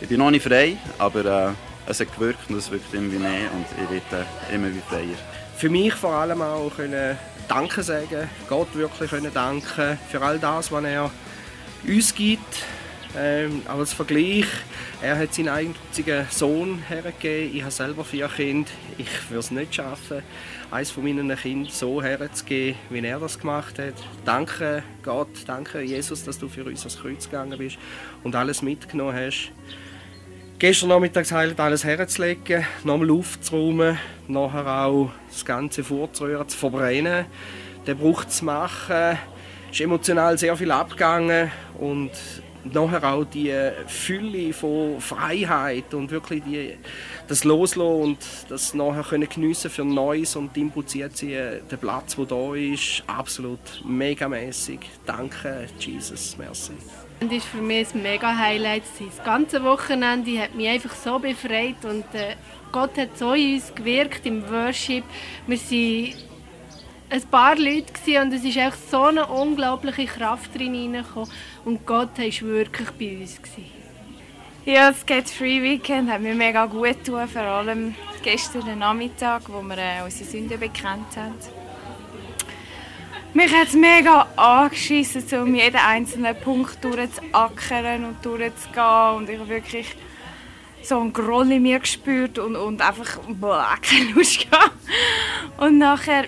ich 0.00 0.08
bin 0.08 0.18
noch 0.18 0.30
nicht 0.30 0.46
frei, 0.46 0.76
aber 0.98 1.24
äh, 1.24 1.52
es 1.86 2.00
hat 2.00 2.14
gewirkt 2.14 2.48
und 2.48 2.56
es 2.56 2.70
wirkt 2.70 2.92
immer 2.94 3.18
mehr 3.18 3.50
und 3.52 3.66
ich 3.82 3.90
werde 3.90 4.26
immer 4.52 4.68
wie 4.68 4.80
freier. 4.88 5.16
Für 5.56 5.70
mich 5.70 5.94
vor 5.94 6.12
allem 6.12 6.42
auch 6.42 6.70
können 6.74 7.18
Danke 7.48 7.82
sagen, 7.82 8.28
Gott 8.48 8.74
wirklich 8.74 9.10
können 9.10 9.32
danken 9.32 9.98
für 10.10 10.20
all 10.20 10.38
das, 10.38 10.72
was 10.72 10.84
er 10.84 11.10
uns 11.86 12.14
gibt 12.14 12.64
ähm, 13.16 13.62
als 13.66 13.92
Vergleich, 13.92 14.46
er 15.00 15.18
hat 15.18 15.34
seinen 15.34 15.48
einzigen 15.48 16.26
Sohn 16.30 16.82
hergegeben. 16.88 17.54
Ich 17.54 17.62
habe 17.62 17.70
selber 17.70 18.04
vier 18.04 18.28
Kinder. 18.28 18.70
Ich 18.98 19.30
würde 19.30 19.40
es 19.40 19.50
nicht 19.50 19.74
schaffen, 19.74 20.22
eines 20.70 20.90
von 20.90 21.04
meinen 21.04 21.34
Kindern 21.36 21.70
so 21.70 22.02
herzugeben, 22.02 22.78
wie 22.90 23.00
er 23.00 23.20
das 23.20 23.38
gemacht 23.38 23.78
hat. 23.78 23.94
Danke 24.24 24.82
Gott, 25.02 25.28
danke 25.46 25.82
Jesus, 25.82 26.24
dass 26.24 26.38
du 26.38 26.48
für 26.48 26.64
uns 26.64 26.80
ans 26.80 26.98
Kreuz 26.98 27.24
gegangen 27.24 27.58
bist 27.58 27.78
und 28.24 28.34
alles 28.34 28.62
mitgenommen 28.62 29.14
hast. 29.14 29.52
Gestern 30.58 30.88
Nachmittag 30.88 31.30
heilt 31.30 31.60
alles 31.60 31.84
herzulegen, 31.84 32.64
nochmal 32.82 33.10
aufzuräumen, 33.10 33.98
nachher 34.26 34.66
auch 34.66 35.10
das 35.30 35.44
Ganze 35.44 35.84
vorzurühren, 35.84 36.48
zu 36.48 36.56
verbrennen, 36.56 37.26
den 37.86 37.98
Bruch 37.98 38.24
zu 38.24 38.46
machen, 38.46 39.18
ist 39.70 39.80
emotional 39.80 40.38
sehr 40.38 40.56
viel 40.56 40.70
abgegangen 40.70 41.50
und 41.78 42.10
nachher 42.72 43.04
auch 43.04 43.24
die 43.24 43.52
Fülle 43.86 44.52
von 44.52 45.00
Freiheit 45.00 45.94
und 45.94 46.10
wirklich 46.10 46.42
die, 46.44 46.76
das 47.28 47.44
Loslassen 47.44 48.02
und 48.02 48.18
das 48.48 48.74
nachher 48.74 49.02
können 49.02 49.28
geniessen 49.28 49.70
für 49.70 49.84
Neues 49.84 50.36
und 50.36 50.56
im 50.56 50.70
Prinzip 50.70 51.10
der 51.20 51.76
Platz, 51.80 52.16
der 52.16 52.26
da 52.26 52.54
ist, 52.54 53.02
absolut 53.06 53.60
megamäßig. 53.84 54.80
Danke, 55.04 55.68
Jesus, 55.78 56.36
merci. 56.38 56.72
Das 57.20 57.30
war 57.30 57.40
für 57.40 57.62
mich 57.62 57.94
ein 57.94 58.02
mega 58.02 58.36
Highlight. 58.36 58.82
Das 58.98 59.24
ganze 59.24 59.64
Wochenende 59.64 60.38
hat 60.38 60.54
mich 60.54 60.68
einfach 60.68 60.94
so 60.94 61.18
befreit 61.18 61.82
und 61.84 62.04
äh, 62.14 62.36
Gott 62.72 62.98
hat 62.98 63.16
so 63.16 63.32
in 63.32 63.54
uns 63.54 63.74
gewirkt 63.74 64.26
im 64.26 64.46
Worship. 64.50 65.02
Wir 65.46 65.58
waren 65.58 66.14
ein 67.08 67.22
paar 67.22 67.56
Leute 67.56 68.20
und 68.20 68.32
es 68.32 68.44
ist 68.44 68.56
echt 68.56 68.90
so 68.90 69.04
eine 69.04 69.26
unglaubliche 69.26 70.06
Kraft 70.06 70.54
drin 70.54 70.74
hineingekommen 70.74 71.30
und 71.64 71.86
Gott 71.86 72.18
war 72.18 72.48
wirklich 72.48 72.90
bei 72.98 73.18
uns. 73.18 73.40
Ja, 74.64 74.90
das 74.90 75.06
Get 75.06 75.30
Free 75.30 75.62
Weekend 75.62 76.10
hat 76.10 76.20
mir 76.20 76.34
mega 76.34 76.66
gut 76.66 77.04
getan, 77.04 77.28
vor 77.28 77.42
allem 77.42 77.94
gestern 78.22 78.78
Nachmittag, 78.78 79.42
wo 79.46 79.62
wir 79.62 79.78
äh, 79.78 80.02
unsere 80.04 80.28
Sünden 80.28 80.58
bekannt 80.58 81.16
haben. 81.16 81.34
Mich 83.32 83.54
hat 83.54 83.68
es 83.68 83.74
mega 83.74 84.26
angeschissen, 84.34 85.22
um 85.42 85.54
jeden 85.54 85.76
einzelnen 85.76 86.34
Punkt 86.40 86.82
durchzuackern 86.82 88.06
und 88.06 88.24
durchzugehen. 88.24 89.16
Und 89.16 89.28
ich 89.28 89.38
habe 89.38 89.48
wirklich 89.48 89.94
so 90.82 90.98
einen 90.98 91.12
Groll 91.12 91.52
in 91.52 91.62
mir 91.62 91.78
gespürt 91.78 92.38
und, 92.38 92.56
und 92.56 92.80
einfach 92.80 93.18
keine 93.82 94.10
Lust 94.14 94.50
gehabt. 94.50 94.72
Und 95.58 95.78
nachher 95.78 96.24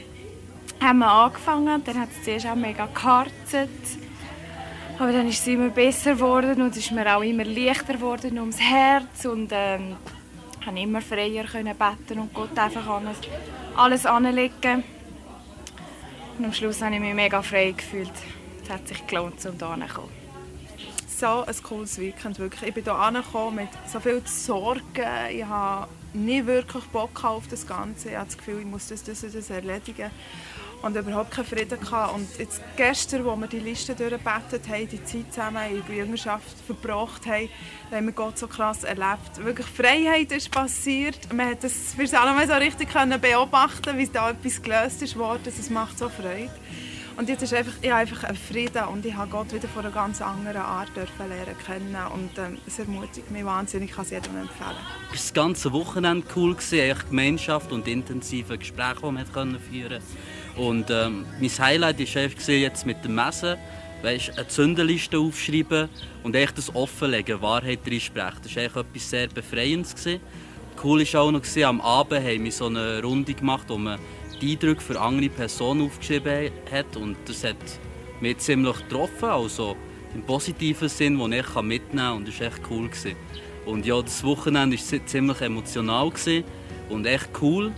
haben 0.81 0.99
wir 0.99 1.11
angefangen, 1.11 1.83
dann 1.85 2.01
hat 2.01 2.09
es 2.11 2.25
zuerst 2.25 2.47
auch 2.47 2.55
mega 2.55 2.87
geharzt. 2.87 3.99
Aber 4.99 5.13
dann 5.13 5.29
ist 5.29 5.41
es 5.41 5.47
immer 5.47 5.69
besser 5.69 6.15
geworden 6.15 6.61
und 6.61 6.71
es 6.71 6.79
ist 6.79 6.93
mir 6.93 7.17
auch 7.17 7.23
immer 7.23 7.45
leichter 7.45 7.95
geworden 7.95 8.39
ums 8.39 8.59
Herz 8.59 9.25
und 9.27 9.51
ähm, 9.53 9.97
konnte 10.65 10.81
immer 10.81 11.01
freier 11.01 11.45
können 11.45 11.77
beten 11.77 12.21
und 12.21 12.35
Gott 12.35 12.59
einfach 12.59 12.87
alles, 12.87 13.17
alles 13.77 14.07
anlegen. 14.07 14.83
Und 16.37 16.45
am 16.45 16.53
Schluss 16.53 16.83
habe 16.83 16.95
ich 16.95 17.01
mich 17.01 17.15
mega 17.15 17.43
frei 17.43 17.73
gefühlt. 17.73 18.11
Es 18.63 18.71
hat 18.71 18.89
sich 18.89 19.07
gelohnt, 19.07 19.45
um 19.47 19.57
hierher 19.57 19.89
zu. 19.89 20.03
So 21.07 21.45
ein 21.45 21.63
cooles 21.63 21.99
Weekend, 21.99 22.39
wirklich. 22.39 22.69
Ich 22.69 22.75
bin 22.75 22.85
hier 22.85 22.95
angekommen 22.95 23.57
mit 23.57 23.69
so 23.87 23.99
viel 23.99 24.23
Sorgen. 24.25 24.83
Ich 25.33 25.45
habe 25.45 25.89
nicht 26.13 26.47
wirklich 26.47 26.85
Bock 26.87 27.25
auf 27.25 27.49
das 27.49 27.67
Ganze. 27.67 28.11
Ich 28.11 28.17
habe 28.17 28.27
das 28.27 28.37
Gefühl, 28.37 28.61
ich 28.61 28.67
muss 28.67 28.89
das, 28.89 29.03
das, 29.05 29.21
das 29.21 29.51
erledigen 29.51 30.11
und 30.83 30.97
überhaupt 30.97 31.31
keinen 31.31 31.47
Frieden 31.47 31.81
gehabt. 31.81 32.15
Und 32.15 32.29
jetzt 32.39 32.61
gestern, 32.77 33.27
als 33.29 33.41
wir 33.41 33.47
die 33.47 33.59
Liste 33.59 33.95
durchgebetet 33.95 34.69
haben, 34.69 34.89
die 34.89 35.05
Zeit 35.05 35.33
zusammen 35.33 35.63
in 35.71 35.83
der 35.87 35.97
Jüngerschaft 35.97 36.57
verbracht 36.67 37.27
haben, 37.27 37.49
haben 37.91 38.07
wir 38.07 38.13
Gott 38.13 38.39
so 38.39 38.47
krass 38.47 38.85
erlebt. 38.85 39.43
Wirklich 39.43 39.67
Freiheit 39.67 40.33
ist 40.33 40.51
passiert. 40.51 41.33
Man 41.33 41.51
hat 41.51 41.65
das 41.65 41.95
für 41.95 42.05
auch 42.05 42.47
so 42.47 42.55
richtig 42.55 42.93
können 42.93 43.21
beobachten, 43.21 43.99
wie 43.99 44.07
da 44.07 44.31
etwas 44.31 44.63
gelöst 44.63 45.03
ist 45.03 45.17
worden. 45.17 45.43
Das 45.45 45.71
macht 45.71 45.99
so 45.99 46.09
Freude. 46.09 46.51
Und 47.19 47.29
jetzt 47.29 47.43
ist 47.43 47.53
einfach, 47.53 47.73
ich 47.83 47.93
einfach 47.93 48.23
einen 48.23 48.37
Frieden 48.37 48.85
und 48.93 49.05
ich 49.05 49.13
habe 49.13 49.29
Gott 49.29 49.53
wieder 49.53 49.67
von 49.67 49.85
einer 49.85 49.93
ganz 49.93 50.23
anderen 50.23 50.63
Art 50.63 50.97
dürfen 50.97 51.29
lernen 51.29 51.57
kennen 51.67 51.97
und 52.15 52.31
ähm, 52.39 52.59
es 52.65 52.79
ermutigt 52.79 53.29
mich 53.33 53.45
wahnsinnig, 53.45 53.91
ich 53.91 53.97
kann 53.97 54.05
es 54.05 54.13
jedem 54.13 54.37
empfehlen. 54.37 54.77
Das 55.11 55.35
ganze 55.35 55.73
Wochenende 55.73 56.25
cool 56.37 56.55
gewesen, 56.55 56.97
Gemeinschaft 57.11 57.73
und 57.73 57.89
intensive 57.89 58.57
Gespräche, 58.57 59.01
die 59.03 59.11
wir 59.17 59.27
führen 59.59 60.01
konnten. 60.55 60.65
Und 60.65 60.91
ähm, 60.91 61.27
mein 61.41 61.51
Highlight 61.59 61.99
war 61.99 62.23
einfach 62.23 62.49
jetzt 62.49 62.87
mit 62.87 63.05
dem 63.05 63.17
Messen, 63.17 63.57
weißt, 64.03 64.39
eine 64.39 64.47
Zündeliste 64.47 65.19
aufschreiben 65.19 65.89
und 66.23 66.37
echt 66.37 66.57
das 66.57 66.73
offenlegen, 66.73 67.43
Wahrheit 67.43 67.81
reinsprechen. 67.85 68.39
Das 68.45 68.55
war 68.55 68.63
eigentlich 68.63 68.77
etwas 68.77 69.11
sehr 69.11 69.27
Befreiendes. 69.27 69.97
Gewesen. 69.97 70.21
Cool 70.85 71.01
war 71.13 71.23
auch 71.23 71.33
noch, 71.33 71.43
am 71.65 71.81
Abend 71.81 72.25
haben 72.25 72.45
wir 72.45 72.53
so 72.53 72.67
eine 72.67 73.03
Runde 73.03 73.35
gemacht, 73.35 73.65
wo 73.67 73.77
man 73.77 73.99
die 74.41 74.53
Eindrücke 74.53 74.81
für 74.81 75.01
andere 75.01 75.29
Personen 75.29 75.87
aufgeschrieben 75.87 76.51
hat 76.71 76.97
und 76.97 77.17
das 77.27 77.45
hat 77.45 77.57
mich 78.21 78.39
ziemlich 78.39 78.77
getroffen, 78.79 79.29
also 79.29 79.77
im 80.15 80.23
positiven 80.23 80.89
Sinn, 80.89 81.19
den 81.19 81.33
ich 81.33 81.55
mitnehmen 81.55 81.97
kann 81.97 82.17
und 82.17 82.29
das 82.29 82.41
war 82.41 82.47
echt 82.49 82.61
cool. 82.71 82.89
Gewesen. 82.89 83.17
Und 83.67 83.85
ja, 83.85 84.01
das 84.01 84.25
Wochenende 84.25 84.79
war 84.79 85.07
ziemlich 85.07 85.41
emotional 85.41 86.11
und 86.89 87.07
echt 87.07 87.29
cool. 87.43 87.73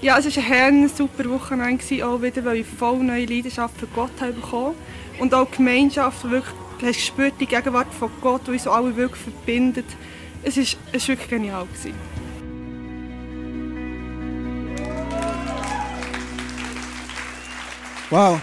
Ja, 0.00 0.16
es 0.18 0.36
war 0.36 0.66
ein 0.66 0.88
super 0.88 1.28
Wochenende, 1.28 2.06
auch 2.06 2.22
wieder, 2.22 2.44
weil 2.44 2.58
ich 2.58 2.66
voll 2.66 2.98
neue 2.98 3.26
Leidenschaft 3.26 3.76
für 3.78 3.88
Gott 3.88 4.12
habe 4.20 4.32
bekommen 4.32 4.74
Und 5.18 5.34
auch 5.34 5.50
die 5.50 5.56
Gemeinschaft, 5.56 6.22
wirklich, 6.30 6.54
hast 6.80 6.94
gespürt, 6.94 7.34
die 7.40 7.46
Gegenwart 7.46 7.92
von 7.92 8.10
Gott, 8.20 8.42
die 8.46 8.52
uns 8.52 8.66
alle 8.66 8.96
wirklich 8.96 9.20
verbindet. 9.20 9.86
Es 10.42 10.56
war 10.56 10.64
wirklich 10.92 11.28
genial. 11.28 11.66
Gewesen. 11.66 12.07
Wow. 18.10 18.40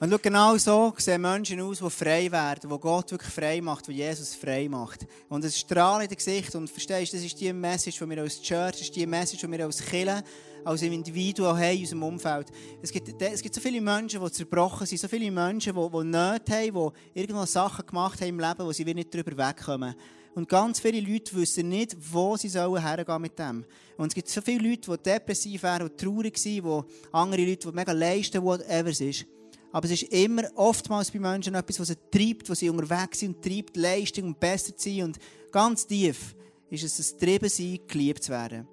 Und 0.00 0.10
schau, 0.10 0.18
genau 0.18 0.56
so 0.56 0.94
sehen 0.96 1.20
Menschen 1.20 1.60
aus, 1.60 1.78
die 1.78 1.90
frei 1.90 2.30
werden, 2.30 2.68
die 2.68 2.78
Gott 2.78 3.12
wirklich 3.12 3.32
frei 3.32 3.60
macht, 3.60 3.86
die 3.86 3.92
Jesus 3.92 4.34
frei 4.34 4.68
macht. 4.68 5.06
Und 5.28 5.44
es 5.44 5.58
strahlt 5.60 6.02
in 6.02 6.08
den 6.08 6.16
Gesicht 6.16 6.54
und 6.56 6.68
verstehst, 6.68 7.14
das 7.14 7.22
ist 7.22 7.40
die 7.40 7.52
Message, 7.52 7.98
die 7.98 8.10
wir 8.10 8.22
als 8.22 8.40
Church, 8.42 8.72
das 8.72 8.80
ist 8.80 8.96
die 8.96 9.06
Message, 9.06 9.42
die 9.42 9.50
wir 9.50 9.64
als 9.64 9.84
Kirche, 9.84 10.24
als 10.64 10.82
Individuum 10.82 11.56
haben 11.56 11.76
in 11.76 11.80
unserem 11.80 12.02
Umfeld. 12.02 12.48
Es 12.82 12.90
gibt, 12.90 13.22
es 13.22 13.42
gibt 13.42 13.54
so 13.54 13.60
viele 13.60 13.80
Menschen, 13.80 14.20
die 14.20 14.30
zerbrochen 14.32 14.88
sind, 14.88 14.98
so 14.98 15.06
viele 15.06 15.30
Menschen, 15.30 15.72
die, 15.72 15.90
die 15.90 16.04
Nöte 16.04 16.52
haben, 16.52 16.92
die 17.14 17.20
irgendwo 17.20 17.44
Sachen 17.46 17.86
gemacht 17.86 18.20
haben 18.20 18.28
im 18.28 18.40
Leben, 18.40 18.66
wo 18.66 18.72
sie 18.72 18.84
nicht 18.84 19.14
darüber 19.14 19.48
wegkommen. 19.48 19.94
Und 20.34 20.48
ganz 20.48 20.80
viele 20.80 21.00
Leute 21.00 21.34
wissen 21.34 21.68
nicht, 21.68 21.96
wo 22.12 22.36
sie 22.36 22.48
sollen 22.48 22.82
hergehen 22.82 23.20
mit 23.20 23.38
dem. 23.38 23.64
Und 23.96 24.08
es 24.08 24.14
gibt 24.14 24.28
so 24.28 24.40
viele 24.40 24.68
Leute, 24.68 24.90
die 24.90 25.02
depressiv 25.02 25.62
wären, 25.62 25.88
die 25.88 25.96
traurig 25.96 26.38
sind, 26.38 26.64
die 26.64 26.82
andere 27.12 27.44
Leute, 27.44 27.68
die 27.68 27.74
mega 27.74 27.92
leisten, 27.92 28.42
whatever 28.42 28.90
es 28.90 29.00
ist. 29.00 29.26
Aber 29.72 29.84
es 29.86 30.02
ist 30.02 30.12
immer 30.12 30.44
oftmals 30.54 31.10
bei 31.10 31.18
Menschen 31.18 31.54
etwas, 31.54 31.80
was 31.80 31.88
sie 31.88 31.96
treibt, 32.10 32.48
was 32.48 32.60
sie 32.60 32.70
unterwegs 32.70 33.20
sind 33.20 33.36
und 33.36 33.44
treibt, 33.44 33.76
Leistung 33.76 34.24
und 34.26 34.40
besser 34.40 34.76
zu 34.76 34.88
sein. 34.88 35.02
Und 35.04 35.18
ganz 35.50 35.86
tief 35.86 36.34
ist 36.70 36.84
es 36.84 36.96
das 36.96 37.16
Treiben 37.16 37.48
sein, 37.48 37.80
geliebt 37.86 38.22
zu 38.22 38.32
werden. 38.32 38.66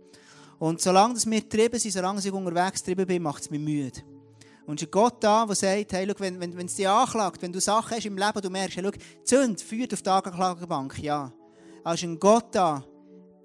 Und 0.57 0.81
solange 0.81 1.19
wir 1.25 1.49
treiben 1.49 1.79
sind, 1.79 1.91
solange 1.91 2.19
ich 2.19 2.31
unterwegs 2.31 2.81
treiben 2.81 3.05
bin, 3.05 3.23
macht 3.23 3.43
es 3.43 3.49
mich 3.49 3.59
müde. 3.59 4.01
Und 4.65 4.79
es 4.79 4.87
ist 4.87 4.91
Gott 4.91 5.23
da, 5.23 5.45
der 5.45 5.55
sagt, 5.55 5.93
hey, 5.93 6.07
schau, 6.07 6.19
wenn, 6.19 6.39
wenn, 6.39 6.57
wenn 6.57 6.65
es 6.65 6.75
dich 6.75 6.87
anklagt, 6.87 7.41
wenn 7.41 7.53
du 7.53 7.61
Sachen 7.61 7.95
hast 7.95 8.05
im 8.05 8.17
Leben, 8.17 8.41
du 8.41 8.49
merkst, 8.49 8.77
hey, 8.77 8.83
schau, 8.83 8.91
Zünd 9.23 9.61
führt 9.61 9.93
auf 9.93 10.01
die 10.01 10.09
Anklagebank, 10.09 10.97
ja. 10.99 11.31
Ist 11.93 12.03
ein 12.03 12.19
Gott 12.19 12.47
da, 12.53 12.83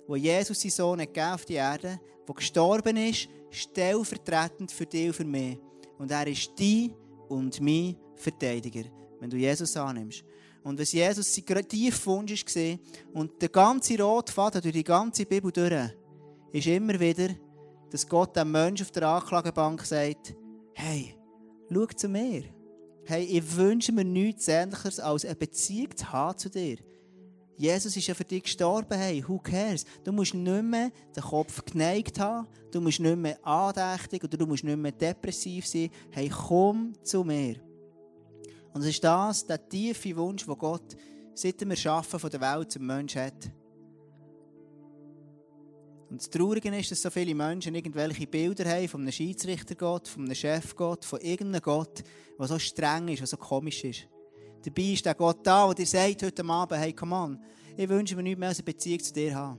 der 0.09 0.16
Jesus, 0.16 0.61
seinen 0.61 0.70
Sohn, 0.70 1.00
hat 1.00 1.18
auf 1.18 1.44
die 1.44 1.55
Erde, 1.55 2.00
der 2.26 2.35
gestorben 2.35 2.96
ist, 2.96 3.29
stellvertretend 3.50 4.72
für 4.72 4.87
dich 4.87 5.09
und 5.09 5.14
für 5.14 5.24
mich. 5.24 5.59
Und 5.98 6.11
er 6.11 6.26
ist 6.26 6.53
dein 6.59 6.94
und 7.29 7.61
mein 7.61 7.96
Verteidiger, 8.16 8.85
wenn 9.18 9.31
du 9.31 9.37
Jesus 9.37 9.76
annimmst. 9.76 10.24
Und 10.62 10.79
was 10.79 10.92
Jesus 10.92 11.35
sein 11.35 11.68
tiefer 11.68 12.07
Wunsch 12.07 12.44
war, 12.44 12.79
und 13.12 13.40
der 13.40 13.48
ganze 13.48 14.03
rote 14.03 14.33
Faden 14.33 14.61
durch 14.61 14.74
die 14.74 14.85
ganze 14.85 15.26
Bibel 15.26 15.53
durch, 15.53 15.90
ist 16.53 16.66
immer 16.66 16.98
wieder, 16.98 17.29
dass 17.90 18.09
Gott 18.09 18.37
dem 18.37 18.53
Menschen 18.53 18.85
auf 18.85 18.90
der 18.90 19.09
Anklagebank 19.09 19.83
sagt, 19.83 20.35
hey, 20.74 21.14
schau 21.72 21.87
zu 21.87 22.09
mir. 22.09 22.44
Hey, 23.05 23.24
ich 23.24 23.57
wünsche 23.57 23.92
mir 23.92 24.05
nichts 24.05 24.48
Ähnliches, 24.48 25.00
als 25.00 25.24
eine 25.24 25.35
Beziehung 25.35 25.96
zu 25.96 26.12
haben 26.12 26.38
zu 26.38 26.50
dir. 26.50 26.76
Jesus 27.60 27.94
ist 27.94 28.06
ja 28.06 28.14
für 28.14 28.24
dich 28.24 28.44
gestorben. 28.44 28.96
Hey, 28.96 29.22
who 29.28 29.38
cares? 29.38 29.84
Du 30.02 30.12
musst 30.12 30.32
nicht 30.32 30.62
mehr 30.62 30.90
den 31.14 31.22
Kopf 31.22 31.62
geneigt 31.62 32.18
haben. 32.18 32.48
Du 32.72 32.80
musst 32.80 33.00
nicht 33.00 33.18
mehr 33.18 33.38
andächtig 33.46 34.24
oder 34.24 34.38
du 34.38 34.46
musst 34.46 34.64
nicht 34.64 34.78
mehr 34.78 34.92
depressiv 34.92 35.66
sein. 35.66 35.90
Hey, 36.10 36.30
komm 36.30 36.94
zu 37.04 37.22
mir. 37.22 37.56
Und 38.72 38.80
es 38.80 38.86
ist 38.86 39.04
das, 39.04 39.46
der 39.46 39.68
tiefe 39.68 40.16
Wunsch, 40.16 40.46
den 40.46 40.56
Gott 40.56 40.96
seit 41.34 41.60
dem 41.60 41.72
Erschaffen 41.72 42.18
von 42.18 42.30
der 42.30 42.40
Welt 42.40 42.72
zum 42.72 42.86
Menschen 42.86 43.20
hat. 43.20 43.50
Und 46.08 46.18
das 46.22 46.30
Traurige 46.30 46.74
ist, 46.74 46.90
dass 46.90 47.02
so 47.02 47.10
viele 47.10 47.34
Menschen 47.34 47.74
irgendwelche 47.74 48.26
Bilder 48.26 48.64
haben 48.70 48.88
von 48.88 49.02
einem 49.02 49.12
Schiedsrichtergott, 49.12 50.08
von 50.08 50.24
einem 50.24 50.34
Chefgott, 50.34 51.04
von 51.04 51.20
irgendeinem 51.20 51.61
Gott, 51.61 52.04
der 52.38 52.46
so 52.46 52.58
streng 52.58 53.08
ist, 53.08 53.20
der 53.20 53.26
so 53.26 53.36
komisch 53.36 53.84
ist. 53.84 54.08
Dabei 54.64 54.92
ist 54.92 55.06
der 55.06 55.14
Gott 55.14 55.38
da, 55.42 55.66
der 55.66 55.74
dir 55.74 55.86
sagt 55.86 56.22
heute 56.22 56.44
Abend, 56.44 56.78
hey, 56.78 56.92
come 56.92 57.14
on, 57.14 57.38
ich 57.76 57.88
wünsche 57.88 58.14
mir 58.16 58.22
nichts 58.22 58.38
mehr 58.38 58.48
als 58.48 58.58
eine 58.58 58.64
Beziehung 58.64 59.00
zu 59.00 59.12
dir 59.12 59.34
haben. 59.34 59.58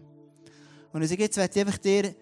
Und 0.93 1.01
also 1.01 1.15
jetzt 1.15 1.37
werde 1.37 1.53
ich 1.53 1.65
einfach 1.65 1.77
dir 1.77 2.15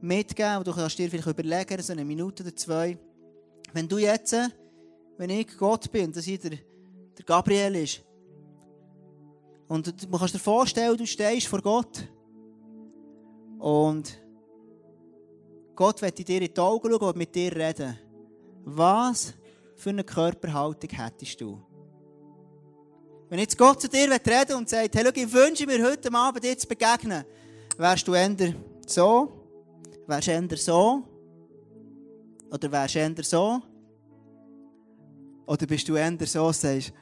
mitgeben, 0.00 0.58
und 0.58 0.66
du 0.66 0.72
kannst 0.72 0.98
dir 0.98 1.08
vielleicht 1.10 1.26
überlegen, 1.26 1.82
so 1.82 1.92
eine 1.92 2.04
Minute 2.04 2.42
oder 2.42 2.54
zwei, 2.56 2.98
wenn 3.72 3.88
du 3.88 3.98
jetzt, 3.98 4.34
wenn 5.16 5.30
ich 5.30 5.56
Gott 5.56 5.90
bin, 5.92 6.12
dass 6.12 6.26
ich 6.26 6.40
der, 6.40 6.50
der 6.50 7.24
Gabriel 7.24 7.76
ist, 7.76 8.02
und 9.68 9.86
du 9.86 10.18
kannst 10.18 10.34
dir 10.34 10.38
vorstellen, 10.38 10.96
du 10.96 11.06
stehst 11.06 11.46
vor 11.46 11.60
Gott 11.60 12.08
und 13.58 14.18
Gott 15.76 16.00
wird 16.00 16.26
dir 16.26 16.42
in 16.42 16.52
die 16.52 16.60
Augen 16.60 16.90
schauen 16.90 17.08
und 17.08 17.16
mit 17.16 17.34
dir 17.34 17.54
reden. 17.54 17.98
Was 18.64 19.34
für 19.76 19.90
eine 19.90 20.04
Körperhaltung 20.04 20.90
hättest 20.90 21.40
du? 21.40 21.60
Wenn 23.28 23.40
jetzt 23.40 23.58
Gott 23.58 23.82
zu 23.82 23.88
dir 23.88 24.10
reden 24.10 24.56
und 24.56 24.68
sagt, 24.68 24.94
hey, 24.94 25.10
ich 25.14 25.32
wünsche 25.32 25.66
mir 25.66 25.84
heute 25.84 26.12
Abend 26.14 26.42
dir 26.42 26.56
zu 26.56 26.66
begegnen, 26.66 27.24
wärst 27.76 28.08
du 28.08 28.14
eher 28.14 28.54
so, 28.86 29.30
wärst 30.06 30.28
du 30.28 30.30
eher 30.30 30.56
so, 30.56 31.02
oder 32.50 32.72
wärst 32.72 32.94
du 32.94 32.98
eher 33.00 33.14
so, 33.22 33.60
oder 35.46 35.66
bist 35.66 35.86
du 35.88 35.96
eher 35.96 36.16
so 36.26 36.46
und 36.46 36.56
sagst, 36.56 36.94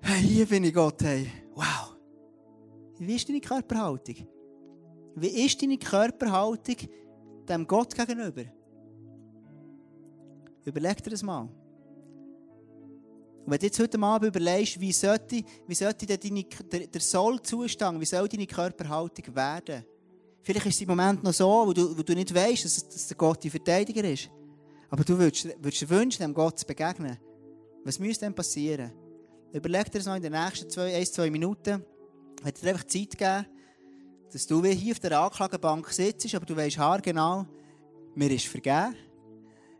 hey, 0.00 0.22
hier 0.22 0.46
bin 0.46 0.64
ich 0.64 0.74
Gott, 0.74 1.00
hey, 1.02 1.30
wow. 1.54 1.94
Wie 2.98 3.14
ist 3.14 3.28
deine 3.28 3.40
Körperhaltung? 3.40 4.26
Wie 5.14 5.44
ist 5.44 5.62
deine 5.62 5.78
Körperhaltung 5.78 6.76
dem 7.48 7.66
Gott 7.66 7.94
gegenüber? 7.94 8.44
Überleg 10.64 11.02
dir 11.02 11.10
das 11.10 11.22
mal. 11.22 11.48
Und 13.44 13.50
wenn 13.50 13.58
du 13.58 13.66
jetzt 13.66 13.78
heute 13.80 14.00
Abend 14.00 14.28
überlegst, 14.28 14.78
wie 14.78 14.92
sollte, 14.92 15.42
wie 15.66 15.74
sollte 15.74 16.06
deine, 16.06 16.44
der, 16.44 16.86
der 16.86 17.00
Sollzustand, 17.00 18.00
wie 18.00 18.04
soll 18.04 18.28
deine 18.28 18.46
Körperhaltung 18.46 19.34
werden? 19.34 19.84
Vielleicht 20.42 20.66
ist 20.66 20.74
es 20.76 20.80
im 20.82 20.88
Moment 20.88 21.24
noch 21.24 21.32
so, 21.32 21.66
wo 21.66 21.72
du, 21.72 21.96
wo 21.96 22.02
du 22.02 22.14
nicht 22.14 22.32
weißt, 22.32 22.64
dass, 22.64 22.88
dass 22.88 23.08
der 23.08 23.16
Gott 23.16 23.44
dein 23.44 23.50
Verteidiger 23.50 24.04
ist. 24.04 24.30
Aber 24.90 25.02
du 25.02 25.18
würdest, 25.18 25.48
würdest 25.60 25.88
wünschen, 25.88 26.22
dem 26.22 26.34
Gott 26.34 26.58
zu 26.58 26.66
begegnen. 26.66 27.18
Was 27.84 27.98
müsste 27.98 28.26
denn 28.26 28.34
passieren? 28.34 28.92
Überleg 29.52 29.90
dir 29.90 29.98
das 29.98 30.06
noch 30.06 30.16
in 30.16 30.22
den 30.22 30.32
nächsten 30.32 30.70
zwei, 30.70 30.94
ein, 30.94 31.06
zwei 31.06 31.30
Minuten. 31.30 31.84
Ich 32.38 32.44
werde 32.44 32.60
dir 32.60 32.68
einfach 32.70 32.86
Zeit 32.86 33.18
geben, 33.18 33.46
dass 34.32 34.46
du 34.46 34.62
wie 34.62 34.74
hier 34.74 34.92
auf 34.92 35.00
der 35.00 35.20
Anklagebank 35.20 35.88
sitzt, 35.90 36.32
aber 36.34 36.46
du 36.46 36.56
weißt 36.56 36.78
haargenau, 36.78 37.46
mir 38.14 38.30
ist 38.30 38.46
vergeben, 38.46 38.94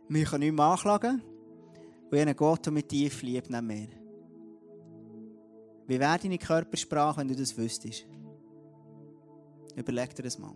wir 0.09 0.25
können 0.25 0.43
nicht 0.43 0.53
mehr 0.53 0.65
anklagen 0.65 1.21
und 2.13 2.19
einen 2.19 2.35
Gott, 2.35 2.65
der 2.65 2.73
mit 2.73 2.89
tief 2.89 3.21
liebt, 3.21 3.49
nicht 3.49 3.63
mehr. 3.63 3.87
Wie 5.87 5.99
wäre 5.99 6.17
deine 6.17 6.37
Körpersprache, 6.37 7.17
wenn 7.19 7.27
du 7.27 7.35
das 7.35 7.57
wüsstest? 7.57 8.05
Überleg 9.75 10.15
dir 10.15 10.23
das 10.23 10.37
mal. 10.37 10.53